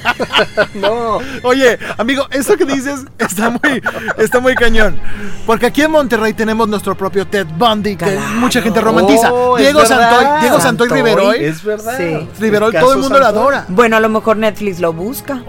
no, 0.75 1.19
Oye, 1.43 1.79
amigo, 1.99 2.27
eso 2.31 2.57
que 2.57 2.65
dices 2.65 3.01
está 3.19 3.51
muy, 3.51 3.83
está 4.19 4.41
muy 4.41 4.55
cañón. 4.55 4.99
Porque 5.47 5.67
aquí 5.67 5.83
en 5.83 5.91
Monterrey 5.91 6.33
tenemos 6.33 6.69
nuestro 6.69 6.97
propio 6.97 7.27
Ted 7.27 7.47
Bundy, 7.59 7.97
que 7.97 8.05
Claro. 8.07 8.21
mucha 8.37 8.63
gente 8.63 8.81
romantiza. 8.81 9.33
Oh, 9.33 9.57
Diego. 9.59 9.85
Santoy, 9.85 10.41
Diego 10.41 10.61
Santoy 10.61 10.89
Santoy. 10.89 11.03
Riveroy. 11.03 11.45
es 11.45 11.63
verdad. 11.63 11.97
Sí. 11.99 12.29
Riveroy, 12.41 12.75
El 12.75 12.81
todo 12.81 12.93
el 12.95 12.99
mundo 13.01 13.19
lo 13.19 13.25
Santoy. 13.25 13.43
adora. 13.43 13.65
Bueno, 13.69 13.97
a 13.97 14.01
lo 14.01 14.09
mejor 14.09 14.37
Netflix 14.39 14.81
lo 14.81 14.93
busca. 14.93 15.43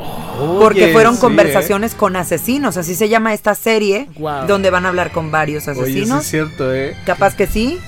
Porque 0.60 0.92
fueron 0.92 1.16
sí, 1.16 1.22
conversaciones 1.22 1.96
con 1.96 2.16
asesinos. 2.16 2.76
Así 2.78 2.96
se 2.96 3.08
llama 3.10 3.34
esta 3.34 3.56
serie. 3.56 4.10
Donde 4.48 4.70
van 4.70 4.86
a 4.86 4.90
hablar 4.90 5.12
con 5.12 5.32
varios 5.32 5.68
¿eh? 5.68 5.72
Oye, 5.72 5.86
sí 5.86 5.92
asesinos. 5.92 6.24
es 6.24 6.30
cierto, 6.30 6.74
eh. 6.74 6.98
Capaz 7.06 7.36
que 7.36 7.48
sí. 7.48 7.80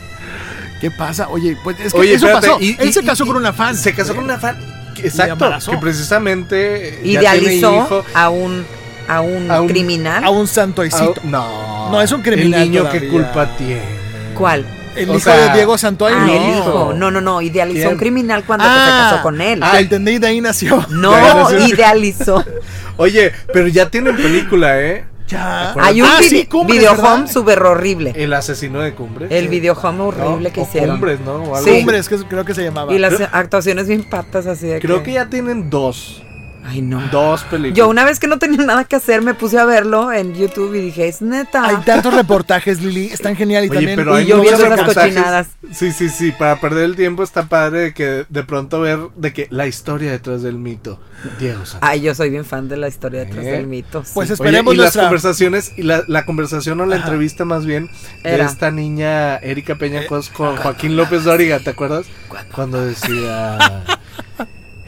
¿Qué 0.83 0.91
pasa? 0.91 1.29
Oye, 1.29 1.55
pues 1.63 1.79
es 1.79 1.93
que 1.93 1.99
Oye, 2.01 2.15
eso 2.15 2.25
espérate, 2.25 2.47
pasó. 2.49 2.59
y- 2.61 2.75
Él 2.77 2.89
y- 2.89 2.91
se 2.91 3.03
casó 3.05 3.23
y- 3.23 3.27
con 3.27 3.37
una 3.37 3.53
fan. 3.53 3.73
Se 3.77 3.93
casó 3.95 4.13
con 4.13 4.25
una 4.25 4.37
fan. 4.37 4.57
Exacto, 5.01 5.31
embarazó. 5.31 5.71
que 5.71 5.77
precisamente 5.77 6.99
ya 7.05 7.31
tiene 7.31 7.53
Idealizó 7.55 7.75
hijo. 7.85 8.05
a 8.13 8.29
un, 8.29 8.65
a 9.07 9.21
un 9.21 9.49
A 9.49 9.61
un- 9.61 9.67
criminal. 9.69 10.25
A 10.25 10.29
un 10.29 10.45
santoicito. 10.45 11.13
Ah, 11.19 11.21
no. 11.23 11.89
No, 11.91 12.01
es 12.01 12.11
un 12.11 12.21
criminal 12.21 12.63
El 12.63 12.69
niño 12.71 12.83
que 12.89 12.99
todavía. 12.99 13.11
culpa 13.11 13.47
tiene. 13.57 13.81
¿Cuál? 14.37 14.65
El 14.97 15.09
O 15.09 15.13
hijo 15.15 15.21
sea, 15.21 15.37
de 15.51 15.53
Diego 15.55 15.77
Santoy, 15.77 16.11
Ah, 16.13 16.25
no. 16.27 16.33
el 16.33 16.49
hijo. 16.57 16.93
No, 16.97 17.09
no, 17.11 17.21
no. 17.21 17.41
Idealizó 17.41 17.79
¿Quién? 17.79 17.93
un 17.93 17.97
criminal 17.97 18.43
cuando 18.43 18.65
Ah, 18.67 18.85
se 18.85 19.13
casó 19.15 19.23
con 19.23 19.39
él. 19.39 19.59
Ah, 19.63 19.79
entendí, 19.79 20.17
de 20.19 20.27
ahí 20.27 20.41
nació. 20.41 20.85
No, 20.89 21.13
idealizó. 21.65 22.43
Oye, 22.97 23.31
pero 23.53 23.69
ya 23.69 23.89
tienen 23.89 24.17
película, 24.17 24.81
¿eh? 24.81 25.05
Ya. 25.33 25.73
Hay 25.79 26.01
un 26.01 26.07
Ah, 26.07 26.19
sí, 26.21 26.45
Cumbres, 26.45 26.79
video 26.79 26.91
¿verdad? 26.95 27.13
home 27.15 27.27
súper 27.27 27.61
horrible. 27.63 28.13
El 28.15 28.33
asesino 28.33 28.79
de 28.81 28.93
Cumbres. 28.93 29.31
El 29.31 29.47
video 29.49 29.73
home 29.73 30.01
horrible 30.03 30.49
No, 30.49 30.53
que 30.53 30.61
o 30.61 30.63
hicieron. 30.63 30.91
Cumbres, 30.91 31.19
¿no? 31.21 31.33
O 31.35 31.55
algo 31.55 31.67
Sí. 31.67 31.77
Cumbres, 31.77 32.07
que 32.07 32.17
creo 32.17 32.45
que 32.45 32.53
se 32.53 32.63
llamaba. 32.63 32.93
Y 32.93 32.99
las 32.99 33.19
actuaciones 33.31 33.87
bien 33.87 34.03
patas 34.03 34.45
así 34.45 34.67
de 34.67 34.79
Creo 34.79 35.03
que 35.03 35.13
ya 35.13 35.25
tienen 35.29 35.69
dos. 35.69 36.23
Ay, 36.65 36.81
no. 36.81 37.01
Dos 37.11 37.43
películas. 37.43 37.77
Yo 37.77 37.89
una 37.89 38.05
vez 38.05 38.19
que 38.19 38.27
no 38.27 38.39
tenía 38.39 38.65
nada 38.65 38.85
que 38.85 38.95
hacer 38.95 39.21
me 39.21 39.33
puse 39.33 39.59
a 39.59 39.65
verlo 39.65 40.11
en 40.13 40.33
YouTube 40.33 40.73
y 40.75 40.79
dije, 40.81 41.07
es 41.09 41.21
neta. 41.21 41.65
Hay 41.65 41.75
tantos 41.85 42.13
reportajes, 42.13 42.81
Lili, 42.81 43.07
están 43.07 43.35
genial 43.35 43.65
y 43.65 43.69
Oye, 43.69 43.77
también. 43.79 43.97
pero 43.97 44.17
Y 44.17 44.21
hay 44.21 44.27
yo 44.27 44.41
viendo 44.41 44.63
reportajes. 44.69 44.93
cochinadas. 45.13 45.47
Sí, 45.73 45.91
sí, 45.91 46.07
sí. 46.09 46.31
Para 46.31 46.59
perder 46.61 46.85
el 46.85 46.95
tiempo 46.95 47.21
está 47.23 47.43
padre 47.49 47.79
de 47.79 47.93
que 47.93 48.25
de 48.29 48.43
pronto 48.43 48.79
ver 48.79 48.99
de 49.15 49.33
que 49.33 49.47
la 49.49 49.67
historia 49.67 50.11
detrás 50.11 50.41
del 50.41 50.55
mito. 50.57 50.99
Diego 51.39 51.65
Santos. 51.65 51.79
Ay, 51.89 52.01
yo 52.01 52.15
soy 52.15 52.29
bien 52.29 52.45
fan 52.45 52.67
de 52.69 52.77
la 52.77 52.87
historia 52.87 53.21
detrás 53.25 53.45
Eh. 53.45 53.51
del 53.51 53.67
mito. 53.67 54.03
sí. 54.05 54.11
Pues 54.13 54.27
Oye, 54.29 54.33
esperemos 54.35 54.73
y 54.73 54.77
las 54.77 54.95
conversaciones, 54.95 55.71
y 55.77 55.83
la, 55.83 56.03
la 56.07 56.25
conversación 56.25 56.79
o 56.81 56.85
la 56.85 56.95
Ajá. 56.95 57.05
entrevista 57.05 57.43
más 57.45 57.65
bien 57.65 57.89
de 58.23 58.29
Era. 58.33 58.45
esta 58.45 58.71
niña 58.71 59.35
Erika 59.37 59.75
Peña 59.75 60.05
Cos 60.07 60.29
con 60.29 60.55
Joaquín 60.57 60.95
López 60.95 61.23
Dóriga, 61.25 61.59
¿te 61.59 61.71
acuerdas? 61.71 62.05
Cuando 62.53 62.85
decía 62.85 63.57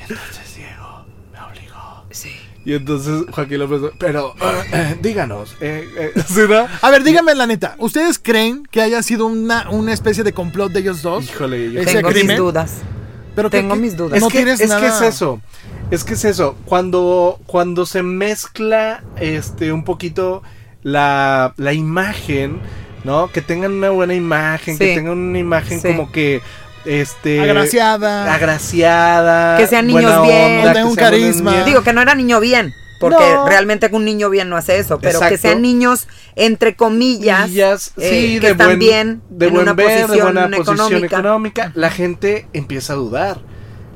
entonces 0.08 0.56
Diego 0.56 1.06
me 1.32 1.40
obligó. 1.42 2.06
Sí. 2.12 2.32
Y 2.66 2.74
entonces 2.74 3.26
Joaquín 3.32 3.60
López 3.60 3.92
pero 4.00 4.34
eh, 4.74 4.98
díganos, 5.02 5.56
eh, 5.62 5.88
eh, 5.98 6.12
¿sí, 6.28 6.42
no? 6.50 6.66
A 6.82 6.90
ver, 6.90 7.04
díganme 7.04 7.36
la 7.36 7.46
neta, 7.46 7.76
¿ustedes 7.78 8.18
creen 8.20 8.68
que 8.72 8.82
haya 8.82 9.04
sido 9.04 9.28
una, 9.28 9.70
una 9.70 9.94
especie 9.94 10.24
de 10.24 10.34
complot 10.34 10.72
de 10.72 10.80
ellos 10.80 11.02
dos? 11.04 11.26
Híjole, 11.26 11.72
yo 11.72 11.86
Tengo 11.86 12.10
crimen? 12.10 12.28
mis 12.30 12.38
dudas. 12.38 12.74
Pero 13.36 13.50
Tengo 13.50 13.74
que- 13.76 13.80
mis 13.82 13.96
dudas. 13.98 14.18
Es, 14.18 14.22
No 14.24 14.30
que, 14.30 14.38
tienes 14.38 14.60
es 14.62 14.70
nada. 14.70 14.82
que 14.82 14.88
es 14.88 15.02
eso. 15.14 15.42
Es 15.92 16.04
que 16.04 16.14
es 16.14 16.26
eso. 16.26 16.56
Cuando, 16.66 17.40
cuando 17.46 17.86
se 17.86 18.02
mezcla 18.02 19.04
este 19.20 19.72
un 19.72 19.84
poquito 19.84 20.42
la, 20.84 21.54
la 21.58 21.74
imagen, 21.74 22.60
¿no? 23.04 23.30
Que 23.32 23.42
tengan 23.42 23.74
una 23.74 23.90
buena 23.92 24.16
imagen, 24.16 24.78
que 24.80 24.96
tengan 24.96 25.18
una 25.18 25.38
imagen 25.38 25.80
Sí. 25.82 25.88
como 25.90 26.12
que 26.12 26.42
este 26.86 27.42
Agraciada. 27.42 28.34
agraciada, 28.34 29.58
Que 29.58 29.68
sean 29.68 29.88
niños 29.88 30.22
bien. 30.24 30.68
onda, 30.68 30.86
un 30.86 30.96
carisma. 30.96 31.64
Digo 31.64 31.82
que 31.84 31.94
no 31.94 32.02
era 32.02 32.16
niño 32.16 32.40
bien, 32.40 32.74
porque 33.00 33.34
No. 33.34 33.48
realmente 33.48 33.90
un 33.92 34.06
niño 34.06 34.30
bien 34.30 34.50
no 34.50 34.58
hace 34.58 34.78
eso, 34.78 35.00
pero 35.00 35.20
que 35.20 35.38
sean 35.38 35.62
niños 35.62 36.08
entre 36.36 36.76
comillas, 36.76 37.50
Millas, 37.50 37.94
eh, 37.98 38.10
sí, 38.10 38.40
que 38.40 38.48
de 38.48 38.52
están 38.54 38.68
buen, 38.68 38.80
bien 38.80 39.22
de 39.30 39.48
en 39.48 39.54
buen 39.54 39.64
una 39.64 39.74
ver, 39.74 39.88
de 39.88 40.02
posición 40.08 40.34
buena 40.34 40.58
posición 40.58 40.76
económica. 40.80 41.18
económica, 41.20 41.72
la 41.76 41.90
gente 41.92 42.48
empieza 42.54 42.94
a 42.94 42.96
dudar, 42.98 43.40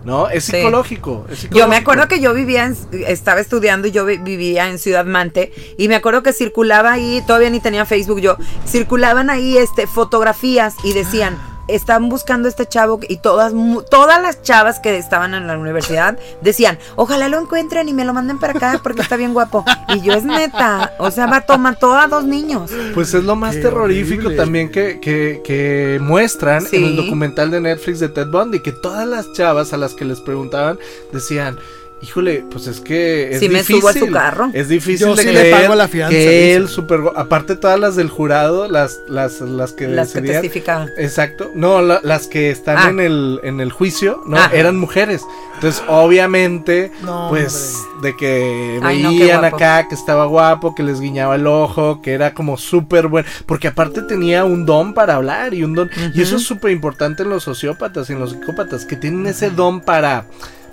¿no? 0.06 0.30
Es 0.30 0.46
Sí. 0.46 0.54
psicológico, 0.54 1.26
Yo 1.52 1.68
me 1.68 1.76
acuerdo 1.76 2.08
que 2.08 2.22
yo 2.22 2.34
vivía, 2.34 2.66
en, 2.66 2.78
estaba 3.08 3.42
estudiando 3.42 3.90
y 3.90 3.92
yo 3.92 4.06
vi- 4.06 4.18
vivía 4.18 4.70
en 4.70 4.80
Ciudad 4.80 5.04
Mante 5.06 5.52
y 5.78 5.90
me 5.90 5.96
acuerdo 5.96 6.24
que 6.24 6.32
circulaba 6.32 6.94
ahí, 6.94 7.22
todavía 7.28 7.50
ni 7.50 7.60
tenía 7.60 7.86
Facebook 7.86 8.22
yo, 8.22 8.38
circulaban 8.66 9.30
ahí 9.30 9.58
este 9.58 9.86
fotografías 9.88 10.76
y 10.86 10.94
decían, 10.94 11.38
están 11.76 12.10
buscando 12.10 12.48
a 12.48 12.50
este 12.50 12.66
chavo 12.66 13.00
y 13.08 13.18
todas 13.18 13.54
mu- 13.54 13.82
todas 13.82 14.22
las 14.22 14.42
chavas 14.42 14.80
que 14.80 14.98
estaban 14.98 15.34
en 15.34 15.48
la 15.48 15.58
universidad 15.58 16.18
decían, 16.42 16.78
ojalá 16.96 17.30
lo 17.30 17.40
encuentren 17.40 17.90
y 17.90 17.94
me 17.94 18.06
lo 18.06 18.14
manden 18.14 18.40
para 18.40 18.54
acá 18.54 18.80
porque 18.84 19.02
está 19.02 19.16
bien 19.18 19.34
guapo. 19.34 19.66
Y 19.90 20.02
yo 20.02 20.14
es 20.14 20.24
neta, 20.24 20.94
o 21.00 21.10
sea, 21.12 21.26
va 21.28 21.44
mató 21.58 21.94
a 21.96 22.08
dos 22.08 22.24
niños. 22.26 22.72
Pues 22.94 23.14
es 23.14 23.24
lo 23.24 23.36
más 23.36 23.56
Qué 23.56 23.62
terrorífico 23.64 24.28
horrible. 24.28 24.38
también 24.38 24.72
que, 24.72 25.00
que, 25.00 25.42
que 25.44 26.00
muestran 26.02 26.62
Sí. 26.66 26.76
en 26.78 26.86
el 26.86 26.96
documental 26.96 27.50
de 27.52 27.60
Netflix 27.62 28.00
de 28.00 28.10
Ted 28.10 28.28
Bundy, 28.28 28.60
que 28.62 28.72
todas 28.72 29.08
las 29.08 29.32
chavas 29.34 29.74
a 29.74 29.78
las 29.78 29.94
que 29.94 30.06
les 30.06 30.22
preguntaban 30.22 30.78
decían, 31.12 31.58
híjole, 32.02 32.46
pues 32.50 32.68
es 32.68 32.80
que 32.80 33.32
es 33.32 33.42
me 33.42 33.48
difícil. 33.60 33.80
subo 33.82 33.90
a 33.90 33.94
su 33.94 34.08
carro. 34.12 34.50
Es 34.54 34.70
difícil 34.70 35.08
Yo 35.08 35.16
de 35.16 35.24
sí 35.24 35.32
le 35.32 35.52
pago 35.52 35.76
la 35.76 35.88
fianza, 35.88 36.12
que 36.16 36.56
él 36.56 36.68
super 36.68 37.02
aparte 37.16 37.56
todas 37.56 37.80
las 37.80 37.96
del 37.96 38.10
jurado, 38.10 38.68
las 38.68 39.00
las 39.08 39.42
las 39.42 39.74
que 39.74 39.88
Las 39.88 40.14
que 40.14 40.22
testificaban. 40.22 40.90
Exacto. 40.98 41.52
No, 41.56 41.82
la- 41.82 42.00
las 42.04 42.28
que 42.28 42.50
están 42.52 42.78
Ah. 42.78 42.90
en 42.90 43.00
el 43.00 43.40
en 43.44 43.60
el 43.60 43.72
juicio, 43.72 44.22
no, 44.26 44.38
Ah. 44.38 44.50
eran 44.54 44.78
mujeres. 44.78 45.24
Entonces, 45.56 45.84
obviamente, 45.90 46.92
No, 47.04 47.28
pues 47.30 47.76
de 48.02 48.16
que 48.16 48.80
Ay, 48.82 49.04
no, 49.04 49.10
qué 49.12 49.20
veían 49.20 49.44
acá 49.44 49.88
que 49.90 49.96
estaba 49.96 50.26
guapo, 50.26 50.74
que 50.74 50.84
les 50.84 51.02
guiñaba 51.02 51.36
el 51.36 51.48
ojo, 51.48 52.02
que 52.02 52.14
era 52.14 52.34
como 52.34 52.56
súper 52.58 53.08
bueno, 53.08 53.28
porque 53.46 53.68
aparte 53.68 54.02
tenía 54.04 54.46
un 54.46 54.66
don 54.66 54.94
para 54.94 55.16
hablar 55.16 55.54
y 55.54 55.64
un 55.66 55.76
don 55.76 55.90
y 56.14 56.22
eso 56.22 56.38
es 56.38 56.44
súper 56.44 56.72
importante 56.72 57.24
en 57.24 57.30
los 57.30 57.44
sociópatas 57.44 58.10
y 58.10 58.14
en 58.14 58.20
los 58.20 58.32
psicópatas 58.32 58.86
que 58.86 58.96
tienen 58.96 59.28
ese 59.28 59.50
don 59.50 59.82
para 59.82 60.24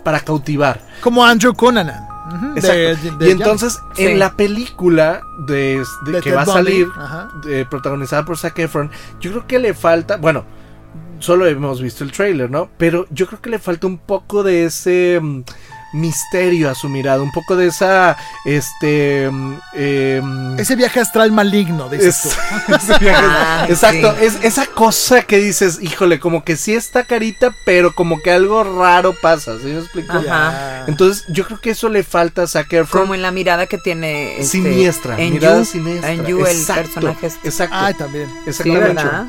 para 0.07 0.21
cautivar. 0.21 0.81
Como 1.01 1.25
Andrew 1.25 1.53
Cunanan. 1.53 2.07
Ujú, 2.33 2.55
de- 2.55 2.61
Exacto. 2.61 3.17
de- 3.19 3.25
de 3.25 3.29
y 3.29 3.31
entonces 3.33 3.81
Sí. 3.95 4.07
en 4.07 4.21
la 4.21 4.35
película 4.37 5.21
de, 5.49 5.83
de 6.05 6.13
De 6.13 6.21
que 6.21 6.31
Ted 6.31 6.37
va 6.37 6.43
a 6.43 6.47
salir 6.47 6.87
protagonizada 7.69 8.25
por 8.25 8.39
Zac 8.39 8.57
Efron, 8.61 8.89
yo 9.21 9.33
creo 9.33 9.47
que 9.49 9.59
le 9.59 9.75
falta, 9.75 10.17
bueno, 10.17 10.45
solo 11.19 11.47
hemos 11.47 11.81
visto 11.83 12.05
el 12.05 12.13
trailer, 12.13 12.49
¿no? 12.51 12.69
Pero 12.79 13.07
yo 13.11 13.27
creo 13.27 13.41
que 13.41 13.51
le 13.51 13.59
falta 13.59 13.89
un 13.89 13.99
poco 13.99 14.45
de 14.45 14.67
ese 14.67 15.19
mm, 15.21 15.43
misterio 15.97 16.71
a 16.71 16.75
su 16.75 16.89
mirada, 16.89 17.23
un 17.23 17.33
poco 17.33 17.57
de 17.57 17.67
esa, 17.69 18.17
este, 18.45 19.29
mm, 19.31 19.55
em, 19.75 20.59
Ese 20.59 20.77
viaje 20.77 21.01
astral 21.01 21.33
maligno, 21.33 21.89
dices 21.89 22.17
es- 22.17 22.23
tú. 22.23 22.29
ese 22.75 22.99
viaje- 22.99 23.27
Ay, 23.29 23.71
exacto, 23.73 24.15
sí. 24.19 24.25
es 24.27 24.39
esa 24.45 24.67
cosa 24.67 25.23
que 25.23 25.39
dices, 25.39 25.79
híjole, 25.81 26.21
como 26.21 26.45
que 26.45 26.57
sí 26.57 26.75
está 26.75 27.05
carita, 27.05 27.55
pero 27.65 27.95
como 27.95 28.21
que 28.23 28.31
algo 28.31 28.63
raro 28.65 29.15
pasa, 29.21 29.59
¿sí 29.59 29.67
me 29.67 29.79
explico? 29.81 30.13
Ajá. 30.17 30.85
Entonces, 30.87 31.25
yo 31.29 31.45
creo 31.47 31.61
que 31.61 31.71
eso 31.71 31.89
le 31.89 32.03
falta 32.03 32.43
a 32.43 32.47
Zac 32.47 32.73
Efron. 32.73 33.03
Como 33.03 33.15
en 33.15 33.23
la 33.23 33.31
mirada 33.31 33.67
que 33.67 33.79
tiene 33.79 34.35
este, 34.39 34.47
siniestra, 34.59 35.19
en 35.19 35.33
mirada 35.35 35.59
You, 35.59 35.65
siniestra. 35.65 36.13
En 36.13 36.27
You, 36.27 36.45
el 36.47 36.65
personaje. 36.67 37.27
este. 37.27 37.49
Exacto. 37.49 37.77
Ay, 37.79 37.95
también. 37.95 38.29
Exactamente. 38.47 38.95
¿verdad? 39.03 39.27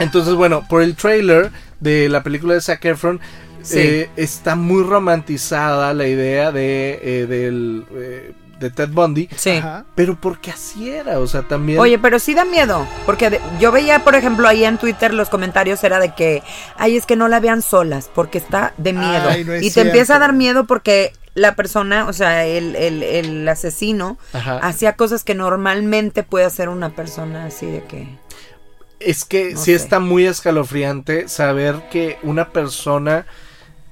Entonces, 0.00 0.34
bueno, 0.34 0.66
por 0.68 0.82
el 0.82 0.94
trailer 0.94 1.50
de 1.80 2.08
la 2.08 2.22
película 2.22 2.54
de 2.54 2.60
Zac 2.60 2.84
Efron, 2.84 3.20
Sí. 3.64 3.78
eh, 3.80 4.10
está 4.16 4.54
muy 4.56 4.82
romantizada 4.84 5.92
la 5.94 6.06
idea 6.06 6.52
de, 6.52 7.00
eh, 7.02 7.26
del, 7.26 7.84
eh, 7.94 8.32
de 8.60 8.70
Ted 8.70 8.90
Bundy, 8.90 9.28
Sí. 9.36 9.50
Ajá. 9.50 9.84
pero 9.94 10.14
porque 10.20 10.50
así 10.52 10.88
era, 10.90 11.18
o 11.18 11.26
sea, 11.26 11.42
también... 11.42 11.78
Oye, 11.80 11.98
pero 11.98 12.18
sí 12.18 12.34
da 12.34 12.44
miedo, 12.44 12.86
porque 13.04 13.30
de- 13.30 13.40
yo 13.58 13.72
veía, 13.72 14.04
por 14.04 14.14
ejemplo, 14.14 14.46
ahí 14.46 14.64
en 14.64 14.78
Twitter 14.78 15.12
los 15.12 15.28
comentarios 15.28 15.82
era 15.82 15.98
de 15.98 16.14
que, 16.14 16.42
ay, 16.76 16.96
es 16.96 17.04
que 17.06 17.16
no 17.16 17.26
la 17.28 17.40
vean 17.40 17.62
solas, 17.62 18.10
porque 18.14 18.38
está 18.38 18.72
de 18.76 18.92
miedo. 18.92 19.28
Ay, 19.28 19.44
no 19.44 19.52
es 19.54 19.62
y 19.64 19.70
te 19.72 19.80
empieza 19.80 20.16
a 20.16 20.18
dar 20.20 20.32
miedo 20.34 20.64
porque 20.66 21.12
la 21.34 21.56
persona, 21.56 22.06
o 22.06 22.12
sea, 22.12 22.44
el, 22.46 22.76
el, 22.76 23.02
el 23.02 23.48
asesino, 23.48 24.18
hacía 24.62 24.92
cosas 24.94 25.24
que 25.24 25.34
normalmente 25.34 26.22
puede 26.22 26.44
hacer 26.44 26.68
una 26.68 26.90
persona 26.90 27.46
así 27.46 27.66
de 27.66 27.82
que... 27.82 28.06
Es 29.00 29.24
que 29.24 29.52
No 29.54 29.58
sí 29.58 29.64
sé. 29.66 29.74
está 29.74 29.98
muy 29.98 30.26
escalofriante 30.26 31.28
saber 31.28 31.88
que 31.90 32.18
una 32.22 32.50
persona... 32.50 33.26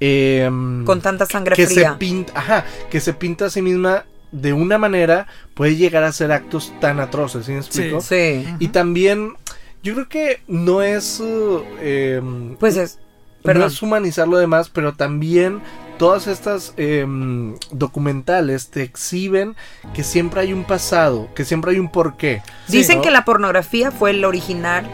em, 0.03 0.83
Con 0.85 1.01
tanta 1.01 1.25
sangre 1.25 1.55
que 1.55 1.67
fría. 1.67 1.93
se 1.93 1.97
pinta, 1.97 2.33
ajá, 2.35 2.65
que 2.89 2.99
se 2.99 3.13
pinta 3.13 3.45
a 3.45 3.49
sí 3.49 3.61
misma 3.61 4.05
de 4.31 4.51
una 4.51 4.77
manera 4.77 5.27
puede 5.53 5.75
llegar 5.75 6.03
a 6.03 6.07
hacer 6.07 6.31
actos 6.31 6.73
tan 6.81 6.99
atroces, 6.99 7.45
¿sí 7.45 7.51
me 7.51 7.59
explico? 7.59 8.01
Sí. 8.01 8.45
Y 8.59 8.69
también 8.69 9.35
yo 9.83 9.93
creo 9.93 10.09
que 10.09 10.41
no 10.47 10.81
es 10.81 11.19
uh, 11.19 11.63
em, 11.79 12.55
Pues 12.55 12.75
es... 12.75 12.97
no 12.97 13.43
Perdón. 13.43 13.67
es 13.67 13.81
humanizar 13.81 14.27
lo 14.27 14.37
demás, 14.37 14.69
pero 14.69 14.93
también 14.93 15.61
todas 15.97 16.27
estas 16.27 16.73
em, 16.77 17.55
documentales 17.71 18.69
te 18.69 18.81
exhiben 18.81 19.55
que 19.93 20.03
siempre 20.03 20.41
hay 20.41 20.51
un 20.51 20.63
pasado, 20.63 21.29
que 21.35 21.45
siempre 21.45 21.71
hay 21.71 21.79
un 21.79 21.89
porqué. 21.89 22.41
Dicen 22.67 22.97
¿no? 22.97 23.01
que 23.03 23.11
la 23.11 23.25
pornografía 23.25 23.91
fue 23.91 24.11
el 24.11 24.25
original 24.25 24.89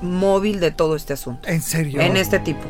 móvil 0.00 0.60
de 0.60 0.70
todo 0.70 0.96
este 0.96 1.12
asunto. 1.12 1.48
¿En 1.48 1.60
serio? 1.60 2.00
En 2.00 2.16
este 2.16 2.38
tipo. 2.38 2.62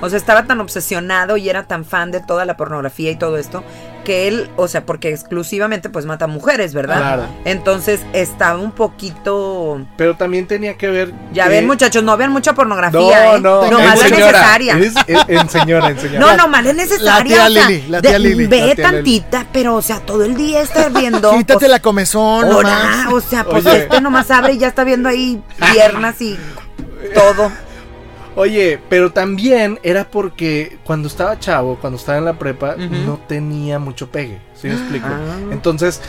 O 0.00 0.08
sea, 0.08 0.16
estaba 0.18 0.44
tan 0.44 0.60
obsesionado 0.60 1.36
y 1.36 1.48
era 1.48 1.64
tan 1.64 1.84
fan 1.84 2.10
de 2.10 2.20
toda 2.20 2.44
la 2.44 2.56
pornografía 2.56 3.10
y 3.10 3.16
todo 3.16 3.36
esto, 3.36 3.62
que 4.04 4.28
él, 4.28 4.48
o 4.56 4.66
sea, 4.66 4.86
porque 4.86 5.10
exclusivamente 5.10 5.90
pues 5.90 6.06
mata 6.06 6.26
mujeres, 6.26 6.72
¿verdad? 6.72 6.96
Claro. 6.96 7.26
Entonces 7.44 8.00
estaba 8.14 8.58
un 8.58 8.72
poquito... 8.72 9.86
Pero 9.98 10.16
también 10.16 10.46
tenía 10.46 10.78
que 10.78 10.88
ver. 10.88 11.12
Ya 11.34 11.44
que- 11.44 11.50
ven 11.50 11.66
muchachos, 11.66 12.02
no 12.02 12.16
vean 12.16 12.32
mucha 12.32 12.54
pornografía, 12.54 12.98
No, 12.98 13.36
¿eh? 13.36 13.40
no, 13.40 13.70
Nomás 13.70 13.94
en 13.96 14.00
la 14.00 14.08
señora, 14.08 14.32
necesaria. 14.32 14.78
es- 14.78 14.94
en- 15.06 15.36
en 15.38 15.48
señora, 15.50 15.88
en 15.90 15.98
señora. 16.00 16.18
No, 16.20 16.36
no, 16.36 16.48
más 16.48 16.64
es 16.64 16.74
necesaria. 16.74 17.36
La 17.36 17.46
tía 17.48 17.68
Lili, 17.68 17.84
la 17.88 18.00
tía 18.00 18.12
de- 18.12 18.18
Lili, 18.20 18.46
Ve 18.46 18.56
la 18.68 18.74
tía 18.74 18.74
Lili. 18.74 18.82
tantita, 19.20 19.46
pero, 19.52 19.74
o 19.76 19.82
sea, 19.82 20.00
todo 20.00 20.24
el 20.24 20.34
día 20.34 20.62
estar 20.62 20.90
viendo. 20.92 21.30
Quítate 21.36 21.58
pues, 21.58 21.70
la 21.70 21.80
comezón 21.80 22.48
nomás. 22.48 23.12
o 23.12 23.20
sea, 23.20 23.44
pues 23.44 23.66
Oye. 23.66 23.82
este 23.82 24.00
nomás 24.00 24.30
abre 24.30 24.54
y 24.54 24.58
ya 24.58 24.68
está 24.68 24.82
viendo 24.84 25.10
ahí 25.10 25.42
piernas 25.72 26.20
y 26.22 26.38
todo. 27.14 27.52
Oye, 28.36 28.78
pero 28.88 29.12
también 29.12 29.78
era 29.82 30.08
porque 30.10 30.78
cuando 30.84 31.08
estaba 31.08 31.38
chavo, 31.38 31.76
cuando 31.80 31.98
estaba 31.98 32.18
en 32.18 32.24
la 32.24 32.38
prepa, 32.38 32.76
no 32.76 33.18
tenía 33.26 33.78
mucho 33.78 34.10
pegue. 34.10 34.40
¿Sí 34.54 34.68
me 34.68 34.74
explico? 34.74 35.06
Ah. 35.08 35.38
Entonces, 35.50 36.00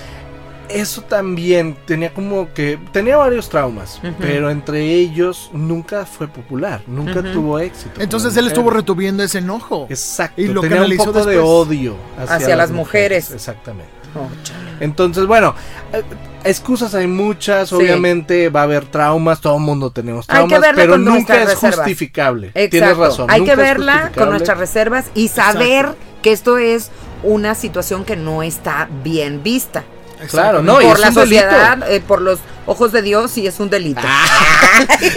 eso 0.73 1.01
también 1.01 1.77
tenía 1.85 2.13
como 2.13 2.53
que 2.53 2.79
tenía 2.91 3.17
varios 3.17 3.49
traumas, 3.49 3.99
pero 4.19 4.49
entre 4.49 4.93
ellos 4.93 5.49
nunca 5.53 6.05
fue 6.05 6.27
popular, 6.27 6.81
nunca 6.87 7.21
tuvo 7.21 7.59
éxito. 7.59 8.01
Entonces 8.01 8.35
él 8.37 8.47
estuvo 8.47 8.69
retuviendo 8.69 9.23
ese 9.23 9.39
enojo. 9.39 9.87
Exacto, 9.89 10.41
y 10.41 10.47
lo 10.47 10.61
tenía 10.61 10.83
un 10.83 10.97
poco 10.97 11.25
de 11.25 11.39
odio 11.39 11.95
Hacia 12.17 12.55
las 12.55 12.71
mujeres. 12.71 13.31
Exactamente. 13.31 13.91
Oh, 14.15 14.27
chale. 14.43 14.71
Entonces, 14.81 15.25
bueno, 15.25 15.55
eh, 15.93 16.03
excusas 16.43 16.93
hay 16.95 17.07
muchas, 17.07 17.69
Sí. 17.69 17.75
obviamente 17.75 18.49
va 18.49 18.61
a 18.61 18.63
haber 18.63 18.85
traumas, 18.85 19.41
todo 19.41 19.55
el 19.57 19.61
mundo 19.63 19.91
tenemos 19.91 20.27
traumas, 20.27 20.61
pero 20.75 20.97
nunca 20.97 21.41
es 21.41 21.49
reservas. 21.49 21.75
justificable. 21.77 22.47
Exacto. 22.47 22.69
Tienes 22.71 22.97
razón. 22.97 23.27
Hay 23.29 23.43
que 23.43 23.55
verla 23.55 24.11
con 24.15 24.29
nuestras 24.29 24.57
reservas 24.57 25.05
y 25.15 25.27
saber 25.27 25.95
que 26.21 26.31
esto 26.31 26.57
es 26.57 26.91
una 27.23 27.55
situación 27.55 28.03
que 28.05 28.15
no 28.15 28.43
está 28.43 28.89
bien 29.03 29.43
vista. 29.43 29.83
Claro, 30.29 30.61
no, 30.61 30.81
y 30.81 30.85
por 30.85 30.93
es 30.95 30.99
la 30.99 31.07
un 31.09 31.13
sociedad, 31.13 31.91
eh, 31.91 32.01
por 32.05 32.21
los 32.21 32.39
ojos 32.67 32.91
de 32.91 33.01
Dios, 33.01 33.31
sí 33.31 33.47
es 33.47 33.59
un 33.59 33.69
delito. 33.69 34.01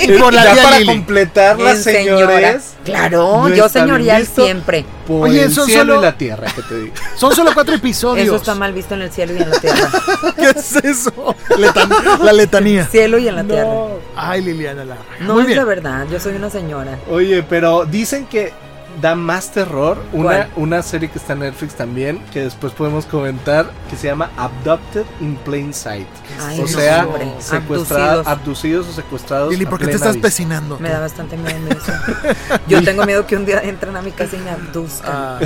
Y 0.01 0.13
por 0.19 0.33
la 0.33 0.55
ya 0.55 0.63
para 0.63 0.79
Lili. 0.79 0.93
En 0.93 1.05
señora. 1.83 1.83
señores. 1.83 2.75
Claro, 2.85 3.49
no 3.49 3.55
yo 3.55 3.69
señorial 3.69 4.27
siempre. 4.27 4.85
Por 5.07 5.29
Oye, 5.29 5.45
el 5.45 5.53
son 5.55 5.67
cielo 5.67 5.95
solo- 5.95 5.99
y 6.01 6.03
la 6.03 6.17
tierra, 6.19 6.47
que 6.55 6.63
te 6.63 6.79
digo. 6.81 6.95
Son 7.17 7.35
solo 7.35 7.51
cuatro 7.55 7.75
episodios. 7.75 8.27
Eso 8.27 8.37
está 8.37 8.55
mal 8.55 8.73
visto 8.73 8.95
en 8.95 9.03
el 9.03 9.13
cielo 9.13 9.33
y 9.35 9.43
en 9.43 9.51
la 9.51 9.59
tierra. 9.61 9.91
¿Qué 10.37 10.51
es 10.51 10.77
eso? 10.77 11.35
Letan- 11.57 11.91
la 12.23 12.33
letanía. 12.33 12.87
cielo 12.87 13.19
y 13.19 13.29
en 13.29 13.37
la 13.37 13.45
tierra. 13.45 13.69
Ay, 14.17 14.43
Liliana 14.43 14.85
Lara. 14.85 15.01
No 15.21 15.35
Muy 15.35 15.43
es 15.43 15.47
bien. 15.49 15.59
la 15.59 15.65
verdad, 15.65 16.07
yo 16.11 16.19
soy 16.21 16.35
una 16.35 16.51
señora. 16.51 16.99
Oye, 17.11 17.43
pero 17.43 17.85
dicen 17.85 18.27
que 18.27 18.53
da 19.01 19.15
más 19.15 19.51
terror 19.53 19.99
una, 20.13 20.49
una 20.57 20.83
serie 20.83 21.11
que 21.11 21.19
está 21.19 21.33
en 21.35 21.41
Netflix 21.41 21.75
también, 21.75 22.19
que 22.33 22.41
después 22.41 22.73
podemos 22.73 23.07
comentar, 23.07 23.71
que 23.91 23.97
se 23.97 24.07
llama 24.09 24.31
Abducted 24.37 25.05
in 25.21 25.37
Plain 25.37 25.73
Sight. 25.75 26.07
Ay, 26.41 26.59
o 26.59 26.63
no, 26.63 26.69
sea, 26.69 27.07
secuestrados, 27.39 28.27
abducidos. 28.27 28.89
o 28.89 28.93
secuestrados. 28.93 29.51
Lili, 29.51 29.67
a 29.67 29.71
¿por 29.71 29.79
qué 29.81 29.87
te 29.87 29.93
estás 29.97 30.17
pecinando? 30.17 30.79
Me 30.79 30.89
da 30.91 31.01
bastante 31.01 31.37
miedo 31.37 31.69
eso. 31.71 31.93
Yo 32.69 32.83
tengo 32.83 33.05
miedo 33.05 33.27
que 33.27 33.37
un 33.37 33.47
día 33.47 33.61
entren 33.61 33.97
a 33.97 34.03
mi 34.03 34.11
casa 34.13 34.37
y 34.37 34.41
me 34.41 34.51
abduzcan. 34.51 35.11
Ah, 35.13 35.39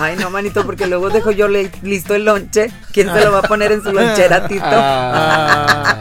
Ay, 0.00 0.16
no, 0.16 0.30
manito, 0.30 0.64
porque 0.66 0.86
luego 0.86 1.08
dejo 1.08 1.30
yo 1.30 1.48
le- 1.48 1.72
listo 1.82 2.14
el 2.14 2.24
lonche. 2.26 2.70
¿Quién 2.92 3.12
se 3.12 3.24
lo 3.24 3.32
va 3.32 3.38
a 3.38 3.42
poner 3.42 3.72
en 3.72 3.82
su 3.82 3.90
lonchera, 3.90 4.46
Tito? 4.46 4.62
Ah. 4.64 5.96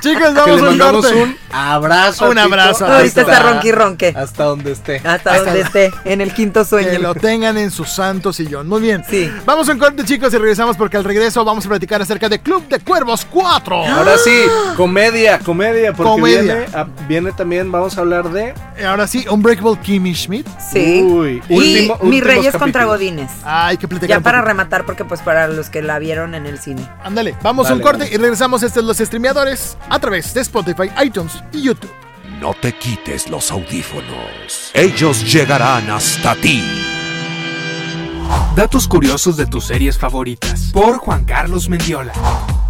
Chicos, 0.00 0.28
que 0.28 0.34
vamos 0.34 0.46
le 0.46 0.52
a 0.52 0.70
un 0.70 0.78
mandamos 0.78 1.06
corte. 1.06 1.22
un 1.22 1.36
abrazo. 1.52 2.30
Un 2.30 2.38
abrazo. 2.38 2.86
Ahorita 2.86 3.20
hasta- 3.22 3.32
está 3.32 3.52
ronqui 3.52 3.72
ronque. 3.72 4.14
Hasta 4.16 4.44
donde 4.44 4.72
esté. 4.72 5.00
Hasta 5.04 5.38
donde 5.42 5.60
esté, 5.60 5.90
en 6.04 6.20
el 6.20 6.32
quinto 6.34 6.60
Que 6.62 6.66
sueño. 6.66 6.98
lo 7.00 7.14
tengan 7.14 7.56
en 7.58 7.70
su 7.70 7.84
santo 7.84 8.32
sillón. 8.32 8.68
Muy 8.68 8.80
bien. 8.80 9.02
Sí. 9.08 9.30
Vamos 9.46 9.68
a 9.68 9.72
un 9.72 9.78
corte, 9.78 10.04
chicos, 10.04 10.32
y 10.34 10.38
regresamos 10.38 10.76
porque 10.76 10.96
al 10.96 11.04
regreso 11.04 11.44
vamos 11.44 11.64
a 11.66 11.68
platicar 11.68 12.00
acerca 12.02 12.28
de 12.28 12.40
Club 12.40 12.66
de 12.68 12.80
Cuervos 12.80 13.26
4. 13.30 13.84
Ahora 13.86 14.16
sí, 14.18 14.44
comedia, 14.76 15.38
comedia, 15.38 15.92
porque 15.92 16.10
Comedia. 16.12 16.54
Viene, 16.54 16.66
ah, 16.74 16.86
viene 17.08 17.32
también, 17.32 17.70
vamos 17.70 17.96
a 17.96 18.00
hablar 18.00 18.30
de... 18.30 18.54
Ahora 18.86 19.06
sí, 19.06 19.24
Unbreakable 19.30 19.78
Kimmy 19.82 20.14
Schmidt. 20.14 20.46
Sí. 20.58 21.02
Uy, 21.02 21.42
y 21.48 21.54
último- 21.56 21.94
Mis 22.02 22.20
últimos 22.20 22.24
Reyes 22.24 22.56
contra. 22.56 22.84
Godines. 22.84 23.30
Hay 23.44 23.76
que 23.78 23.88
platicar. 23.88 24.18
Ya 24.18 24.22
para 24.22 24.42
rematar, 24.42 24.84
porque 24.84 25.04
pues 25.04 25.20
para 25.22 25.48
los 25.48 25.70
que 25.70 25.80
la 25.80 25.98
vieron 25.98 26.34
en 26.34 26.44
el 26.46 26.58
cine. 26.58 26.86
Ándale, 27.02 27.34
vamos 27.42 27.70
a 27.70 27.74
un 27.74 27.80
corte 27.80 27.98
vamos. 28.00 28.12
y 28.14 28.16
regresamos. 28.18 28.62
Este 28.62 28.80
es 28.80 28.84
Los 28.86 28.98
Streameadores 28.98 29.63
a 29.88 29.98
través 29.98 30.34
de 30.34 30.40
Spotify, 30.40 30.90
iTunes 31.04 31.32
y 31.52 31.62
YouTube. 31.62 31.92
No 32.40 32.54
te 32.54 32.72
quites 32.72 33.28
los 33.28 33.50
audífonos. 33.50 34.70
Ellos 34.74 35.32
llegarán 35.32 35.88
hasta 35.90 36.34
ti. 36.36 36.62
Datos 38.56 38.88
curiosos 38.88 39.36
de 39.36 39.46
tus 39.46 39.64
series 39.64 39.98
favoritas. 39.98 40.70
Por 40.72 40.98
Juan 40.98 41.24
Carlos 41.24 41.68
Mendiola. 41.68 42.12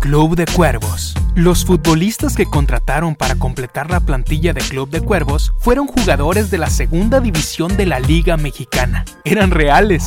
Club 0.00 0.36
de 0.36 0.46
Cuervos. 0.46 1.14
Los 1.34 1.64
futbolistas 1.64 2.36
que 2.36 2.46
contrataron 2.46 3.14
para 3.16 3.36
completar 3.36 3.90
la 3.90 4.00
plantilla 4.00 4.52
de 4.52 4.60
Club 4.60 4.90
de 4.90 5.00
Cuervos 5.00 5.52
fueron 5.58 5.86
jugadores 5.86 6.50
de 6.50 6.58
la 6.58 6.70
segunda 6.70 7.20
división 7.20 7.76
de 7.76 7.86
la 7.86 8.00
Liga 8.00 8.36
Mexicana. 8.36 9.04
Eran 9.24 9.50
reales. 9.50 10.06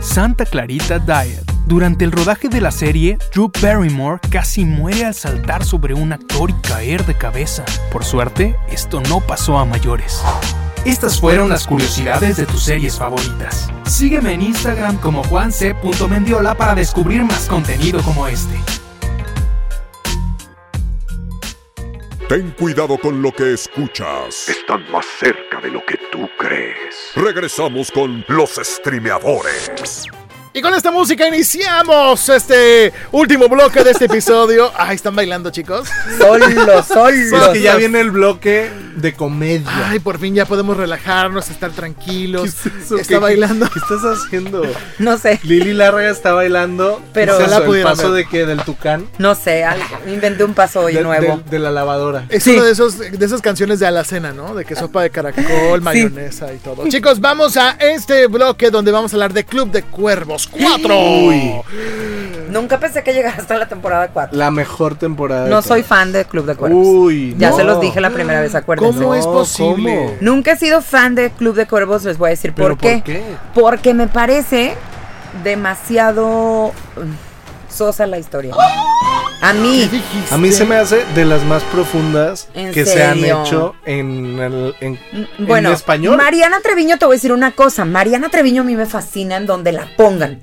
Santa 0.00 0.44
Clarita 0.44 0.98
Diet. 0.98 1.55
Durante 1.66 2.04
el 2.04 2.12
rodaje 2.12 2.48
de 2.48 2.60
la 2.60 2.70
serie, 2.70 3.18
Drew 3.34 3.50
Barrymore 3.60 4.20
casi 4.30 4.64
muere 4.64 5.04
al 5.04 5.14
saltar 5.14 5.64
sobre 5.64 5.94
un 5.94 6.12
actor 6.12 6.50
y 6.50 6.54
caer 6.68 7.04
de 7.04 7.14
cabeza. 7.14 7.64
Por 7.90 8.04
suerte, 8.04 8.54
esto 8.70 9.00
no 9.08 9.20
pasó 9.20 9.58
a 9.58 9.64
mayores. 9.64 10.22
Estas 10.84 11.18
fueron 11.18 11.48
las 11.48 11.66
curiosidades 11.66 12.36
de 12.36 12.46
tus 12.46 12.62
series 12.62 12.96
favoritas. 12.96 13.68
Sígueme 13.84 14.34
en 14.34 14.42
Instagram 14.42 14.98
como 14.98 15.24
juanc.mendiola 15.24 16.54
para 16.54 16.76
descubrir 16.76 17.24
más 17.24 17.48
contenido 17.48 18.00
como 18.02 18.28
este. 18.28 18.54
Ten 22.28 22.52
cuidado 22.52 22.96
con 22.96 23.20
lo 23.20 23.32
que 23.32 23.54
escuchas. 23.54 24.48
Están 24.48 24.88
más 24.92 25.04
cerca 25.18 25.60
de 25.60 25.70
lo 25.70 25.84
que 25.84 25.98
tú 26.12 26.28
crees. 26.38 27.10
Regresamos 27.16 27.90
con 27.90 28.24
los 28.28 28.54
streameadores. 28.54 30.06
Y 30.56 30.62
con 30.62 30.72
esta 30.72 30.90
música 30.90 31.28
iniciamos 31.28 32.30
este 32.30 32.90
último 33.12 33.46
bloque 33.46 33.84
de 33.84 33.90
este 33.90 34.06
episodio. 34.06 34.72
Ay, 34.78 34.96
están 34.96 35.14
bailando, 35.14 35.50
chicos. 35.50 35.86
Solo, 36.18 36.46
Es 36.78 36.86
solo. 36.86 37.52
que 37.52 37.60
ya 37.60 37.76
viene 37.76 38.00
el 38.00 38.10
bloque 38.10 38.70
de 38.96 39.12
comedia. 39.12 39.68
Ay, 39.90 39.98
por 39.98 40.18
fin 40.18 40.34
ya 40.34 40.46
podemos 40.46 40.78
relajarnos, 40.78 41.50
estar 41.50 41.72
tranquilos. 41.72 42.54
¿Qué 42.62 42.68
es 42.70 42.74
eso? 42.86 42.96
Está 42.96 43.14
¿Qué- 43.16 43.18
bailando. 43.18 43.68
¿Qué 43.68 43.78
estás 43.80 44.00
haciendo? 44.02 44.62
No 44.98 45.18
sé, 45.18 45.38
Lili 45.42 45.74
Larga 45.74 46.08
está 46.08 46.32
bailando. 46.32 47.02
Pero- 47.12 47.36
¿Qué 47.36 47.44
es 47.44 47.52
eso, 47.52 47.74
el 47.74 47.82
paso 47.82 48.12
ver. 48.12 48.24
de 48.24 48.30
que 48.30 48.46
del 48.46 48.62
tucán. 48.62 49.06
no 49.18 49.34
sé, 49.34 49.62
algo. 49.62 49.84
Inventé 50.06 50.42
un 50.42 50.54
paso 50.54 50.80
hoy 50.80 50.94
De, 50.94 51.02
nuevo. 51.02 51.42
de- 51.44 51.50
de 51.50 51.58
la 51.58 51.70
lavadora. 51.70 52.24
Es 52.30 52.44
Sí. 52.44 52.54
una 52.54 52.64
de, 52.64 52.72
esos, 52.72 52.98
de 52.98 53.26
esas 53.26 53.42
canciones 53.42 53.78
de 53.78 53.86
alacena, 53.86 54.32
¿no? 54.32 54.54
De 54.54 54.64
que 54.64 54.74
sopa 54.74 55.02
de 55.02 55.10
caracol, 55.10 55.82
mayonesa 55.82 56.50
y 56.54 56.56
todo. 56.56 56.88
Chicos, 56.88 57.20
vamos 57.20 57.58
a 57.58 57.72
este 57.72 58.26
bloque 58.26 58.70
donde 58.70 58.90
vamos 58.90 59.12
a 59.12 59.16
hablar 59.16 59.34
de 59.34 59.44
Club 59.44 59.70
de 59.70 59.82
Cuervos 59.82 60.45
4. 60.50 60.98
Uy, 60.98 61.52
Nunca 62.50 62.78
pensé 62.78 63.02
que 63.02 63.12
llegara 63.12 63.36
hasta 63.38 63.56
la 63.58 63.66
temporada 63.68 64.08
4. 64.08 64.36
la 64.38 64.50
mejor 64.50 64.94
temporada. 64.96 65.44
de 65.44 65.50
No 65.50 65.62
soy 65.62 65.82
fan 65.82 66.12
de 66.12 66.24
Club 66.24 66.46
de 66.46 66.54
Cuervos. 66.54 66.86
Uy, 66.86 67.34
ya 67.38 67.50
no. 67.50 67.56
se 67.56 67.64
los 67.64 67.80
dije 67.80 68.00
la 68.00 68.10
primera 68.10 68.40
vez, 68.40 68.54
acuérdense. 68.54 68.98
¿Cómo 68.98 69.14
es 69.14 69.26
posible? 69.26 69.94
¿cómo? 69.96 70.12
Nunca 70.20 70.52
he 70.52 70.56
sido 70.56 70.80
fan 70.80 71.14
de 71.14 71.30
Club 71.30 71.54
de 71.56 71.66
Cuervos, 71.66 72.04
les 72.04 72.16
voy 72.18 72.28
a 72.28 72.30
decir 72.30 72.52
¿Pero 72.54 72.68
por 72.70 72.78
qué. 72.78 72.92
por 72.94 73.02
qué? 73.04 73.22
Porque 73.54 73.94
me 73.94 74.06
parece 74.06 74.74
demasiado 75.44 76.72
sosa 77.76 78.06
la 78.06 78.18
historia. 78.18 78.54
A 79.42 79.52
¿Qué 79.52 79.58
mí, 79.58 79.80
dijiste? 79.86 80.34
A 80.34 80.38
mí 80.38 80.50
se 80.50 80.64
me 80.64 80.76
hace 80.76 81.04
de 81.14 81.24
las 81.24 81.44
más 81.44 81.62
profundas 81.64 82.48
¿En 82.54 82.72
que 82.72 82.86
se 82.86 83.04
han 83.04 83.18
hecho 83.24 83.74
en, 83.84 84.38
el, 84.40 84.74
en, 84.80 84.92
mm, 85.38 85.46
bueno, 85.46 85.68
en 85.68 85.74
español. 85.74 86.16
Mariana 86.16 86.60
Treviño, 86.60 86.98
te 86.98 87.04
voy 87.04 87.14
a 87.14 87.16
decir 87.18 87.32
una 87.32 87.52
cosa. 87.52 87.84
Mariana 87.84 88.28
Treviño 88.30 88.62
a 88.62 88.64
mí 88.64 88.74
me 88.76 88.86
fascina 88.86 89.36
en 89.36 89.46
donde 89.46 89.72
la 89.72 89.88
pongan. 89.96 90.40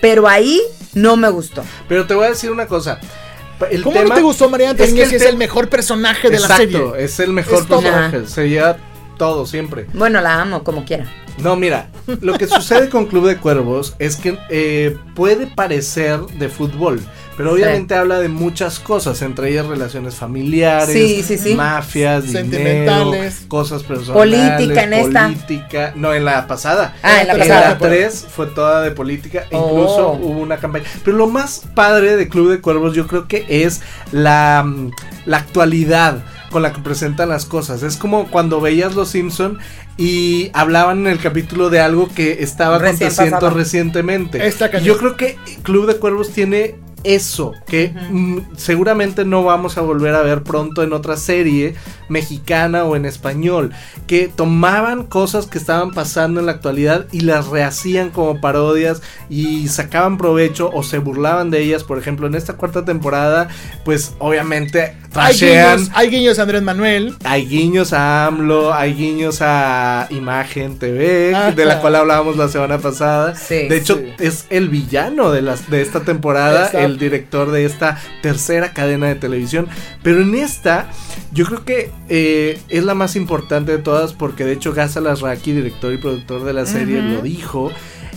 Pero 0.00 0.28
ahí 0.28 0.62
no 0.94 1.16
me 1.16 1.28
gustó. 1.28 1.64
Pero 1.88 2.06
te 2.06 2.14
voy 2.14 2.26
a 2.26 2.28
decir 2.30 2.50
una 2.52 2.66
cosa. 2.66 3.00
El 3.70 3.82
¿Cómo 3.82 3.96
tema- 3.96 4.10
no 4.10 4.14
te 4.14 4.22
gustó 4.22 4.48
Mariana 4.48 4.72
es 4.72 4.76
que 4.78 4.84
Treviño 4.84 5.02
el 5.02 5.10
si 5.10 5.16
es 5.16 5.22
el 5.22 5.36
mejor 5.36 5.68
personaje 5.68 6.30
de 6.30 6.38
la 6.38 6.46
Exacto, 6.46 6.92
serie? 6.92 7.04
es 7.04 7.18
el 7.20 7.32
mejor 7.32 7.58
Es 7.58 7.66
personaje. 7.66 8.26
Se 8.28 8.48
lleva 8.48 8.76
todo 9.18 9.44
siempre. 9.46 9.86
Bueno, 9.92 10.20
la 10.22 10.40
amo 10.40 10.64
como 10.64 10.84
quiera. 10.84 11.04
No, 11.38 11.54
mira, 11.54 11.88
lo 12.20 12.32
que 12.36 12.48
sucede 12.48 12.88
con 12.88 13.06
Club 13.06 13.26
de 13.28 13.36
Cuervos 13.36 13.94
es 14.00 14.16
que 14.16 14.36
eh, 14.50 14.96
puede 15.14 15.46
parecer 15.46 16.18
de 16.36 16.48
fútbol, 16.48 17.00
pero 17.36 17.50
Sí. 17.54 17.62
obviamente 17.62 17.94
habla 17.94 18.18
de 18.18 18.28
muchas 18.28 18.80
cosas, 18.80 19.22
entre 19.22 19.50
ellas 19.50 19.66
relaciones 19.66 20.16
familiares, 20.16 20.92
Sí, 20.92 21.22
sí, 21.22 21.38
sí. 21.38 21.54
mafias, 21.54 22.24
dinero, 22.24 22.40
Sentimentales. 22.50 23.44
cosas 23.46 23.84
personales, 23.84 24.20
Política 24.58 24.82
en 24.82 24.92
esta. 24.94 25.24
política, 25.26 25.92
no 25.94 26.12
en 26.12 26.24
la 26.24 26.44
pasada, 26.48 26.96
Ah, 27.04 27.20
en 27.20 27.28
la 27.28 27.32
en 27.34 27.38
pasada. 27.38 27.68
la 27.70 27.78
3 27.78 28.26
fue 28.28 28.46
toda 28.46 28.82
de 28.82 28.90
política, 28.90 29.44
Oh. 29.52 29.68
incluso 29.70 30.08
hubo 30.20 30.40
una 30.40 30.56
campaña. 30.56 30.86
Pero 31.04 31.16
lo 31.18 31.28
más 31.28 31.62
padre 31.76 32.16
de 32.16 32.28
Club 32.28 32.50
de 32.50 32.60
Cuervos 32.60 32.96
yo 32.96 33.06
creo 33.06 33.28
que 33.28 33.46
es 33.48 33.80
la, 34.10 34.64
mm, 34.66 34.90
la 35.26 35.36
actualidad 35.36 36.18
con 36.50 36.62
la 36.62 36.72
que 36.72 36.80
presentan 36.80 37.28
las 37.28 37.44
cosas. 37.44 37.82
Es 37.82 37.96
como 37.96 38.28
cuando 38.28 38.60
veías 38.60 38.94
Los 38.94 39.10
Simpson 39.10 39.58
y 39.96 40.50
hablaban 40.54 41.00
en 41.00 41.06
el 41.08 41.18
capítulo 41.18 41.70
de 41.70 41.80
algo 41.80 42.08
que 42.08 42.42
estaba 42.42 42.78
Recién 42.78 43.08
aconteciendo 43.08 43.50
recientemente. 43.50 44.52
Cañón. 44.58 44.82
yo 44.82 44.98
creo 44.98 45.16
que 45.16 45.36
Club 45.62 45.86
de 45.86 45.96
Cuervos 45.96 46.30
tiene 46.30 46.76
eso 47.04 47.52
que 47.66 47.92
mm, 48.10 48.56
seguramente 48.56 49.24
no 49.24 49.44
vamos 49.44 49.78
a 49.78 49.82
volver 49.82 50.14
a 50.14 50.22
ver 50.22 50.42
pronto 50.42 50.82
en 50.82 50.92
otra 50.92 51.16
serie 51.16 51.74
mexicana 52.08 52.84
o 52.84 52.96
en 52.96 53.04
español 53.04 53.72
que 54.06 54.28
tomaban 54.28 55.04
cosas 55.04 55.46
que 55.46 55.58
estaban 55.58 55.92
pasando 55.92 56.40
en 56.40 56.46
la 56.46 56.52
actualidad 56.52 57.06
y 57.12 57.20
las 57.20 57.48
rehacían 57.48 58.10
como 58.10 58.40
parodias 58.40 59.02
y 59.28 59.68
sacaban 59.68 60.16
provecho 60.18 60.70
o 60.72 60.82
se 60.82 60.98
burlaban 60.98 61.50
de 61.50 61.60
ellas 61.62 61.84
por 61.84 61.98
ejemplo 61.98 62.26
en 62.26 62.34
esta 62.34 62.54
cuarta 62.54 62.84
temporada 62.84 63.48
pues 63.84 64.14
obviamente 64.18 64.96
Hay 65.14 65.34
guiños, 65.34 65.90
hay 65.94 66.10
guiños 66.10 66.38
a 66.38 66.42
Andrés 66.42 66.62
Manuel. 66.62 67.14
hay 67.24 67.46
guiños 67.46 67.92
a 67.92 68.26
AMLO, 68.26 68.72
hay 68.72 68.94
guiños 68.94 69.38
a 69.40 70.06
Imagen 70.10 70.78
TV, 70.78 71.34
Ajá. 71.34 71.52
de 71.52 71.64
la 71.64 71.80
cual 71.80 71.96
hablábamos 71.96 72.36
la 72.36 72.48
semana 72.48 72.78
pasada. 72.78 73.34
Sí, 73.34 73.68
de 73.68 73.76
hecho, 73.76 73.96
sí. 73.96 74.12
es 74.18 74.46
el 74.50 74.68
villano 74.68 75.30
de, 75.30 75.42
las, 75.42 75.70
de 75.70 75.80
esta 75.80 76.00
temporada, 76.00 76.70
el 76.88 76.98
director 76.98 77.50
de 77.50 77.64
esta 77.64 77.98
tercera 78.22 78.72
cadena 78.72 79.06
de 79.06 79.14
televisión. 79.14 79.68
Pero 80.02 80.22
en 80.22 80.34
esta, 80.34 80.88
yo 81.32 81.44
creo 81.46 81.64
que 81.64 81.90
eh, 82.08 82.58
es 82.68 82.84
la 82.84 82.94
más 82.94 83.16
importante 83.16 83.72
de 83.72 83.78
todas 83.78 84.12
porque 84.12 84.44
de 84.44 84.52
hecho 84.52 84.72
Gasa 84.72 85.00
Lasraki, 85.00 85.52
director 85.52 85.92
y 85.92 85.98
productor 85.98 86.44
de 86.44 86.52
la 86.52 86.66
serie, 86.66 87.00
lo 87.02 87.22
dijo. 87.22 87.70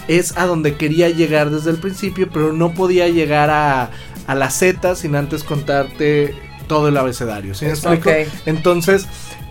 Es 0.08 0.36
a 0.36 0.46
donde 0.46 0.76
quería 0.76 1.10
llegar 1.10 1.52
desde 1.52 1.70
el 1.70 1.78
principio, 1.78 2.28
pero 2.34 2.54
no 2.54 2.74
podía 2.74 3.08
llegar 3.08 3.50
a, 3.50 3.92
a 4.28 4.36
la 4.36 4.50
Z 4.50 4.96
sin 4.96 5.16
antes 5.16 5.44
contarte 5.44 6.34
todo 6.68 6.88
el 6.88 6.98
abecedario. 6.98 7.54
¿sí 7.54 7.66
me 7.66 7.72
explico? 7.72 8.10
Entonces, 8.46 9.06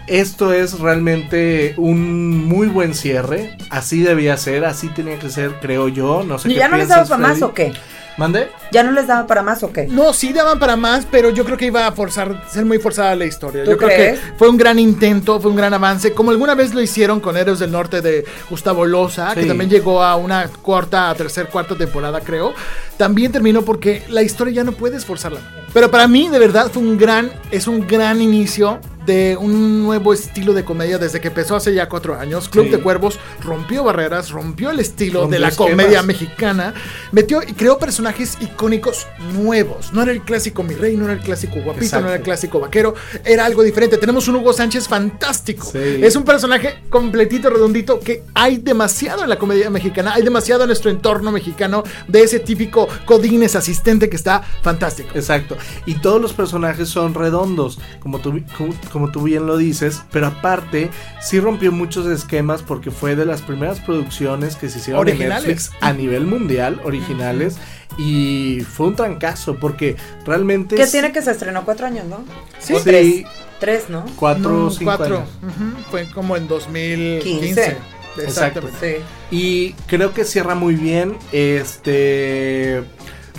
esto 0.07 0.53
es 0.53 0.81
realmente 0.81 1.75
un 1.77 2.45
muy 2.47 2.67
buen 2.67 2.95
cierre. 2.95 3.57
Así 3.71 4.03
debía 4.03 4.37
ser, 4.37 4.65
así 4.65 4.89
tenía 4.89 5.19
que 5.19 5.31
ser, 5.31 5.61
creo 5.61 5.89
yo. 5.89 6.25
No 6.25 6.39
sé 6.39 6.49
¿Y 6.49 6.55
qué 6.55 6.59
ya 6.59 6.69
no 6.69 6.77
les 6.77 6.89
para 6.89 7.17
más 7.19 7.43
o 7.43 7.55
qué? 7.55 7.73
¿Mande? 8.21 8.51
¿Ya 8.71 8.83
no 8.83 8.93
les 8.93 9.07
daba 9.07 9.27
para 9.27 9.43
más 9.43 9.63
o 9.63 9.73
qué? 9.73 9.87
No, 9.87 10.13
sí 10.13 10.35
daban 10.35 10.59
para 10.59 10.77
más, 10.77 11.07
pero 11.11 11.31
yo 11.31 11.43
creo 11.43 11.57
que 11.57 11.65
iba 11.65 11.87
a 11.87 11.93
forzar, 11.93 12.45
ser 12.51 12.67
muy 12.67 12.79
forzada 12.79 13.17
la 13.17 13.25
historia. 13.25 13.65
¿Tú 13.65 13.71
Yo 13.71 13.79
creo 13.79 13.89
crees? 13.89 14.21
que 14.21 14.33
fue 14.37 14.51
un 14.51 14.59
gran 14.59 14.79
intento, 14.79 15.41
fue 15.41 15.51
un 15.51 15.57
gran 15.57 15.73
avance, 15.73 16.13
como 16.13 16.31
alguna 16.31 16.55
vez 16.55 16.75
lo 16.75 16.83
hicieron 16.83 17.21
con 17.21 17.39
Héroes 17.39 17.61
del 17.61 17.73
Norte 17.73 18.03
de 18.03 18.27
Gustavo 18.51 18.85
Loza, 18.85 19.35
que 19.35 19.47
también 19.47 19.71
llegó 19.71 20.03
a 20.03 20.17
una 20.17 20.49
cuarta, 20.49 21.15
tercer, 21.15 21.47
cuarta 21.47 21.75
temporada, 21.79 22.21
creo. 22.21 22.53
También 22.99 23.33
terminó 23.33 23.63
porque 23.63 24.03
la 24.11 24.21
historia 24.23 24.53
ya 24.53 24.65
no 24.65 24.73
puedes 24.73 25.07
forzarla. 25.07 25.41
Pero 25.73 25.91
para 25.91 26.07
mí, 26.07 26.29
de 26.29 26.39
verdad, 26.39 26.71
fue 26.71 26.83
un 26.83 26.99
gran, 26.99 27.33
es 27.51 27.67
un 27.69 27.87
gran 27.87 28.21
inicio 28.21 28.81
de 29.11 29.37
un 29.37 29.83
nuevo 29.83 30.13
estilo 30.15 30.53
de 30.53 30.65
comedia 30.65 30.97
desde 30.99 31.21
que 31.21 31.29
empezó 31.29 31.57
hace 31.57 31.75
ya 31.75 31.89
cuatro 31.89 32.15
años. 32.17 32.49
Club 32.49 32.67
Sí. 32.67 32.71
de 32.71 32.79
Cuervos 32.79 33.19
rompió 33.43 33.83
barreras, 33.83 34.31
rompió 34.31 34.71
el 34.71 34.79
estilo 34.79 35.23
Rompió 35.23 35.35
de 35.37 35.41
la 35.41 35.49
esquemas. 35.49 35.71
comedia 35.73 36.03
mexicana, 36.05 36.75
metió 37.11 37.43
y 37.43 37.53
creó 37.55 37.77
personajes 37.79 38.39
icónicos 38.41 39.09
nuevos. 39.35 39.93
No 39.93 40.03
era 40.03 40.13
el 40.13 40.23
clásico 40.23 40.63
mi 40.63 40.75
rey, 40.75 40.97
no 40.97 41.05
era 41.07 41.15
el 41.15 41.21
clásico 41.21 41.55
guapito, 41.57 41.85
Exacto. 41.87 42.03
no 42.05 42.09
era 42.11 42.19
el 42.19 42.23
clásico 42.23 42.61
vaquero, 42.61 42.95
era 43.25 43.45
algo 43.47 43.63
diferente. 43.65 43.97
Tenemos 43.99 44.29
un 44.29 44.37
Hugo 44.37 44.53
Sánchez 44.53 44.87
fantástico. 44.87 45.67
Sí. 45.73 45.79
Es 46.03 46.15
un 46.15 46.23
personaje 46.25 46.79
completito, 46.89 47.51
redondito, 47.51 47.99
que 47.99 48.23
hay 48.35 48.59
demasiado 48.59 49.25
en 49.25 49.29
la 49.29 49.39
comedia 49.41 49.71
mexicana, 49.71 50.15
hay 50.15 50.23
demasiado 50.23 50.63
en 50.63 50.69
nuestro 50.69 50.91
entorno 50.91 51.33
mexicano 51.33 51.83
de 52.07 52.23
ese 52.23 52.39
típico 52.39 52.87
Codines 53.07 53.57
asistente 53.57 54.09
que 54.09 54.17
está 54.17 54.43
fantástico. 54.63 55.09
Exacto. 55.15 55.57
Y 55.87 55.95
todos 55.95 56.21
los 56.21 56.33
personajes 56.33 56.89
son 56.89 57.15
redondos, 57.15 57.79
como 57.99 58.21
tú, 58.21 58.41
como, 58.57 58.75
como 58.93 59.00
tú 59.09 59.23
bien 59.23 59.47
lo 59.47 59.57
dices, 59.57 60.03
pero 60.13 60.27
aparte 60.27 60.91
sí 61.23 61.41
rompió 61.41 61.73
muchos 61.73 62.07
esquemas 62.07 62.63
porque 62.63 62.91
fue 62.91 63.17
de 63.17 63.25
las 63.25 63.41
primeras 63.43 63.81
producciones 63.81 64.57
que 64.57 64.69
se 64.69 64.79
hicieron 64.79 65.09
en. 65.09 65.19
Netflix 65.19 65.71
a 65.81 65.93
nivel 65.93 66.27
mundial, 66.27 66.81
originales, 66.85 67.57
y 67.99 68.61
fue 68.71 68.89
un 68.89 68.97
trancazo 68.97 69.57
porque 69.57 69.97
realmente... 70.27 70.77
¿Qué 70.77 70.83
es- 70.83 70.93
tiene 70.93 71.13
que 71.13 71.23
se 71.23 71.31
estrenó 71.31 71.65
cuatro 71.65 71.87
años, 71.87 72.05
no? 72.07 72.25
Sí. 72.59 72.75
Sí. 72.77 72.81
tres. 72.85 73.25
Tres, 73.59 73.85
¿no? 73.91 74.05
Cuatro 74.17 74.51
No, 74.51 74.71
cinco 74.71 74.85
cuatro. 74.97 75.17
años. 75.19 75.29
Ujú, 75.43 75.83
Fue 75.91 76.11
como 76.13 76.37
en 76.37 76.49
2015. 76.49 77.23
Quince. 77.39 77.77
Exactamente. 78.25 79.03
Sí. 79.31 79.37
Y 79.37 79.73
creo 79.87 80.13
que 80.15 80.25
cierra 80.25 80.55
muy 80.55 80.75
bien. 80.77 81.17
Este. 81.31 82.83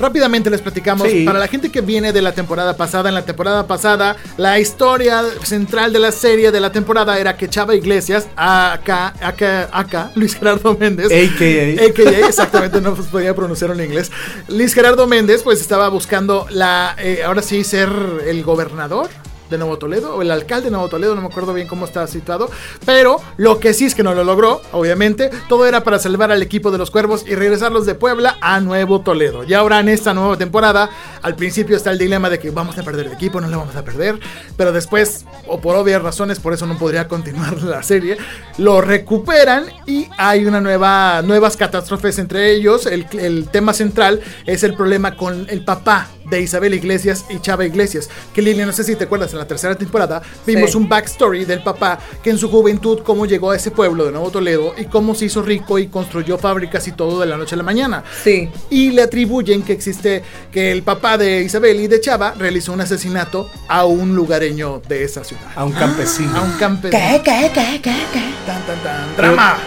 Rápidamente 0.01 0.49
les 0.49 0.61
platicamos, 0.61 1.07
Sí. 1.07 1.23
para 1.25 1.37
la 1.37 1.47
gente 1.47 1.69
que 1.71 1.81
viene 1.81 2.11
de 2.11 2.21
la 2.21 2.31
temporada 2.33 2.75
pasada, 2.75 3.09
en 3.09 3.15
la 3.15 3.23
temporada 3.23 3.67
pasada, 3.67 4.15
la 4.37 4.59
historia 4.59 5.23
central 5.43 5.93
de 5.93 5.99
la 5.99 6.11
serie 6.11 6.51
de 6.51 6.59
la 6.59 6.71
temporada 6.71 7.19
era 7.19 7.37
que 7.37 7.47
Chava 7.47 7.75
Iglesias, 7.75 8.27
acá, 8.35 9.13
acá, 9.21 9.69
acá, 9.71 10.11
Luis 10.15 10.35
Gerardo 10.35 10.75
Méndez, 10.77 11.07
AKA. 11.07 11.85
AKA, 11.85 12.27
exactamente, 12.27 12.81
no 12.81 12.95
pues, 12.95 13.07
podía 13.09 13.35
pronunciarlo 13.35 13.75
en 13.75 13.85
inglés. 13.85 14.11
Luis 14.47 14.73
Gerardo 14.73 15.05
Méndez, 15.05 15.43
pues 15.43 15.61
estaba 15.61 15.87
buscando 15.89 16.47
la, 16.49 16.95
eh, 16.97 17.21
ahora 17.23 17.41
sí, 17.41 17.63
ser 17.63 17.89
el 18.25 18.43
gobernador 18.43 19.09
de 19.51 19.57
Nuevo 19.57 19.77
Toledo, 19.77 20.15
o 20.15 20.21
el 20.21 20.31
alcalde 20.31 20.65
de 20.65 20.71
Nuevo 20.71 20.87
Toledo, 20.87 21.13
no 21.13 21.21
me 21.21 21.27
acuerdo 21.27 21.53
bien 21.53 21.67
cómo 21.67 21.85
está 21.85 22.07
situado, 22.07 22.49
pero 22.85 23.21
lo 23.37 23.59
que 23.59 23.73
sí 23.73 23.85
es 23.85 23.93
que 23.93 24.01
no 24.01 24.15
lo 24.15 24.23
logró, 24.23 24.61
obviamente, 24.71 25.29
todo 25.47 25.67
era 25.67 25.83
para 25.83 25.99
salvar 25.99 26.31
al 26.31 26.41
equipo 26.41 26.71
de 26.71 26.77
los 26.77 26.89
Cuervos 26.89 27.25
y 27.27 27.35
regresarlos 27.35 27.85
de 27.85 27.93
Puebla 27.93 28.37
a 28.41 28.59
Nuevo 28.59 29.01
Toledo. 29.01 29.43
Y 29.43 29.53
ahora 29.53 29.79
en 29.79 29.89
esta 29.89 30.13
nueva 30.13 30.37
temporada, 30.37 30.89
al 31.21 31.35
principio 31.35 31.77
está 31.77 31.91
el 31.91 31.97
dilema 31.97 32.29
de 32.29 32.39
que 32.39 32.49
vamos 32.49 32.77
a 32.77 32.83
perder 32.83 33.07
el 33.07 33.13
equipo, 33.13 33.41
no 33.41 33.47
lo 33.47 33.59
vamos 33.59 33.75
a 33.75 33.83
perder, 33.83 34.19
pero 34.57 34.71
después, 34.71 35.25
o 35.47 35.59
por 35.59 35.75
obvias 35.75 36.01
razones, 36.01 36.39
por 36.39 36.53
eso 36.53 36.65
no 36.65 36.77
podría 36.77 37.07
continuar 37.07 37.61
la 37.63 37.83
serie, 37.83 38.17
lo 38.57 38.81
recuperan 38.81 39.65
y 39.85 40.07
hay 40.17 40.45
una 40.45 40.61
nueva, 40.61 41.21
nuevas 41.21 41.57
catástrofes 41.57 42.17
entre 42.19 42.51
ellos. 42.51 42.85
El, 42.85 43.05
el 43.19 43.49
tema 43.49 43.73
central 43.73 44.21
es 44.45 44.63
el 44.63 44.73
problema 44.75 45.15
con 45.17 45.45
el 45.49 45.63
papá 45.65 46.07
de 46.31 46.41
Isabel 46.41 46.73
Iglesias 46.73 47.25
y 47.29 47.39
Chava 47.39 47.65
Iglesias. 47.65 48.09
Que 48.33 48.41
Lili, 48.41 48.65
no 48.65 48.71
sé 48.71 48.83
si 48.83 48.95
te 48.95 49.03
acuerdas, 49.03 49.31
en 49.33 49.37
la 49.39 49.45
tercera 49.47 49.75
temporada 49.75 50.23
vimos 50.47 50.71
Sí. 50.71 50.77
un 50.77 50.89
backstory 50.89 51.45
del 51.45 51.61
papá 51.61 51.99
que 52.23 52.31
en 52.31 52.37
su 52.39 52.49
juventud 52.49 53.01
cómo 53.03 53.25
llegó 53.27 53.51
a 53.51 53.55
ese 53.57 53.69
pueblo 53.69 54.05
de 54.05 54.11
Nuevo 54.11 54.31
Toledo 54.31 54.73
y 54.77 54.85
cómo 54.85 55.13
se 55.13 55.25
hizo 55.25 55.41
rico 55.43 55.77
y 55.77 55.87
construyó 55.87 56.37
fábricas 56.39 56.87
y 56.87 56.93
todo 56.93 57.19
de 57.19 57.25
la 57.27 57.37
noche 57.37 57.53
a 57.55 57.57
la 57.57 57.63
mañana. 57.63 58.03
Sí. 58.23 58.49
Y 58.69 58.91
le 58.91 59.03
atribuyen 59.03 59.61
que 59.61 59.73
existe 59.73 60.23
que 60.51 60.71
el 60.71 60.83
papá 60.83 61.17
de 61.17 61.41
Isabel 61.41 61.79
y 61.81 61.87
de 61.87 61.99
Chava 61.99 62.33
realizó 62.37 62.71
un 62.73 62.81
asesinato 62.81 63.49
a 63.67 63.85
un 63.85 64.15
lugareño 64.15 64.81
de 64.87 65.03
esa 65.03 65.23
ciudad. 65.23 65.43
A 65.55 65.65
un 65.65 65.73
campesino. 65.73 66.31
A 66.37 66.41
un 66.41 66.53
campesino. 66.53 67.01
¿Qué, 67.01 67.21
qué, 67.23 67.51
qué, 67.53 67.81
qué, 67.81 67.95
qué? 68.13 68.23
Tan, 68.45 68.65
tan, 68.65 68.81
tan. 68.83 69.15
Drama. 69.17 69.57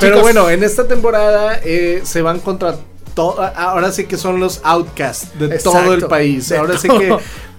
Pero 0.00 0.20
bueno, 0.22 0.48
en 0.50 0.62
esta 0.62 0.86
temporada 0.88 1.60
eh, 1.64 2.00
se 2.04 2.22
van 2.22 2.40
contra 2.40 2.76
Ahora 3.16 3.92
sí 3.92 4.06
que 4.06 4.16
son 4.16 4.40
los 4.40 4.60
outcasts 4.64 5.38
de 5.38 5.46
Exacto, 5.46 5.70
todo 5.72 5.94
el 5.94 6.06
país. 6.06 6.50
Ahora 6.52 6.78
sí 6.78 6.88
que 6.88 7.16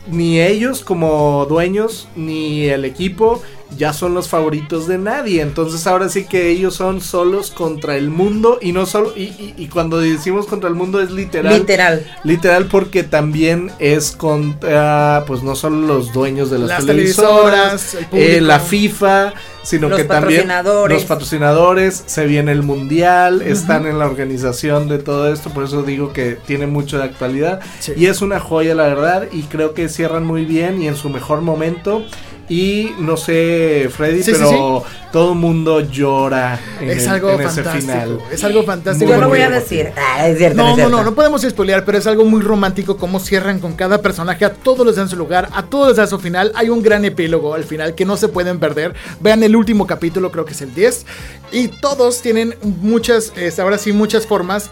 ni 0.07 0.39
ellos 0.39 0.83
como 0.83 1.45
dueños 1.47 2.07
ni 2.15 2.65
el 2.67 2.85
equipo 2.85 3.41
ya 3.77 3.93
son 3.93 4.13
los 4.13 4.27
favoritos 4.29 4.87
de 4.87 4.97
nadie. 4.97 5.41
Entonces 5.41 5.85
ahora 5.87 6.09
sí 6.09 6.25
que 6.25 6.49
ellos 6.49 6.75
son 6.75 7.01
solos 7.01 7.51
contra 7.51 7.97
el 7.97 8.09
mundo 8.09 8.59
y 8.61 8.71
no 8.71 8.85
solo 8.85 9.13
y, 9.15 9.23
y- 9.23 9.53
y 9.57 9.67
cuando 9.67 9.99
decimos 9.99 10.45
contra 10.45 10.69
el 10.69 10.75
mundo 10.75 11.01
es 11.01 11.11
literal. 11.11 11.53
Literal. 11.59 12.05
Literal 12.23 12.65
porque 12.65 13.03
también 13.03 13.71
es 13.79 14.11
contra, 14.11 15.23
pues 15.27 15.43
no 15.43 15.55
solo 15.55 15.77
los 15.87 16.13
dueños 16.13 16.49
de 16.49 16.59
las, 16.59 16.69
Las 16.69 16.85
televisoras, 16.85 17.91
televisoras, 17.91 18.13
el 18.13 18.35
eh, 18.37 18.41
la 18.41 18.59
FIFA, 18.59 19.33
sino 19.63 19.89
Los 19.89 19.97
que 19.99 20.03
también 20.05 20.47
los 20.87 21.03
patrocinadores, 21.05 22.03
se 22.05 22.25
viene 22.27 22.51
el 22.51 22.61
mundial, 22.61 23.41
están 23.41 23.85
en 23.87 23.97
la 23.99 24.05
organización 24.05 24.87
de 24.87 24.99
todo 24.99 25.31
esto, 25.33 25.49
por 25.49 25.63
eso 25.63 25.81
digo 25.83 26.13
que 26.13 26.37
tiene 26.45 26.67
mucho 26.67 26.97
de 26.99 27.03
actualidad 27.05 27.61
Sí. 27.79 27.93
y 27.97 28.05
es 28.05 28.21
una 28.21 28.39
joya 28.39 28.75
la 28.75 28.83
verdad 28.83 29.27
y 29.31 29.43
creo 29.43 29.73
que 29.73 29.89
cierran 29.89 30.23
muy 30.25 30.45
bien 30.45 30.81
y 30.81 30.87
en 30.87 30.95
su 30.95 31.09
mejor 31.09 31.41
momento. 31.41 32.05
Y 32.47 32.91
no 32.99 33.17
sé, 33.17 33.89
Freddy, 33.95 34.17
Sí, 34.21 34.31
sí, 34.33 34.37
pero 34.39 34.83
todo 35.11 35.33
el 35.33 35.39
mundo 35.39 35.79
llora 35.79 36.59
en, 36.79 36.91
es 36.91 37.03
el- 37.03 37.09
algo 37.09 37.31
en 37.31 37.41
ese 37.41 37.63
fantástico. 37.63 37.81
final. 37.93 38.19
Es 38.31 38.43
algo 38.43 38.63
fantástico. 38.63 39.09
Yo 39.09 39.17
lo 39.17 39.29
Muy 39.29 39.39
voy 39.39 39.47
a 39.47 39.49
decir. 39.49 39.91
Ah, 39.97 40.27
es 40.27 40.37
cierto, 40.37 40.57
No, 40.57 40.63
es 40.65 40.69
no, 40.69 40.75
cierto. 40.75 40.95
no, 40.97 41.03
no 41.03 41.15
podemos 41.15 41.41
spoilear, 41.41 41.83
pero 41.85 41.97
es 41.97 42.05
algo 42.05 42.23
muy 42.25 42.41
romántico 42.41 42.97
cómo 42.97 43.19
cierran 43.19 43.59
con 43.59 43.73
cada 43.73 43.99
personaje, 44.01 44.45
a 44.45 44.53
todos 44.53 44.85
les 44.85 44.95
dan 44.95 45.09
su 45.09 45.15
lugar, 45.15 45.49
a 45.53 45.63
todos 45.63 45.87
les 45.87 45.97
dan 45.97 46.07
su 46.07 46.19
final. 46.19 46.51
Hay 46.53 46.69
un 46.69 46.83
gran 46.83 47.03
epílogo 47.03 47.55
al 47.55 47.63
final 47.63 47.95
que 47.95 48.05
no 48.05 48.15
se 48.15 48.27
pueden 48.27 48.59
perder. 48.59 48.93
Vean 49.21 49.41
el 49.41 49.55
último 49.55 49.87
capítulo, 49.87 50.31
creo 50.31 50.45
que 50.45 50.53
es 50.53 50.61
el 50.61 50.73
10. 50.75 51.05
Y 51.51 51.69
todos 51.69 52.21
tienen 52.21 52.53
muchas, 52.61 53.33
eh, 53.37 53.51
ahora 53.57 53.79
sí, 53.79 53.91
muchas 53.91 54.27
formas 54.27 54.69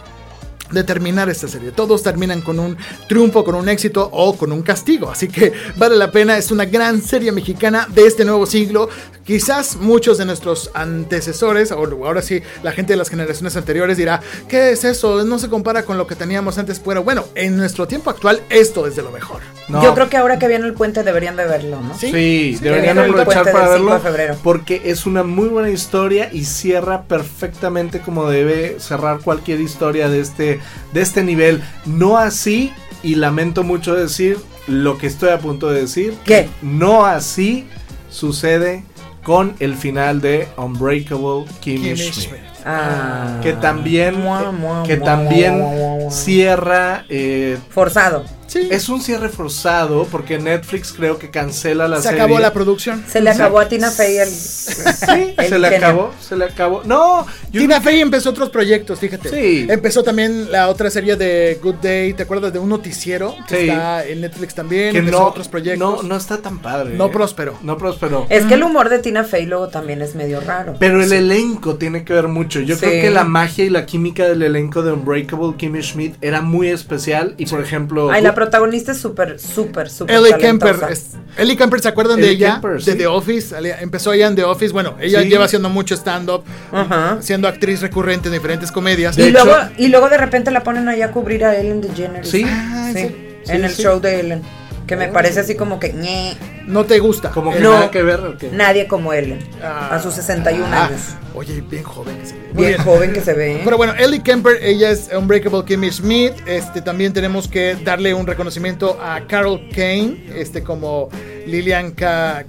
de 0.73 0.83
terminar 0.83 1.29
esta 1.29 1.47
serie. 1.47 1.71
Todos 1.71 2.03
terminan 2.03 2.41
con 2.41 2.59
un 2.59 2.77
triunfo, 3.07 3.43
con 3.43 3.55
un 3.55 3.69
éxito 3.69 4.09
o 4.11 4.35
con 4.35 4.51
un 4.51 4.61
castigo. 4.61 5.09
Así 5.09 5.27
que 5.27 5.53
vale 5.77 5.95
la 5.95 6.11
pena. 6.11 6.37
Es 6.37 6.51
una 6.51 6.65
gran 6.65 7.01
serie 7.01 7.31
mexicana 7.31 7.87
de 7.93 8.05
este 8.07 8.25
nuevo 8.25 8.45
siglo. 8.45 8.89
Quizás 9.25 9.77
muchos 9.77 10.17
de 10.17 10.25
nuestros 10.25 10.69
antecesores, 10.73 11.71
o 11.71 11.77
ahora 12.05 12.21
sí, 12.21 12.41
la 12.61 12.71
gente 12.71 12.93
de 12.93 12.97
las 12.97 13.09
generaciones 13.09 13.55
anteriores 13.55 13.97
dirá, 13.97 14.21
¿qué 14.47 14.71
es 14.71 14.83
eso? 14.83 15.23
No 15.23 15.39
se 15.39 15.49
compara 15.49 15.83
con 15.83 15.97
lo 15.97 16.07
que 16.07 16.15
teníamos 16.15 16.57
antes. 16.57 16.79
Pero 16.79 17.03
bueno, 17.03 17.25
en 17.35 17.55
nuestro 17.55 17.87
tiempo 17.87 18.09
actual, 18.09 18.41
esto 18.49 18.85
es 18.85 18.95
de 18.95 19.01
lo 19.01 19.11
mejor. 19.11 19.41
No. 19.69 19.81
Yo 19.81 19.93
creo 19.93 20.09
que 20.09 20.17
ahora 20.17 20.39
que 20.39 20.47
viene 20.47 20.65
el 20.65 20.73
puente 20.73 21.03
deberían 21.03 21.37
de 21.37 21.45
verlo, 21.45 21.79
¿no? 21.79 21.97
Sí. 21.97 22.11
Sí, 22.11 22.57
deberían 22.61 22.99
aprovechar 22.99 23.49
para 23.51 23.71
del 23.71 23.81
5 23.81 23.99
verlo 24.03 24.37
porque 24.43 24.81
es 24.85 25.05
una 25.05 25.23
muy 25.23 25.47
buena 25.47 25.69
historia 25.69 26.29
y 26.31 26.43
cierra 26.43 27.03
perfectamente 27.03 28.01
como 28.01 28.29
debe 28.29 28.79
cerrar 28.79 29.19
cualquier 29.19 29.61
historia 29.61 30.09
de 30.09 30.19
este 30.19 30.59
de 30.93 31.01
este 31.01 31.23
nivel. 31.23 31.63
No 31.85 32.17
así 32.17 32.73
y 33.03 33.15
lamento 33.15 33.63
mucho 33.63 33.95
decir 33.95 34.37
lo 34.67 34.97
que 34.97 35.07
estoy 35.07 35.29
a 35.29 35.39
punto 35.39 35.69
de 35.69 35.81
decir. 35.81 36.13
¿Qué? 36.25 36.49
No 36.61 37.05
así 37.05 37.67
sucede 38.09 38.83
con 39.23 39.55
el 39.59 39.75
final 39.75 40.21
de 40.21 40.47
Unbreakable 40.57 41.45
Kimmy, 41.61 41.81
Kimmy 41.93 41.95
Schmidt. 41.97 42.27
Schmidt. 42.27 42.41
Ah. 42.65 43.39
Que 43.41 43.53
también, 43.53 44.21
Mua, 44.21 44.51
mua, 44.51 44.83
que 44.83 44.97
mua, 44.97 45.05
también 45.05 45.57
mua, 45.59 45.69
mua, 45.71 45.95
mua. 45.97 46.11
cierra 46.11 47.05
eh, 47.09 47.57
Forzado. 47.69 48.23
Sí. 48.53 48.67
Es 48.69 48.87
un 48.87 49.01
cierre 49.01 49.29
forzado 49.29 50.05
porque 50.11 50.37
Netflix 50.37 50.93
creo 50.93 51.17
que 51.17 51.31
cancela 51.31 51.87
la 51.87 51.97
Se 51.97 52.03
serie. 52.09 52.21
acabó 52.21 52.39
la 52.39 52.53
producción. 52.53 53.03
Se 53.07 53.19
le 53.19 53.31
acabó 53.31 53.59
a 53.59 53.67
Tina 53.67 53.89
Fey 53.89 54.17
el. 54.17 54.29
Sí, 54.29 55.33
el 55.37 55.49
se 55.49 55.57
le 55.59 55.67
acabó, 55.75 56.11
se 56.21 56.35
le 56.35 56.45
acabó. 56.45 56.81
No, 56.85 57.25
yo 57.51 57.61
Tina 57.61 57.81
Fey 57.81 57.99
empezó 58.01 58.29
otros 58.29 58.49
proyectos, 58.49 58.99
fíjate. 58.99 59.29
Sí. 59.29 59.65
Empezó 59.69 60.03
también 60.03 60.51
la 60.51 60.69
otra 60.69 60.89
serie 60.91 61.15
de 61.15 61.59
Good 61.63 61.75
Day, 61.81 62.13
¿te 62.13 62.23
acuerdas 62.23 62.53
de 62.53 62.59
un 62.59 62.69
noticiero? 62.69 63.35
Que 63.47 63.55
Sí. 63.63 63.69
está 63.69 64.05
en 64.05 64.21
Netflix 64.21 64.53
también, 64.53 64.91
que 64.91 64.99
empezó 64.99 65.19
no, 65.19 65.27
otros 65.27 65.47
proyectos. 65.47 65.79
no, 65.79 66.03
no 66.03 66.15
está 66.15 66.37
tan 66.37 66.59
padre. 66.59 66.93
No 66.95 67.07
¿eh? 67.07 67.09
prosperó. 67.11 67.57
No 67.63 67.77
prosperó. 67.77 68.27
Es 68.29 68.45
que 68.45 68.53
el 68.53 68.63
humor 68.63 68.89
de 68.89 68.99
Tina 68.99 69.23
Fey 69.23 69.45
luego 69.47 69.69
también 69.69 70.01
es 70.01 70.13
medio 70.15 70.39
raro. 70.41 70.75
Pero 70.79 71.01
el 71.01 71.11
elenco 71.11 71.75
tiene 71.75 72.03
que 72.03 72.13
ver 72.13 72.27
mucho. 72.27 72.59
Yo 72.59 72.75
Sí. 72.75 72.81
creo 72.81 73.01
que 73.01 73.09
la 73.09 73.23
magia 73.23 73.65
y 73.65 73.69
la 73.69 73.85
química 73.87 74.27
del 74.27 74.41
elenco 74.43 74.83
de 74.83 74.91
Unbreakable 74.91 75.55
Kimmy 75.57 75.81
Schmidt 75.81 76.15
era 76.21 76.41
muy 76.41 76.67
especial. 76.69 77.33
Y 77.37 77.45
por 77.47 77.61
ejemplo. 77.61 78.11
Ay, 78.11 78.21
la 78.21 78.35
protagonista 78.43 78.91
es 78.91 78.97
súper, 78.99 79.39
súper, 79.39 79.89
súper. 79.89 80.15
Ellie 80.15 80.37
Kemper, 80.37 80.75
es- 80.89 81.11
Ellie 81.37 81.55
Kemper, 81.57 81.79
¿se 81.81 81.87
acuerdan 81.89 82.19
de 82.21 82.29
ella? 82.29 82.53
Kemper, 82.61 82.81
de. 82.81 82.95
The 82.95 83.07
Office. 83.07 83.55
Empezó 83.81 84.13
ella 84.13 84.27
en 84.27 84.35
The 84.35 84.43
Office. 84.43 84.73
Bueno, 84.73 84.95
ella 84.99 85.21
Sí. 85.21 85.29
lleva 85.29 85.45
haciendo 85.45 85.69
mucho 85.69 85.95
stand-up, 85.95 86.43
Ajá. 86.71 87.17
siendo 87.21 87.47
actriz 87.47 87.81
recurrente 87.81 88.27
en 88.29 88.33
diferentes 88.33 88.71
comedias. 88.71 89.17
Y 89.17 89.29
luego, 89.31 89.55
y 89.77 89.87
luego 89.87 90.09
de 90.09 90.17
repente 90.17 90.51
la 90.51 90.63
ponen 90.63 90.87
allá 90.89 91.05
a 91.07 91.11
cubrir 91.11 91.45
a 91.45 91.55
Ellen 91.55 91.81
DeGeneres. 91.81 92.29
Sí. 92.29 92.43
Ah, 92.47 92.91
Sí, 92.93 92.99
sí. 92.99 93.15
en 93.47 93.59
Sí, 93.59 93.65
el 93.65 93.69
sí. 93.71 93.81
show 93.83 93.99
de 93.99 94.19
Ellen. 94.19 94.41
Que 94.87 94.97
me 94.97 95.07
parece 95.07 95.39
así 95.39 95.55
como 95.55 95.79
que 95.79 95.93
ñe, 95.93 96.35
No 96.65 96.85
te 96.85 96.99
gusta. 96.99 97.29
Como 97.31 97.51
que 97.53 97.59
No. 97.59 97.73
nada 97.73 97.91
que 97.91 98.01
ver. 98.03 98.19
¿o 98.21 98.37
qué? 98.37 98.49
nadie 98.51 98.87
como 98.87 99.13
Ellen. 99.13 99.39
Ah. 99.63 99.89
a 99.95 99.99
sus 100.01 100.13
61 100.15 100.67
Ah, 100.71 100.85
años. 100.85 101.01
Oye, 101.35 101.61
bien 101.67 101.83
joven 101.83 102.15
que 102.19 102.25
se 102.27 102.33
ve. 102.35 102.49
Muy 102.53 102.65
Bien 102.67 102.77
joven 102.83 103.11
que 103.13 103.21
se 103.21 103.33
ve. 103.33 103.53
¿eh? 103.55 103.61
Pero 103.63 103.75
bueno, 103.77 103.93
Ellie 103.97 104.21
Kemper, 104.21 104.57
ella 104.61 104.91
es 104.91 105.09
Unbreakable 105.15 105.65
Kimmy 105.65 105.91
Schmidt. 105.91 106.33
Este, 106.47 106.81
también 106.81 107.11
tenemos 107.11 107.47
que 107.47 107.75
darle 107.83 108.13
un 108.13 108.27
reconocimiento 108.27 108.99
a 109.01 109.21
Carol 109.27 109.59
Kane, 109.73 110.25
este, 110.35 110.61
como 110.63 111.09
Lilian 111.47 111.91
Ka 111.91 112.45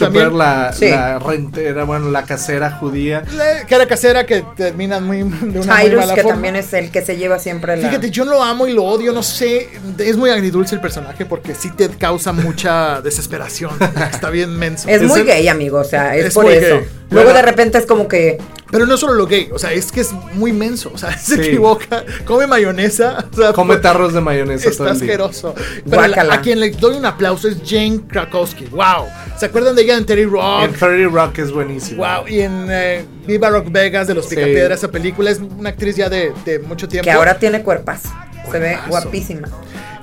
también 0.00 0.28
Topper, 0.28 0.32
la, 0.32 0.72
Sí. 0.72 0.88
la 0.88 1.18
rentera, 1.18 1.82
bueno, 1.82 2.10
la 2.10 2.22
casera 2.22 2.70
judía. 2.70 3.24
la 3.36 3.66
cara 3.66 3.86
casera 3.86 4.24
que 4.24 4.44
termina 4.56 5.00
muy, 5.00 5.18
de 5.18 5.24
una 5.24 5.74
muy 5.74 5.84
Tyrus, 5.84 6.00
mala 6.00 6.14
que 6.14 6.22
forma. 6.22 6.34
también 6.36 6.54
es 6.56 6.72
el 6.74 6.92
que 6.92 7.02
se 7.04 7.16
lleva 7.16 7.40
siempre 7.40 7.76
la. 7.76 7.88
Fíjate, 7.88 8.10
yo 8.10 8.24
lo 8.24 8.40
amo 8.42 8.68
y 8.68 8.72
lo 8.72 8.84
odio, 8.84 9.12
no 9.12 9.24
sé, 9.24 9.68
es 9.98 10.16
muy 10.16 10.30
agridulce 10.30 10.76
el 10.76 10.80
personaje 10.80 11.26
porque 11.26 11.56
sí 11.56 11.70
te 11.72 11.88
causa 11.88 12.32
mucha 12.32 13.00
desesperación. 13.00 13.25
Está 14.12 14.30
bien 14.30 14.56
menso. 14.58 14.88
es 14.88 15.02
muy 15.02 15.20
el- 15.20 15.26
gay, 15.26 15.48
amigo, 15.48 15.78
o 15.78 15.84
sea, 15.84 16.16
es, 16.16 16.26
Es 16.26 16.34
por 16.34 16.50
eso. 16.50 16.76
gay. 16.80 16.86
Luego 17.10 17.28
Bueno. 17.30 17.34
de 17.34 17.42
repente 17.42 17.78
es 17.78 17.86
como 17.86 18.08
que. 18.08 18.38
Pero 18.68 18.84
no 18.84 18.96
solo 18.96 19.12
lo 19.14 19.26
gay, 19.28 19.48
o 19.52 19.58
sea, 19.60 19.72
es 19.72 19.92
que 19.92 20.00
es 20.00 20.10
muy 20.34 20.52
menso, 20.52 20.90
o 20.92 20.98
sea, 20.98 21.16
se 21.18 21.36
Sí. 21.36 21.40
equivoca, 21.42 22.04
come 22.24 22.48
mayonesa, 22.48 23.24
o 23.32 23.36
sea, 23.36 23.52
Come 23.52 23.74
por- 23.74 23.82
tarros 23.82 24.12
de 24.12 24.20
mayonesa 24.20 24.68
Está 24.70 24.78
todo 24.84 24.88
el 24.92 24.94
día. 25.00 25.04
asqueroso. 25.14 25.54
Pero 25.88 26.06
la- 26.08 26.34
a 26.34 26.40
quien 26.40 26.58
le 26.58 26.70
doy 26.70 26.96
un 26.96 27.06
aplauso 27.06 27.46
es 27.48 27.58
Jane 27.64 28.00
Krakowski. 28.08 28.64
Wow. 28.66 29.06
¿Se 29.38 29.46
acuerdan 29.46 29.76
de 29.76 29.82
ella 29.82 29.96
en 29.96 30.04
Terry 30.04 30.24
Rock? 30.24 30.64
En 30.64 30.72
30 30.72 31.08
Rock 31.14 31.38
es 31.38 31.52
buenísimo. 31.52 32.04
Wow. 32.04 32.26
Y 32.26 32.40
en 32.40 32.66
eh, 32.70 33.04
Viva 33.26 33.50
Rock 33.50 33.66
Vegas 33.70 34.08
de 34.08 34.14
los 34.14 34.24
Sí. 34.28 34.34
Picapiedras, 34.34 34.78
esa 34.80 34.88
película 34.90 35.30
es 35.30 35.38
una 35.38 35.68
actriz 35.70 35.94
ya 35.96 36.08
de, 36.08 36.32
de 36.44 36.58
mucho 36.58 36.88
tiempo. 36.88 37.04
Que 37.04 37.12
ahora 37.12 37.38
tiene 37.38 37.62
cuerpas. 37.62 38.02
Se 38.50 38.58
ve 38.58 38.78
Cuerpazo. 38.86 38.88
guapísima. 38.90 39.48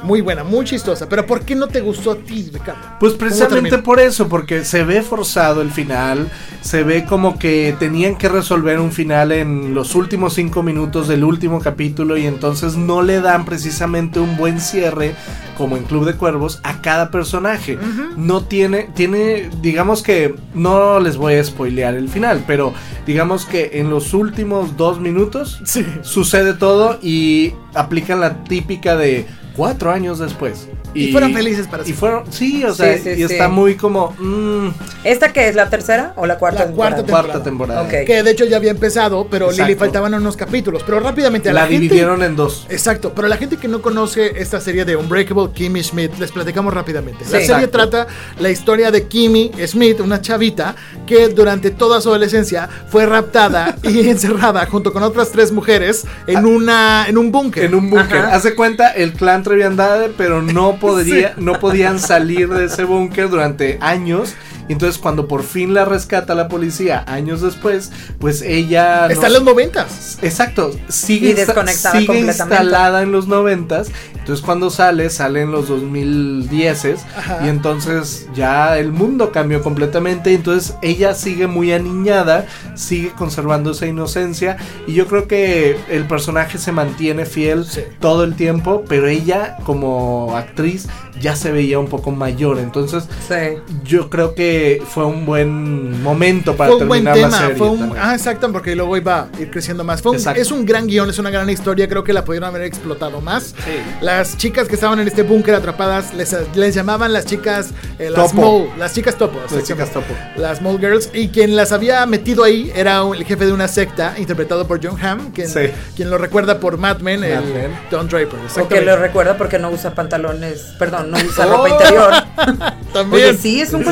Muy 0.04 0.22
buena, 0.22 0.44
muy 0.44 0.66
chistosa. 0.66 1.08
Pero 1.08 1.26
¿por 1.26 1.42
qué 1.42 1.56
no 1.56 1.68
te 1.68 1.82
gustó 1.82 2.12
a 2.12 2.16
ti, 2.16 2.50
Ricardo? 2.54 2.82
Pues 3.00 3.14
¿Cómo 3.14 3.20
precisamente 3.20 3.78
por 3.80 4.00
eso, 4.00 4.28
porque 4.28 4.64
se 4.66 4.84
ve 4.84 5.02
forzado 5.02 5.62
el 5.62 5.72
final, 5.72 6.30
se 6.62 6.84
ve 6.84 7.06
como 7.06 7.40
que 7.40 7.76
tenían 7.80 8.18
que 8.18 8.30
resolver 8.30 8.80
un 8.80 8.92
final 8.92 9.32
en 9.32 9.74
los 9.74 9.96
últimos 9.96 10.34
cinco 10.34 10.62
minutos 10.62 11.08
del 11.08 11.24
último 11.24 11.60
capítulo 11.62 12.18
y 12.18 12.26
entonces 12.26 12.76
no 12.76 13.02
le 13.02 13.22
dan 13.22 13.46
precisamente 13.46 14.20
un 14.20 14.36
buen 14.38 14.60
cierre, 14.60 15.16
como 15.58 15.78
en 15.78 15.84
Club 15.84 16.06
de 16.06 16.16
Cuervos, 16.16 16.60
a 16.64 16.82
cada 16.82 17.10
personaje. 17.10 17.78
No 18.18 18.44
tiene, 18.44 18.90
tiene, 18.96 19.50
digamos 19.62 20.04
que, 20.04 20.36
no 20.54 21.00
les 21.00 21.16
voy 21.18 21.36
a 21.36 21.44
spoilear 21.44 21.96
el 21.96 22.10
final, 22.10 22.44
pero 22.46 22.74
digamos 23.08 23.46
que 23.46 23.72
en 23.76 23.90
los 23.90 24.14
últimos 24.14 24.76
dos 24.78 25.00
minutos 25.00 25.62
Sí. 25.66 25.86
sucede 26.02 26.54
todo 26.54 27.00
y 27.02 27.54
aplican 27.74 28.20
la 28.20 28.44
típica 28.44 28.96
de 28.96 29.26
cuatro 29.56 29.92
años 29.92 30.20
después. 30.20 30.68
Y 30.96 31.12
fueron 31.12 31.34
felices 31.34 31.66
para 31.68 31.82
Y 31.82 31.88
siempre. 31.88 32.00
fueron, 32.00 32.32
sí, 32.32 32.64
o 32.64 32.74
sea, 32.74 32.96
Sí, 32.98 33.02
sí, 33.04 33.10
y 33.10 33.16
sí. 33.16 33.24
está 33.24 33.48
muy 33.48 33.76
como 33.76 34.12
mm, 34.20 34.70
¿Esta 35.04 35.34
que 35.34 35.48
es 35.48 35.56
la 35.56 35.68
tercera 35.70 36.14
o 36.18 36.28
la 36.28 36.38
cuarta? 36.38 36.66
La 36.66 36.72
cuarta 36.72 36.98
temporada? 36.98 37.24
cuarta 37.30 37.44
temporada. 37.44 37.88
Que 37.90 38.22
de 38.22 38.30
hecho 38.32 38.46
ya 38.46 38.58
había 38.58 38.70
empezado, 38.70 39.26
pero 39.30 39.46
Exacto. 39.48 39.68
Lili 39.70 39.80
faltaban 39.80 40.14
unos 40.14 40.38
capítulos. 40.38 40.84
Pero 40.86 41.00
rápidamente 41.00 41.50
a 41.50 41.54
la, 41.54 41.62
La 41.62 41.68
gente- 41.68 41.82
dividieron 41.82 42.22
en 42.22 42.36
dos. 42.36 42.68
Exacto, 42.70 43.12
pero 43.16 43.28
la 43.28 43.38
gente 43.38 43.58
que 43.58 43.68
no 43.68 43.82
conoce 43.82 44.40
esta 44.40 44.62
serie 44.62 44.86
de 44.86 44.96
Unbreakable 44.96 45.50
Kimmy 45.54 45.82
Schmidt, 45.84 46.18
les 46.20 46.32
platicamos 46.32 46.72
rápidamente. 46.74 47.24
La 47.26 47.32
serie 47.32 47.46
Exacto. 47.46 47.70
trata 47.72 48.08
la 48.40 48.50
historia 48.52 48.92
de 48.92 49.08
Kimmy 49.08 49.52
Schmidt, 49.66 50.00
una 50.00 50.22
chavita 50.22 50.76
que 51.08 51.30
durante 51.30 51.72
toda 51.72 52.02
su 52.02 52.10
adolescencia 52.10 52.70
fue 52.90 53.06
raptada 53.08 53.76
y 53.84 54.08
encerrada 54.10 54.66
junto 54.68 54.94
con 54.94 55.02
otras 55.04 55.32
tres 55.32 55.52
mujeres 55.52 56.06
en 56.28 56.46
una 56.46 57.06
en 57.08 57.18
un 57.18 57.32
búnker. 57.32 57.64
Ah. 57.64 57.66
En 57.68 57.76
un 57.76 57.90
búnker. 57.90 58.18
Hace 58.20 58.54
cuenta 58.56 58.92
el 58.92 59.14
clan 59.14 59.43
Treviandade, 59.44 60.10
pero 60.18 60.42
no 60.42 60.78
podría, 60.78 61.34
no 61.38 61.60
podían 61.60 62.00
salir 62.00 62.50
de 62.50 62.66
ese 62.66 62.84
búnker 62.84 63.30
durante 63.30 63.78
años. 63.82 64.36
Y 64.68 64.74
entonces 64.74 64.98
cuando 65.00 65.28
por 65.28 65.44
fin 65.44 65.74
la 65.74 65.86
rescata 65.86 66.36
la 66.36 66.48
policía 66.48 67.04
años 67.08 67.42
después, 67.42 67.92
pues 68.20 68.42
ella 68.42 69.08
Está 69.08 69.22
no- 69.22 69.28
en 69.28 69.34
los 69.34 69.44
noventas. 69.44 70.18
Exacto, 70.22 70.72
sigue, 70.90 71.30
Y 71.30 71.34
desconectada 71.34 72.00
sigue 72.00 72.20
instalada 72.20 73.02
en 73.02 73.12
los 73.12 73.28
noventas. 73.28 73.90
Entonces 74.18 74.44
cuando 74.46 74.70
sale, 74.70 75.10
sale 75.10 75.42
en 75.42 75.52
los 75.52 75.68
2010 75.68 77.06
Ajá. 77.18 77.40
y 77.46 77.50
entonces 77.50 78.28
ya 78.34 78.78
el 78.78 78.92
mundo 78.92 79.32
cambió 79.32 79.62
completamente. 79.62 80.32
y 80.32 80.36
Entonces 80.36 80.76
ella 80.82 81.14
sigue 81.14 81.48
muy 81.48 81.74
aniñada, 81.74 82.46
sigue 82.76 83.10
conservando 83.12 83.72
esa 83.72 83.86
inocencia 83.86 84.58
y 84.88 84.94
yo 84.94 85.08
creo 85.08 85.28
que 85.28 85.78
el 85.90 86.06
personaje 86.08 86.58
se 86.58 86.72
mantiene 86.72 87.26
fiel 87.26 87.66
Sí. 87.66 87.82
todo 88.00 88.24
el 88.24 88.36
tiempo, 88.36 88.84
pero 88.88 89.08
ella 89.08 89.58
como 89.66 90.36
actriz 90.38 90.88
ya 91.22 91.36
se 91.36 91.52
veía 91.52 91.80
un 91.80 91.88
poco 91.88 92.12
mayor. 92.12 92.60
Entonces 92.60 93.08
Sí. 93.28 93.36
yo 93.84 94.10
creo 94.10 94.36
que 94.36 94.53
fue 94.88 95.06
un 95.06 95.26
buen 95.26 96.02
momento 96.04 96.56
para 96.56 96.72
Fue 96.72 96.82
un 96.82 96.88
buen 96.88 97.04
terminar 97.04 97.32
la 97.32 97.38
tema, 97.38 97.42
serie. 97.48 97.56
fue 97.58 97.70
un, 97.70 97.94
ah, 98.00 98.14
exacto, 98.14 98.52
porque 98.52 98.76
luego 98.76 98.98
iba 98.98 99.22
a 99.34 99.42
ir 99.42 99.50
creciendo 99.52 99.84
más. 99.84 100.02
Fue 100.02 100.12
un- 100.12 100.18
es 100.36 100.52
un 100.52 100.66
gran 100.66 100.88
guion, 100.88 101.10
es 101.10 101.20
una 101.20 101.30
gran 101.30 101.50
historia, 101.50 101.88
creo 101.88 102.04
que 102.04 102.14
la 102.14 102.24
pudieron 102.26 102.48
haber 102.50 102.64
explotado 102.64 103.22
más. 103.22 103.44
Sí. 103.66 103.72
Las 104.02 104.38
chicas 104.38 104.68
que 104.68 104.76
estaban 104.76 105.00
en 105.00 105.08
este 105.08 105.24
búnker 105.24 105.56
atrapadas 105.56 106.14
les, 106.14 106.36
les 106.56 106.76
llamaban 106.76 107.14
las 107.14 107.26
chicas 107.26 107.72
eh, 108.00 108.10
las 108.10 108.32
Topo. 108.32 108.68
small, 108.68 108.80
las 108.80 108.94
chicas 108.94 109.16
topo, 109.18 109.40
Las 109.52 109.64
chicas 109.64 109.90
topo. 109.92 110.14
las 110.38 110.58
small 110.60 110.80
girls 110.80 111.10
y 111.14 111.30
quien 111.30 111.56
las 111.56 111.72
había 111.72 112.06
metido 112.06 112.44
ahí 112.44 112.72
era 112.76 113.04
un- 113.04 113.16
el 113.16 113.24
jefe 113.26 113.46
de 113.46 113.54
una 113.54 113.68
secta 113.68 114.16
interpretado 114.18 114.68
por 114.68 114.80
John 114.86 114.98
Hamm, 115.04 115.32
quien, 115.32 115.48
Sí. 115.48 115.60
quien 115.96 116.10
lo 116.10 116.18
recuerda 116.18 116.60
por 116.60 116.78
Mad 116.78 117.00
Men, 117.00 117.24
el 117.24 117.36
Mad 117.36 117.44
Men. 117.46 117.72
Don 117.92 118.08
Draper. 118.08 118.28
O 118.36 118.40
que 118.40 118.46
exactamente. 118.46 118.86
lo 118.86 118.98
recuerda 118.98 119.38
porque 119.38 119.60
no 119.60 119.70
usa 119.70 119.94
pantalones, 119.94 120.74
perdón, 120.80 121.12
no 121.12 121.18
usa 121.18 121.46
ropa 121.46 121.70
interior. 121.70 122.14
También. 122.94 123.30
Oye, 123.30 123.38
sí, 123.38 123.62
es 123.62 123.74
un 123.74 123.82
¿En 123.82 123.88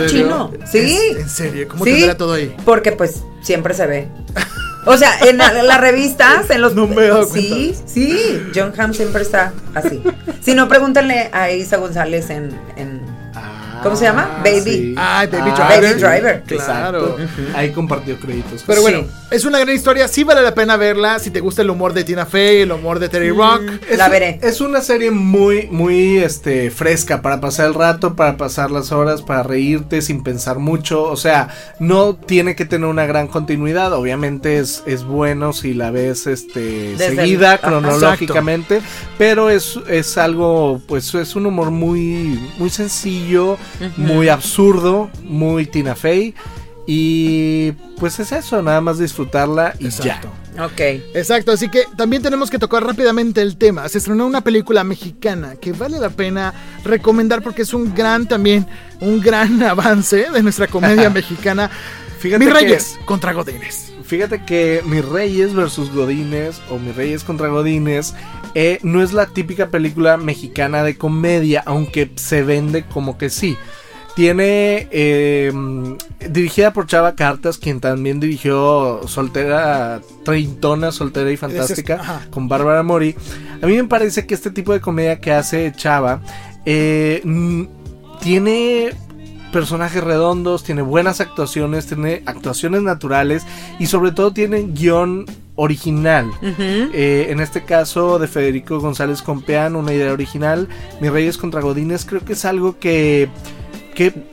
Sí. 0.72 0.78
Es- 1.12 1.18
en 1.18 1.30
serio, 1.30 1.68
¿cómo 1.68 1.84
Sí, 1.86 1.92
tendrá 1.94 2.18
todo 2.18 2.34
ahí? 2.34 2.56
Porque 2.66 2.92
pues 2.92 3.24
siempre 3.42 3.74
se 3.74 3.86
ve. 3.88 4.08
O 4.86 4.98
sea, 4.98 5.20
en 5.22 5.38
la- 5.38 5.54
las 5.62 5.80
revistas, 5.80 6.50
en 6.50 6.62
los 6.62 6.74
No 6.74 6.88
me 6.88 7.04
he 7.06 7.08
dado 7.10 7.26
Sí, 7.28 7.76
sí, 7.86 8.42
John 8.56 8.74
Hamm 8.76 8.94
siempre 8.96 9.22
está 9.22 9.54
así. 9.76 10.02
Si 10.42 10.56
no, 10.56 10.68
pregúntenle 10.68 11.30
a 11.32 11.52
Isa 11.52 11.78
González 11.78 12.30
en, 12.32 12.50
en 12.78 13.02
¿Cómo 13.84 13.96
se 13.96 14.06
llama? 14.06 14.30
Ah, 14.38 14.42
Baby. 14.44 14.62
sí. 14.62 14.96
Ay, 14.98 15.28
Baby 15.28 15.52
Ah, 15.54 15.68
Driver. 15.68 15.82
Baby 15.90 16.02
Driver. 16.02 16.44
Claro. 16.44 17.18
Exacto. 17.20 17.58
Ahí 17.58 17.72
compartió 17.72 18.18
créditos. 18.20 18.64
Pero 18.68 18.82
bueno, 18.82 19.00
Sí. 19.02 19.08
es 19.32 19.46
una 19.46 19.60
gran 19.60 19.76
historia, 19.76 20.08
sí 20.08 20.24
vale 20.24 20.42
la 20.42 20.54
pena 20.54 20.78
verla 20.78 21.20
si 21.20 21.32
te 21.32 21.40
gusta 21.40 21.62
el 21.62 21.70
humor 21.70 21.94
de 21.94 22.04
Tina 22.04 22.26
Fey, 22.26 22.62
el 22.62 22.72
humor 22.72 23.00
de 23.00 23.10
Terry 23.10 23.30
Rock. 23.32 23.62
La 23.98 24.06
un- 24.06 24.12
veré. 24.12 24.40
Es 24.44 24.62
una 24.62 24.82
serie 24.82 25.10
muy, 25.12 25.68
muy 25.72 26.18
este, 26.20 26.70
fresca 26.72 27.22
para 27.22 27.42
pasar 27.42 27.68
el 27.68 27.74
rato, 27.74 28.16
para 28.16 28.38
pasar 28.38 28.72
las 28.72 28.92
horas, 28.92 29.22
para 29.22 29.44
reírte 29.44 30.02
sin 30.02 30.24
pensar 30.24 30.60
mucho. 30.60 31.04
O 31.04 31.18
sea, 31.18 31.50
no 31.80 32.16
tiene 32.16 32.56
que 32.56 32.66
tener 32.66 32.88
una 32.88 33.06
gran 33.06 33.28
continuidad. 33.28 33.94
Obviamente 33.94 34.60
es, 34.60 34.84
es 34.86 35.04
bueno 35.04 35.54
si 35.54 35.74
la 35.74 35.92
ves 35.92 36.28
este, 36.28 36.96
Desde 36.98 37.16
seguida, 37.16 37.54
Ajá. 37.54 37.68
cronológicamente. 37.68 38.82
Pero 39.18 39.50
es, 39.50 39.80
es 39.88 40.18
algo, 40.18 40.82
pues 40.88 41.14
es 41.16 41.36
un 41.36 41.46
humor 41.46 41.72
muy, 41.72 42.40
muy 42.58 42.70
sencillo, 42.70 43.58
muy 43.98 44.30
absurdo, 44.30 45.10
muy 45.24 45.66
Tina 45.66 45.96
Fey. 45.96 46.34
Y 46.88 47.72
pues 48.00 48.20
es 48.20 48.32
eso, 48.32 48.62
nada 48.62 48.82
más 48.82 48.98
disfrutarla 48.98 49.76
y 49.80 49.86
Exacto. 49.86 50.30
ya. 50.56 50.66
Ok. 50.66 50.80
Exacto, 51.14 51.52
así 51.52 51.70
que 51.70 51.84
también 51.96 52.22
tenemos 52.22 52.50
que 52.50 52.60
tocar 52.60 52.84
rápidamente 52.84 53.42
el 53.42 53.56
tema. 53.56 53.88
Se 53.88 54.00
estrenó 54.00 54.26
una 54.26 54.42
película 54.44 54.84
mexicana 54.84 55.56
que 55.56 55.72
vale 55.74 56.00
la 56.00 56.10
pena 56.10 56.54
recomendar 56.84 57.42
porque 57.44 57.62
es 57.62 57.74
un 57.74 57.94
gran 57.94 58.28
también, 58.28 58.66
un 59.00 59.22
gran 59.22 59.62
avance 59.64 60.30
de 60.32 60.44
nuestra 60.44 60.68
comedia 60.68 61.10
mexicana. 61.12 61.70
Fíjate 62.20 62.40
Mis 62.44 62.54
que- 62.54 62.60
Reyes 62.60 63.00
contra 63.06 63.32
Godines. 63.32 63.91
Fíjate 64.12 64.44
que 64.44 64.84
Mis 64.86 65.06
Reyes 65.06 65.54
versus 65.54 65.90
Godines 65.90 66.62
o 66.70 66.78
Mis 66.78 66.94
Reyes 66.98 67.24
contra 67.24 67.48
Godines 67.48 68.14
eh, 68.56 68.78
no 68.84 69.02
es 69.02 69.14
la 69.14 69.28
típica 69.28 69.70
película 69.70 70.18
mexicana 70.18 70.84
de 70.84 70.98
comedia, 70.98 71.64
aunque 71.66 72.12
se 72.16 72.44
vende 72.44 72.84
como 72.84 73.18
que 73.18 73.30
sí. 73.30 73.56
Tiene 74.18 74.90
eh, 74.92 75.54
dirigida 76.30 76.74
por 76.74 76.88
Chava 76.88 77.16
Cartas, 77.16 77.58
quien 77.58 77.80
también 77.80 78.20
dirigió 78.20 79.00
Soltera, 79.08 80.02
Treintona, 80.26 80.92
Soltera 80.92 81.32
y 81.32 81.38
Fantástica, 81.38 82.28
con 82.32 82.50
Bárbara 82.50 82.84
Mori. 82.84 83.16
A 83.62 83.66
mí 83.66 83.78
me 83.78 83.86
parece 83.86 84.26
que 84.26 84.34
este 84.34 84.52
tipo 84.52 84.74
de 84.74 84.82
comedia 84.82 85.22
que 85.22 85.32
hace 85.32 85.72
Chava 85.74 86.22
eh, 86.66 87.22
tiene 88.20 88.92
personajes 89.52 90.04
redondos, 90.04 90.64
tiene 90.64 90.82
buenas 90.82 91.22
actuaciones, 91.22 91.86
tiene 91.86 92.24
actuaciones 92.26 92.82
naturales 92.82 93.46
y 93.80 93.88
sobre 93.88 94.12
todo 94.12 94.32
tiene 94.32 94.64
guion 94.64 95.26
original. 95.56 96.32
Eh, 96.42 97.28
en 97.30 97.40
este 97.40 97.64
caso 97.64 98.18
de 98.18 98.28
Federico 98.28 98.80
González 98.80 99.22
Compeán, 99.22 99.76
una 99.76 99.94
idea 99.94 100.12
original. 100.12 100.68
Mis 101.00 101.12
Reyes 101.12 101.38
contra 101.38 101.62
Godines 101.62 102.06
creo 102.06 102.24
que 102.26 102.34
es 102.34 102.46
algo 102.46 102.80
que, 102.80 103.30
que 103.94 104.31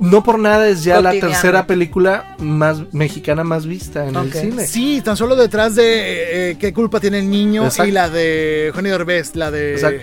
no 0.00 0.22
por 0.22 0.38
nada 0.38 0.68
es 0.68 0.82
ya 0.84 1.00
la 1.00 1.10
tercera 1.12 1.66
película 1.66 2.34
más 2.38 2.78
mexicana 2.92 3.44
más 3.44 3.66
vista 3.66 4.06
en 4.06 4.16
el 4.16 4.32
cine. 4.32 4.66
Sí, 4.66 5.00
tan 5.04 5.16
solo 5.16 5.36
detrás 5.36 5.74
de 5.74 6.50
eh, 6.50 6.56
¿Qué 6.58 6.72
culpa 6.72 7.00
tiene 7.00 7.20
el 7.20 7.30
niño? 7.30 7.64
Exacto. 7.64 7.88
Y 7.88 7.92
la 7.92 8.08
de 8.10 8.66
Eugenio 8.68 8.92
Derbez, 8.92 9.36
la 9.36 9.50
de. 9.50 10.02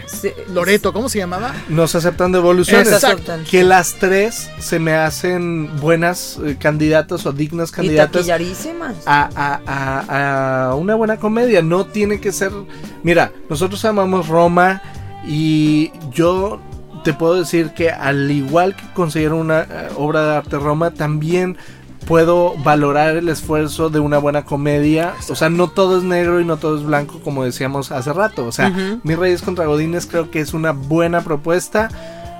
Loreto, 0.54 0.94
¿cómo 0.94 1.10
se 1.10 1.18
llamaba? 1.20 1.54
Nos 1.70 1.96
aceptan 1.96 2.32
devoluciones. 2.32 2.88
Exacto. 2.92 3.34
Que 3.50 3.64
las 3.64 3.96
tres 3.96 4.50
se 4.60 4.80
me 4.80 4.94
hacen 4.94 5.70
buenas 5.80 6.40
eh, 6.46 6.58
candidatas 6.60 7.26
o 7.26 7.32
dignas 7.32 7.72
candidatas 7.72 8.28
a, 9.06 9.30
a- 9.36 9.62
a- 9.66 10.70
a 10.70 10.76
una 10.76 10.96
buena 10.96 11.18
comedia. 11.18 11.62
No 11.62 11.86
tiene 11.86 12.20
que 12.22 12.32
ser. 12.32 12.52
Mira, 13.04 13.32
nosotros 13.50 13.84
amamos 13.86 14.28
Roma 14.28 14.82
y 15.28 15.92
yo 16.12 16.60
te 17.04 17.14
puedo 17.14 17.36
decir 17.36 17.72
que 17.72 17.90
al 17.90 18.30
igual 18.32 18.76
que 18.76 18.84
considero 18.94 19.38
una 19.38 19.62
eh, 19.62 19.90
obra 19.98 20.24
de 20.24 20.36
arte 20.38 20.58
Roma, 20.58 20.92
también 20.92 21.58
puedo 22.08 22.56
valorar 22.58 23.16
el 23.16 23.30
esfuerzo 23.30 23.90
de 23.90 24.00
una 24.00 24.18
buena 24.18 24.44
comedia. 24.44 25.14
O 25.30 25.36
sea, 25.36 25.50
no 25.50 25.70
todo 25.70 25.98
es 25.98 26.04
negro 26.04 26.42
y 26.42 26.46
no 26.46 26.58
todo 26.58 26.78
es 26.78 26.84
blanco, 26.84 27.22
como 27.22 27.44
decíamos 27.44 27.92
hace 27.92 28.12
rato. 28.14 28.46
O 28.46 28.52
sea, 28.52 28.70
Ujú. 28.70 29.00
Mis 29.04 29.18
Reyes 29.18 29.42
contra 29.42 29.66
Godines 29.66 30.08
creo 30.08 30.32
que 30.32 30.40
es 30.40 30.54
una 30.54 30.72
buena 30.72 31.22
propuesta. 31.22 31.90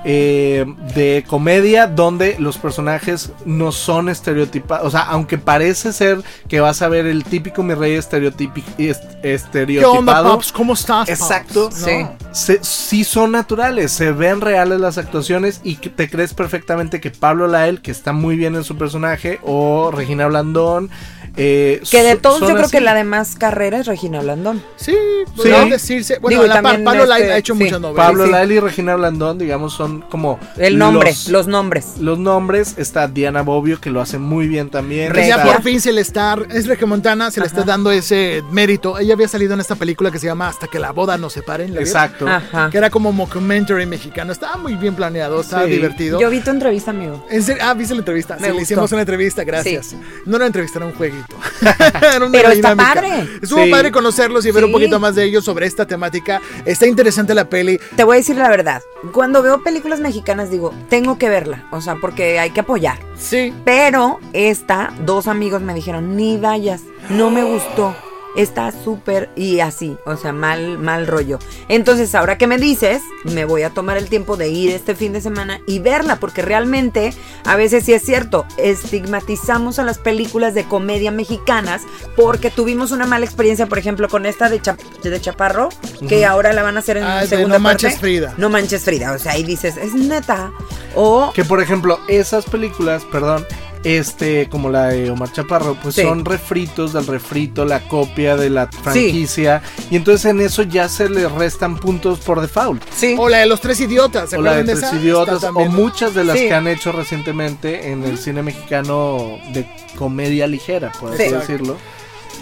Eh, 0.04 0.66
de 0.96 1.24
comedia 1.28 1.86
donde 1.88 2.36
los 2.40 2.58
personajes 2.58 3.32
no 3.46 3.72
son 3.72 4.10
estereotipados, 4.10 4.88
o 4.88 4.90
sea, 4.92 5.02
aunque 5.02 5.38
parece 5.38 5.94
ser 5.94 6.22
que 6.48 6.60
vas 6.60 6.82
a 6.82 6.88
ver 6.88 7.06
el 7.06 7.24
típico 7.24 7.62
mi 7.64 7.74
rey 7.76 7.96
estereotipi- 7.98 8.64
est- 8.78 9.04
¿Qué 9.22 9.34
estereotipado, 9.36 9.94
onda, 10.00 10.24
Pops? 10.24 10.52
¿Cómo 10.52 10.74
estás? 10.74 11.08
Pops? 11.08 11.22
Exacto. 11.22 11.70
Sí. 11.72 12.06
se- 12.32 12.64
sí 12.64 13.04
son 13.04 13.32
naturales, 13.32 13.92
se 13.92 14.12
ven 14.12 14.42
reales 14.42 14.80
las 14.80 14.98
actuaciones 14.98 15.62
y 15.64 15.76
te 15.76 16.10
crees 16.10 16.34
perfectamente 16.34 17.00
que 17.00 17.12
Pablo 17.12 17.48
Lael, 17.48 17.82
que 17.82 17.92
está 17.92 18.12
muy 18.14 18.36
bien 18.38 18.56
en 18.56 18.64
su 18.64 18.78
personaje, 18.78 19.40
o 19.44 19.92
Regina 19.92 20.28
Blandón, 20.28 20.90
eh, 21.38 21.82
Que 21.90 22.04
de 22.04 22.16
todos 22.18 22.42
yo 22.42 22.48
creo 22.48 22.62
así. 22.62 22.72
que 22.72 22.82
la 22.82 22.94
de 22.94 23.04
más 23.04 23.36
carrera 23.36 23.80
es 23.80 23.88
Regina 23.88 24.22
Blandón. 24.22 24.62
Sí, 24.76 24.96
podría 25.36 25.66
decirse. 25.66 26.20
Bueno, 26.20 26.42
Digo, 26.44 26.54
la, 26.54 26.62
Pablo 26.62 27.04
este, 27.16 27.32
ha 27.34 27.38
hecho 27.38 27.54
sí. 27.56 27.64
muchas 27.64 27.80
novelas. 27.80 28.06
Pablo 28.08 28.26
sí. 28.26 28.54
Y 28.54 28.60
Regina 28.60 28.96
Blandón, 28.96 29.38
digamos, 29.38 29.74
son 29.74 30.02
como 30.02 30.40
El 30.58 30.78
nombre, 30.78 31.10
los, 31.10 31.28
los 31.30 31.48
nombres. 31.48 31.98
los 32.00 32.20
nombres. 32.20 32.76
Está 32.78 33.08
Diana 33.08 33.42
Bobbio, 33.44 33.80
que 33.80 33.90
lo 33.90 34.02
hace 34.02 34.18
muy 34.18 34.48
bien 34.48 34.70
también. 34.70 35.12
Que 35.14 35.28
ya 35.28 35.36
Está- 35.38 35.54
por 35.54 35.64
fin 35.64 35.80
se 35.80 35.92
le 35.94 36.02
está, 36.02 36.36
es 36.52 36.68
Regiomontana, 36.68 37.32
se 37.32 37.40
le 37.40 37.46
está 37.48 37.64
dando 37.64 37.92
ese 37.92 38.44
mérito. 38.52 39.00
Ella 39.00 39.14
había 39.14 39.28
salido 39.28 39.54
en 39.54 39.60
esta 39.62 39.76
película 39.76 40.12
que 40.12 40.20
se 40.20 40.26
llama 40.28 40.48
Hasta 40.50 40.68
que 40.68 40.80
la 40.80 40.92
boda 40.92 41.18
nos 41.18 41.34
separen. 41.34 41.74
¿la? 41.74 41.80
Exacto. 41.82 42.28
Ajá. 42.28 42.70
Que 42.70 42.78
era 42.78 42.90
como 42.90 43.12
mockumentary 43.12 43.86
mexicano. 43.86 44.32
Estaba 44.34 44.58
muy 44.58 44.76
bien 44.76 44.96
planeado, 44.96 45.40
estaba 45.42 45.66
Sí. 45.66 45.72
divertido. 45.72 46.20
Yo 46.20 46.30
vi 46.30 46.42
tu 46.42 46.50
entrevista, 46.52 46.92
amigo. 46.92 47.26
En 47.30 47.42
serio- 47.44 47.64
ah, 47.66 47.74
viste 47.74 47.94
la 47.94 48.00
entrevista. 48.00 48.38
Me 48.40 48.50
sí, 48.50 48.56
le 48.56 48.62
hicimos 48.64 48.92
una 48.92 49.02
entrevista, 49.02 49.44
gracias. 49.44 49.88
Sí. 49.88 49.96
No 50.26 50.36
era 50.36 50.38
una 50.38 50.46
entrevista, 50.48 50.80
era 50.80 50.86
un 50.88 50.94
jueguito. 51.24 51.38
Era 52.16 52.18
una 52.26 52.32
Pero 52.32 52.50
está 52.50 52.76
padre. 52.76 53.28
Estuvo 53.42 53.64
Sí. 53.64 53.72
padre 53.72 53.92
conocerlos 53.92 54.46
y 54.46 54.52
ver 54.52 54.66
un 54.66 54.72
poquito 54.72 55.00
más 55.00 55.16
de 55.16 55.24
ellos 55.26 55.44
sobre 55.46 55.66
esta 55.66 55.86
temática. 55.86 56.42
Está 56.66 56.88
interesante 56.88 57.34
la 57.34 57.50
peli. 57.50 57.80
Te 57.96 58.04
voy 58.04 58.16
a 58.16 58.18
decir 58.20 58.36
la 58.38 58.50
verdad. 58.50 58.82
Cuando 59.12 59.42
veo 59.42 59.64
películas 59.64 60.00
mexicanas 60.00 60.50
digo, 60.50 60.74
tengo 60.90 61.18
que 61.18 61.30
verla. 61.30 61.68
O 61.72 61.82
sea, 61.82 61.96
porque 61.96 62.40
hay 62.40 62.52
que 62.52 62.62
apoyar. 62.62 63.00
Sí. 63.18 63.54
Pero 63.66 64.20
esta, 64.34 64.94
dos 65.06 65.28
amigos 65.28 65.62
me 65.62 65.74
dijeron, 65.74 66.16
ni 66.16 66.38
vayas, 66.38 66.82
no 67.10 67.30
me 67.30 67.44
gustó. 67.44 67.96
Está 68.36 68.72
súper 68.72 69.30
y 69.36 69.60
así, 69.60 69.98
o 70.06 70.16
sea, 70.16 70.32
mal, 70.32 70.78
mal 70.80 71.06
rollo. 71.08 71.38
Entonces, 71.68 72.16
ahora 72.16 72.38
que 72.38 72.48
me 72.48 72.58
dices, 72.58 73.02
me 73.26 73.44
voy 73.46 73.64
a 73.64 73.72
tomar 73.72 73.98
el 73.98 74.08
tiempo 74.08 74.38
de 74.38 74.48
ir 74.50 74.72
este 74.72 74.96
fin 74.96 75.12
de 75.12 75.20
semana 75.22 75.60
y 75.68 75.80
verla, 75.80 76.16
porque 76.16 76.42
realmente, 76.42 77.14
a 77.46 77.56
veces 77.58 77.84
sí 77.84 77.94
es 77.94 78.04
cierto, 78.04 78.46
estigmatizamos 78.58 79.80
a 79.80 79.84
las 79.84 79.98
películas 79.98 80.54
de 80.54 80.64
comedia 80.66 81.12
mexicanas 81.12 81.82
porque 82.16 82.50
tuvimos 82.50 82.92
una 82.92 83.06
mala 83.06 83.26
experiencia, 83.26 83.68
por 83.68 83.78
ejemplo, 83.80 84.08
con 84.08 84.26
esta 84.26 84.50
de, 84.50 84.62
Chap- 84.62 84.80
de 85.04 85.20
Chaparro, 85.22 85.70
que 86.08 86.26
ahora 86.26 86.54
la 86.54 86.64
van 86.64 86.78
a 86.78 86.80
hacer 86.80 86.98
en 86.98 87.04
Ah, 87.04 87.22
de 87.22 87.28
segunda 87.28 87.58
No 87.58 87.64
parte. 87.64 87.86
Manches 87.86 88.00
Frida. 88.00 88.34
No 88.38 88.50
manches 88.50 88.84
Frida, 88.84 89.12
o 89.14 89.20
sea, 89.20 89.34
ahí 89.34 89.44
dices, 89.44 89.76
es 89.78 89.94
neta. 89.94 90.52
O 90.96 91.32
Que 91.34 91.44
por 91.46 91.62
ejemplo, 91.62 92.00
esas 92.08 92.46
películas, 92.46 93.04
perdón, 93.12 93.46
este, 93.84 94.48
como 94.50 94.70
la 94.70 94.88
de 94.90 95.10
Omar 95.10 95.32
Chaparro, 95.32 95.76
pues 95.82 95.96
Sí. 95.96 96.02
son 96.04 96.24
refritos 96.26 96.94
del 96.94 97.08
refrito, 97.08 97.66
la 97.66 97.80
copia 97.88 98.38
de 98.38 98.50
la 98.50 98.68
franquicia. 98.68 99.62
Y 99.90 99.96
entonces 99.96 100.26
en 100.26 100.42
eso 100.42 100.64
ya 100.64 100.88
se 100.90 101.10
le 101.10 101.28
restan 101.28 101.78
puntos 101.78 102.20
por 102.20 102.42
default. 102.42 102.84
sí. 102.96 103.16
O 103.18 103.30
la 103.30 103.40
de 103.40 103.46
los 103.48 103.62
tres 103.62 103.80
idiotas. 103.80 104.30
¿se 104.30 104.38
O 104.38 104.42
la 104.42 104.56
de 104.58 104.64
Tres 104.64 104.78
esa? 104.80 104.96
Idiotas, 104.96 105.44
o 105.44 105.52
muchas 105.66 106.14
de 106.14 106.24
las 106.24 106.38
Sí. 106.38 106.48
que 106.48 106.54
han 106.54 106.68
hecho 106.68 106.92
recientemente 106.92 107.92
en 107.92 108.04
el 108.04 108.18
cine 108.18 108.44
mexicano 108.44 109.38
de 109.54 109.66
comedia 109.98 110.48
ligera, 110.48 110.92
por 111.00 111.14
así 111.14 111.24
Sí. 111.24 111.30
decirlo. 111.34 111.78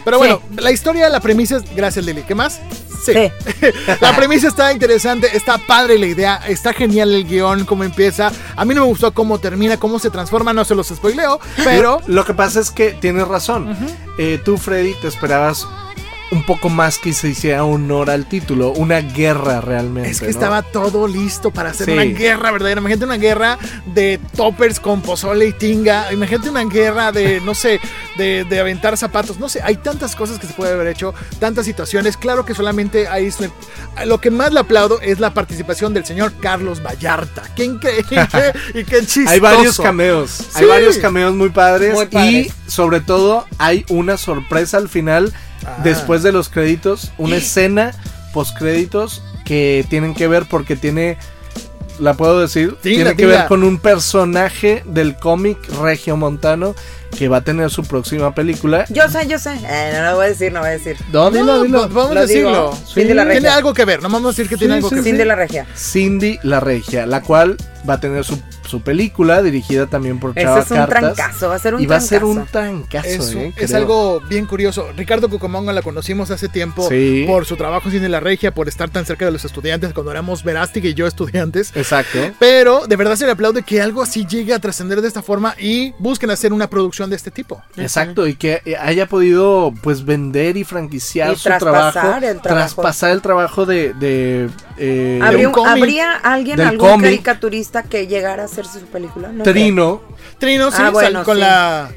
Pero 0.03 0.17
bueno, 0.17 0.41
la 0.57 0.71
historia, 0.71 1.09
la 1.09 1.19
premisa 1.19 1.57
es. 1.57 1.75
Gracias, 1.75 2.05
Lili. 2.05 2.23
¿Qué 2.23 2.35
más? 2.35 2.59
Sí. 3.03 3.13
Sí. 3.13 3.31
La 4.01 4.13
premisa 4.15 4.49
está 4.49 4.73
interesante, 4.73 5.29
está 5.33 5.57
padre 5.57 5.97
la 5.97 6.05
idea, 6.05 6.41
está 6.47 6.73
genial 6.73 7.13
el 7.13 7.25
guion, 7.25 7.65
cómo 7.65 7.85
empieza. 7.85 8.31
A 8.57 8.65
mí 8.65 8.73
no 8.73 8.81
me 8.81 8.87
gustó 8.87 9.13
cómo 9.13 9.39
termina, 9.39 9.77
cómo 9.77 9.99
se 9.99 10.09
transforma, 10.09 10.51
no 10.51 10.65
se 10.65 10.75
los 10.75 10.87
spoileo, 10.87 11.39
pero. 11.63 12.01
Lo 12.07 12.25
que 12.25 12.33
pasa 12.33 12.59
es 12.59 12.71
que 12.71 12.91
tienes 12.91 13.27
razón. 13.27 13.75
Eh, 14.17 14.41
tú, 14.43 14.57
Freddy, 14.57 14.93
te 14.95 15.07
esperabas 15.07 15.65
un 16.32 16.43
poco 16.43 16.69
más 16.69 16.97
que 16.99 17.13
se 17.13 17.30
hiciera 17.30 17.63
honor 17.63 18.09
al 18.09 18.27
título, 18.27 18.71
una 18.71 19.01
guerra 19.01 19.61
realmente. 19.61 20.09
Es 20.09 20.19
que 20.19 20.25
¿no? 20.25 20.32
estaba 20.32 20.61
todo 20.61 21.07
listo 21.07 21.51
para 21.51 21.71
hacer 21.71 21.88
Sí. 21.88 21.91
una 21.93 22.03
guerra 22.03 22.51
verdadera. 22.51 22.80
Imagínate 22.82 23.05
una 23.05 23.17
guerra 23.17 23.57
de 23.88 24.19
toppers 24.36 24.80
con 24.80 25.01
pozole 25.01 25.47
y 25.47 25.53
tinga. 25.53 26.11
Imagínate 26.13 26.49
una 26.49 26.63
guerra 26.65 27.11
de, 27.11 27.41
no 27.41 27.55
sé, 27.55 27.80
de, 28.17 28.45
de 28.45 28.59
aventar 28.59 28.95
zapatos. 28.97 29.39
No 29.39 29.49
sé, 29.49 29.61
hay 29.63 29.77
tantas 29.77 30.15
cosas 30.15 30.39
que 30.39 30.47
se 30.47 30.53
puede 30.53 30.73
haber 30.73 30.88
hecho, 30.88 31.13
tantas 31.39 31.65
situaciones. 31.65 32.15
Claro 32.17 32.45
que 32.45 32.53
solamente 32.53 33.07
hay. 33.07 33.30
Lo 34.05 34.19
que 34.19 34.32
más 34.32 34.53
le 34.53 34.59
aplaudo 34.59 34.99
es 35.01 35.19
la 35.19 35.34
participación 35.34 35.93
del 35.93 36.05
señor 36.05 36.34
Carlos 36.39 36.84
Vallarta. 36.84 37.43
Qué 37.55 37.65
increíble 37.65 38.03
y 38.73 38.84
qué 38.84 38.99
chistoso. 39.01 39.30
Hay 39.30 39.39
varios 39.39 39.77
cameos, 39.77 40.47
hay 40.53 40.65
varios 40.65 40.97
cameos 40.97 41.34
muy 41.34 41.49
padres, 41.49 41.93
Muy 41.93 42.07
y 42.19 42.51
sobre 42.67 43.01
todo 43.01 43.45
hay 43.57 43.86
una 43.89 44.17
sorpresa 44.17 44.77
al 44.77 44.89
final, 44.89 45.34
Ah. 45.66 45.82
después 45.84 46.24
de 46.24 46.32
los 46.32 46.49
créditos, 46.49 47.12
una 47.18 47.38
escena 47.38 47.91
post 48.34 48.57
créditos 48.57 49.22
que 49.45 49.86
tienen 49.89 50.14
que 50.14 50.28
ver 50.28 50.45
porque 50.45 50.76
tiene, 50.76 51.18
la 51.99 52.14
puedo 52.14 52.39
decir, 52.39 52.78
tiene 52.82 53.16
que 53.16 53.26
ver 53.26 53.47
con 53.47 53.64
un 53.64 53.80
personaje 53.80 54.84
del 54.86 55.16
cómic 55.16 55.57
Regio 55.82 56.18
Montano 56.18 56.76
que 57.18 57.28
va 57.28 57.38
a 57.38 57.41
tener 57.41 57.70
su 57.70 57.84
próxima 57.84 58.34
película. 58.34 58.86
Yo 58.89 59.07
sé, 59.10 59.28
yo 59.28 59.38
sé. 59.39 59.51
Eh, 59.68 59.91
no 59.95 60.03
lo 60.12 60.16
voy 60.18 60.26
a 60.26 60.30
decir, 60.30 60.51
no 60.53 60.60
voy 60.62 60.70
a 60.70 60.72
decir. 60.74 60.95
No, 61.12 61.30
dilo, 61.32 61.43
No, 61.45 61.64
dilo. 61.64 61.80
pues, 61.82 61.93
vamos 61.93 62.12
a 62.12 62.14
Lo 62.16 62.22
decirlo. 62.22 62.49
digo. 62.49 62.76
Cindy 62.93 63.14
la 63.14 63.24
Tiene 63.24 63.39
Regia. 63.39 63.55
algo 63.55 63.74
que 63.74 63.86
ver, 63.86 64.01
no 64.01 64.10
vamos 64.10 64.26
a 64.26 64.28
decir 64.30 64.47
que 64.49 64.57
tiene 64.57 64.74
Sí, 64.76 64.78
algo 64.78 64.89
sí, 64.89 64.95
que 64.95 65.01
sí. 65.01 65.05
ver. 65.05 65.12
Cindy 65.14 65.26
la 65.28 65.36
regia. 65.36 65.66
Cindy 65.76 66.39
la 66.43 66.60
Regia, 66.60 67.05
la 67.05 67.22
cual 67.22 67.57
va 67.89 67.93
a 67.93 67.99
tener 68.01 68.26
su, 68.26 68.38
su 68.68 68.82
película 68.82 69.41
dirigida 69.41 69.88
también 69.88 70.20
por 70.20 70.36
Chava 70.36 70.60
Ese 70.60 70.66
es 70.66 70.72
un 70.72 70.78
Cartas. 70.78 71.16
trancazo, 71.16 71.47
va 71.49 71.55
a 71.55 71.60
ser 71.60 71.76
un 71.76 71.82
y 71.82 71.86
va 71.86 71.95
a 71.95 72.01
ser 72.01 72.24
un 72.26 72.45
trancazo. 72.45 73.07
Es, 73.07 73.34
eh, 73.34 73.53
es 73.55 73.74
algo 73.74 74.20
bien 74.30 74.45
curioso. 74.45 74.89
Ricardo 74.97 75.30
Cucamonga 75.30 75.72
la 75.72 75.82
conocimos 75.82 76.30
hace 76.30 76.49
tiempo 76.49 76.88
Sí. 76.89 77.24
por 77.26 77.45
su 77.45 77.55
trabajo 77.55 77.88
en 77.88 77.93
Cine 77.95 78.10
La 78.10 78.20
Regia, 78.20 78.53
por 78.53 78.68
estar 78.68 78.89
tan 78.89 79.05
cerca 79.05 79.24
de 79.26 79.32
los 79.32 79.45
estudiantes 79.45 79.93
cuando 79.93 80.12
éramos 80.12 80.43
Verástig 80.43 80.84
y 80.86 80.93
yo 80.93 81.07
estudiantes. 81.07 81.72
Exacto. 81.76 82.20
Pero 82.38 82.86
de 82.86 82.95
verdad 82.97 83.16
se 83.16 83.26
le 83.26 83.32
aplaude 83.32 83.64
que 83.64 83.82
algo 83.82 84.01
así 84.01 84.26
llegue 84.26 84.53
a 84.53 84.60
trascender 84.60 85.01
de 85.01 85.07
esta 85.07 85.22
forma 85.22 85.55
y 85.57 85.93
busquen 85.97 86.30
hacer 86.30 86.51
una 86.51 86.70
producción 86.70 86.98
de 87.07 87.15
este 87.15 87.29
tipo. 87.31 87.61
Exacto, 87.77 88.25
y 88.27 88.35
que 88.35 88.61
haya 88.81 89.05
podido 89.05 89.71
pues 89.83 90.03
vender 90.03 90.57
y 90.57 90.63
franquiciar 90.63 91.31
Y 91.33 91.35
su 91.35 91.43
traspasar 91.43 91.91
trabajo, 91.93 92.17
el 92.17 92.41
trabajo. 92.41 92.41
traspasar 92.43 93.11
el 93.11 93.21
trabajo 93.21 93.65
de, 93.67 93.93
de, 93.93 94.49
eh, 94.77 95.19
¿Habría, 95.21 95.41
un 95.41 95.45
un- 95.47 95.51
cómic. 95.53 95.71
¿Habría 95.83 96.11
alguien, 96.15 96.57
Del 96.57 96.67
algún 96.67 96.89
cómic. 96.89 97.03
caricaturista 97.05 97.83
que 97.83 98.07
llegara 98.07 98.41
a 98.41 98.45
hacer 98.45 98.65
su 98.65 98.79
película? 98.81 99.29
No. 99.31 99.43
Trino, 99.43 100.01
Trino, 100.39 100.71
sí, 100.71 100.77
Ah, 100.81 100.89
bueno, 100.89 101.23
con 101.23 101.35
sí. 101.35 101.41
la 101.41 101.91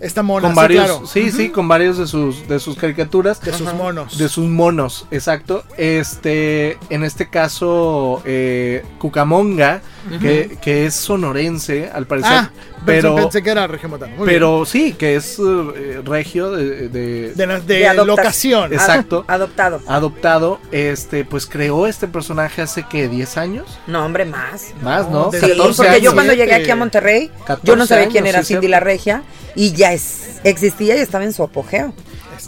Esta 0.00 0.22
mona, 0.22 0.42
con 0.48 0.52
sí, 0.52 0.56
varios, 0.56 0.84
claro. 0.86 1.06
sí, 1.06 1.30
sí, 1.30 1.48
con 1.50 1.68
varios 1.68 1.98
de 1.98 2.06
sus 2.06 2.48
de 2.48 2.58
sus 2.58 2.76
caricaturas, 2.76 3.40
De 3.40 3.52
sus 3.52 3.72
monos. 3.74 4.16
de 4.18 4.28
sus 4.28 4.46
monos, 4.48 5.06
exacto. 5.10 5.62
Este, 5.76 6.78
en 6.88 7.04
este 7.04 7.28
caso, 7.28 8.22
eh, 8.24 8.82
Cucamonga, 8.98 9.82
que, 10.20 10.56
que 10.62 10.86
es 10.86 10.94
sonorense, 10.94 11.90
al 11.92 12.06
parecer, 12.06 12.30
Ah, 12.32 12.50
pero, 12.86 13.10
pensé, 13.14 13.22
pensé 13.24 13.42
que 13.42 13.50
era 13.50 13.66
regiomontano. 13.66 14.14
Pero 14.24 14.64
sí, 14.64 14.94
que 14.94 15.16
es 15.16 15.38
eh, 15.38 16.00
regio 16.04 16.50
de, 16.52 16.88
de-. 16.88 17.32
De, 17.34 17.46
la- 17.46 17.60
de 17.60 17.94
locación. 18.06 18.72
Exacto. 18.72 19.24
Adoptado. 19.28 19.80
adoptado, 19.86 20.60
este, 20.72 21.24
pues 21.26 21.46
creó 21.46 21.86
este 21.86 22.08
personaje 22.08 22.62
hace 22.62 22.84
que 22.84 23.08
10 23.08 23.36
años, 23.36 23.78
No, 23.86 24.04
hombre, 24.06 24.24
más. 24.24 24.72
más, 24.82 25.08
No, 25.10 25.30
Sí, 25.30 25.38
14 25.40 25.76
porque 25.76 26.00
yo 26.00 26.14
cuando 26.14 26.32
llegué 26.32 26.54
aquí 26.54 26.70
a 26.70 26.76
Monterrey, 26.76 27.30
yo 27.38 27.44
14 27.44 27.76
no 27.76 27.86
sabía 27.86 28.08
quién 28.08 28.24
años, 28.24 28.34
era 28.36 28.42
sí, 28.44 28.54
Cindy 28.54 28.68
la 28.68 28.80
Regia 28.80 29.22
y 29.54 29.72
ya 29.72 29.89
es, 29.92 30.40
existía 30.44 30.96
y 30.96 31.00
estaba 31.00 31.24
en 31.24 31.32
su 31.32 31.42
apogeo. 31.42 31.92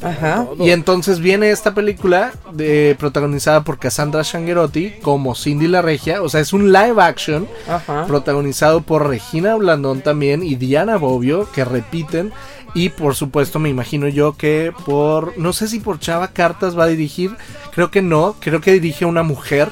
Ajá. 0.03 0.47
Y 0.59 0.71
entonces 0.71 1.21
viene 1.21 1.51
esta 1.51 1.75
película 1.75 2.33
de, 2.53 2.97
protagonizada 2.99 3.63
por 3.63 3.79
Cassandra 3.79 4.23
Shangerotti 4.23 4.95
como 5.03 5.35
Cindy 5.35 5.69
la 5.69 5.83
Regia, 5.83 6.23
o 6.23 6.29
sea, 6.29 6.41
es 6.41 6.53
un 6.53 6.73
live 6.73 7.01
action 7.01 7.47
Ajá. 7.69 8.07
protagonizado 8.07 8.83
por 8.83 9.09
Regina 9.09 9.55
Blandón 9.57 10.01
también 10.01 10.43
y 10.43 10.57
Diana 10.57 10.97
Bobbio, 10.97 11.51
que 11.53 11.65
repiten. 11.65 12.33
Y 12.75 12.89
por 12.89 13.15
supuesto 13.15 13.59
me 13.59 13.69
imagino 13.69 14.09
yo 14.09 14.35
que 14.35 14.73
por, 14.87 15.37
no 15.37 15.53
sé 15.53 15.69
si 15.69 15.79
por 15.79 16.01
Chava 16.01 16.29
Cartas 16.29 16.77
va 16.79 16.85
a 16.85 16.89
dirigir, 16.89 17.37
creo 17.75 17.91
que 17.91 18.01
no, 18.01 18.35
creo 18.41 18.63
que 18.63 18.73
dirige 18.73 19.05
una 19.05 19.23
mujer, 19.23 19.69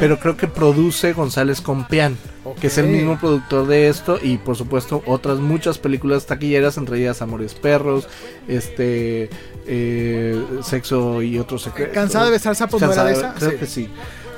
pero 0.00 0.18
creo 0.18 0.36
que 0.36 0.48
produce 0.48 1.12
González 1.12 1.60
Compeán, 1.60 2.18
que 2.60 2.66
es 2.66 2.78
el 2.78 2.86
mismo 2.88 3.18
productor 3.18 3.66
de 3.66 3.88
esto 3.88 4.18
y 4.22 4.36
por 4.38 4.56
supuesto 4.56 5.02
otras 5.06 5.38
muchas 5.38 5.78
películas 5.78 6.26
taquilleras, 6.26 6.76
entre 6.76 6.98
ellas 6.98 7.22
Amores 7.22 7.54
Perros, 7.54 8.08
este, 8.48 9.30
eh, 9.66 10.42
Sexo 10.62 11.22
y 11.22 11.38
otros 11.38 11.62
secretos. 11.62 11.94
¿Cansada 11.94 12.24
de 12.26 12.30
besar 12.32 12.56
sapos 12.56 12.80
no 12.82 12.92
era 12.92 13.04
de 13.04 13.12
esa? 13.12 13.34
Creo 13.34 13.50
Sí. 13.52 13.56
que 13.58 13.66
sí. 13.66 13.88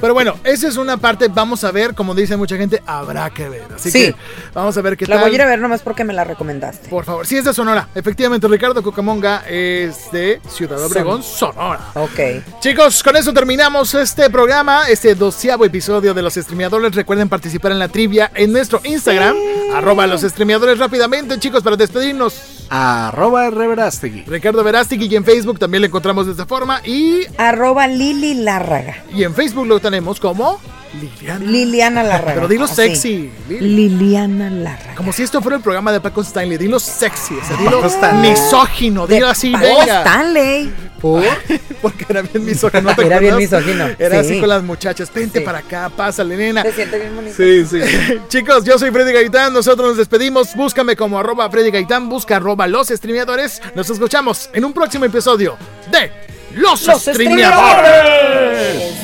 Pero 0.00 0.12
bueno, 0.14 0.34
esa 0.44 0.68
es 0.68 0.76
una 0.76 0.96
parte. 0.96 1.28
Vamos 1.28 1.64
a 1.64 1.70
ver, 1.72 1.94
como 1.94 2.14
dice 2.14 2.36
mucha 2.36 2.56
gente, 2.56 2.82
habrá 2.86 3.30
que 3.30 3.48
ver. 3.48 3.62
Así 3.74 3.90
Sí. 3.90 3.98
que 4.06 4.14
vamos 4.52 4.76
a 4.76 4.82
ver 4.82 4.96
qué 4.96 5.06
La 5.06 5.16
tal. 5.16 5.24
voy 5.24 5.32
a 5.32 5.34
ir 5.34 5.42
a 5.42 5.46
ver 5.46 5.58
nomás 5.58 5.82
porque 5.82 6.04
me 6.04 6.12
la 6.12 6.24
recomendaste. 6.24 6.88
Por 6.88 7.04
favor, 7.04 7.26
sí 7.26 7.36
es 7.36 7.44
de 7.44 7.54
Sonora. 7.54 7.88
Efectivamente, 7.94 8.46
Ricardo 8.48 8.82
Cucamonga 8.82 9.44
es 9.48 10.10
de 10.12 10.40
Ciudad 10.48 10.82
Obregón, 10.84 11.22
Sonora. 11.22 11.80
Ok. 11.94 12.20
Chicos, 12.60 13.02
con 13.02 13.16
eso 13.16 13.32
terminamos 13.32 13.94
este 13.94 14.28
programa, 14.30 14.88
este 14.88 15.14
doceavo 15.14 15.64
episodio 15.64 16.12
de 16.14 16.22
Los 16.22 16.34
Streameadores. 16.34 16.94
Recuerden 16.94 17.28
participar 17.28 17.72
en 17.72 17.78
la 17.78 17.88
trivia 17.88 18.30
en 18.34 18.52
nuestro 18.52 18.80
Instagram, 18.84 19.34
arroba 19.74 20.06
los 20.06 20.20
streameadores 20.22 20.78
rápidamente, 20.78 21.38
chicos, 21.38 21.62
para 21.62 21.76
despedirnos. 21.76 22.50
Arroba 22.70 23.50
Reverastegui. 23.50 24.24
Ricardo 24.26 24.64
Verástegui 24.64 25.06
y 25.06 25.16
en 25.16 25.24
Facebook 25.24 25.58
también 25.58 25.82
lo 25.82 25.86
encontramos 25.86 26.24
de 26.26 26.32
esta 26.32 26.46
forma. 26.46 26.80
Y, 26.84 27.20
Arroba 27.36 27.86
Lili 27.86 28.34
Lárraga. 28.34 28.96
y 29.14 29.22
en 29.22 29.34
Facebook 29.34 29.66
lo 29.66 29.78
tenemos 29.84 30.18
como 30.18 30.58
Liliana. 31.00 31.44
Liliana 31.44 32.02
Lárraga. 32.02 32.34
Pero 32.34 32.48
dilo 32.48 32.66
sexy. 32.66 33.30
Lili. 33.48 33.88
Liliana 33.88 34.48
Lárraga. 34.48 34.94
Como 34.94 35.12
si 35.12 35.22
esto 35.22 35.42
fuera 35.42 35.56
el 35.58 35.62
programa 35.62 35.92
de 35.92 36.00
Paco 36.00 36.22
Stanley. 36.22 36.56
Dilo 36.56 36.78
sexy. 36.80 37.34
O 37.36 37.44
sea, 37.44 37.56
dilo 37.58 37.82
misógino. 38.20 39.06
De 39.06 39.16
Dilo 39.16 39.28
así, 39.28 39.52
Paco 39.52 39.64
venga. 39.80 39.98
Stanley. 40.00 40.72
¿Por? 41.00 41.22
Porque 41.82 42.06
era 42.08 42.22
bien 42.22 42.44
misógino. 42.46 42.82
¿no 42.82 42.96
te 42.96 43.04
Era 43.06 43.18
bien 43.18 43.36
misógino, 43.36 43.88
Era 43.98 44.22
sí. 44.22 44.30
así 44.30 44.40
con 44.40 44.48
las 44.48 44.62
muchachas. 44.62 45.12
Vente 45.12 45.40
Sí. 45.40 45.44
para 45.44 45.58
acá, 45.58 45.90
pásale, 45.94 46.34
nena. 46.36 46.62
Se 46.62 46.72
siente 46.72 46.98
bien 46.98 47.14
bonito. 47.14 47.34
Sí, 47.36 47.66
sí. 47.66 47.80
Chicos, 48.28 48.64
yo 48.64 48.78
soy 48.78 48.90
Freddy 48.90 49.12
Gaitán, 49.12 49.52
nosotros 49.52 49.88
nos 49.88 49.96
despedimos. 49.98 50.54
Búscame 50.54 50.96
como 50.96 51.18
arroba 51.18 51.50
Freddy 51.50 51.70
Gaitán, 51.70 52.08
busca 52.08 52.36
arroba 52.36 52.66
los 52.66 52.88
streameadores. 52.88 53.60
Nos 53.74 53.90
escuchamos 53.90 54.48
en 54.54 54.64
un 54.64 54.72
próximo 54.72 55.04
episodio 55.04 55.58
de 55.90 56.10
Los, 56.54 56.86
Los 56.86 57.02
streameadores. 57.02 59.03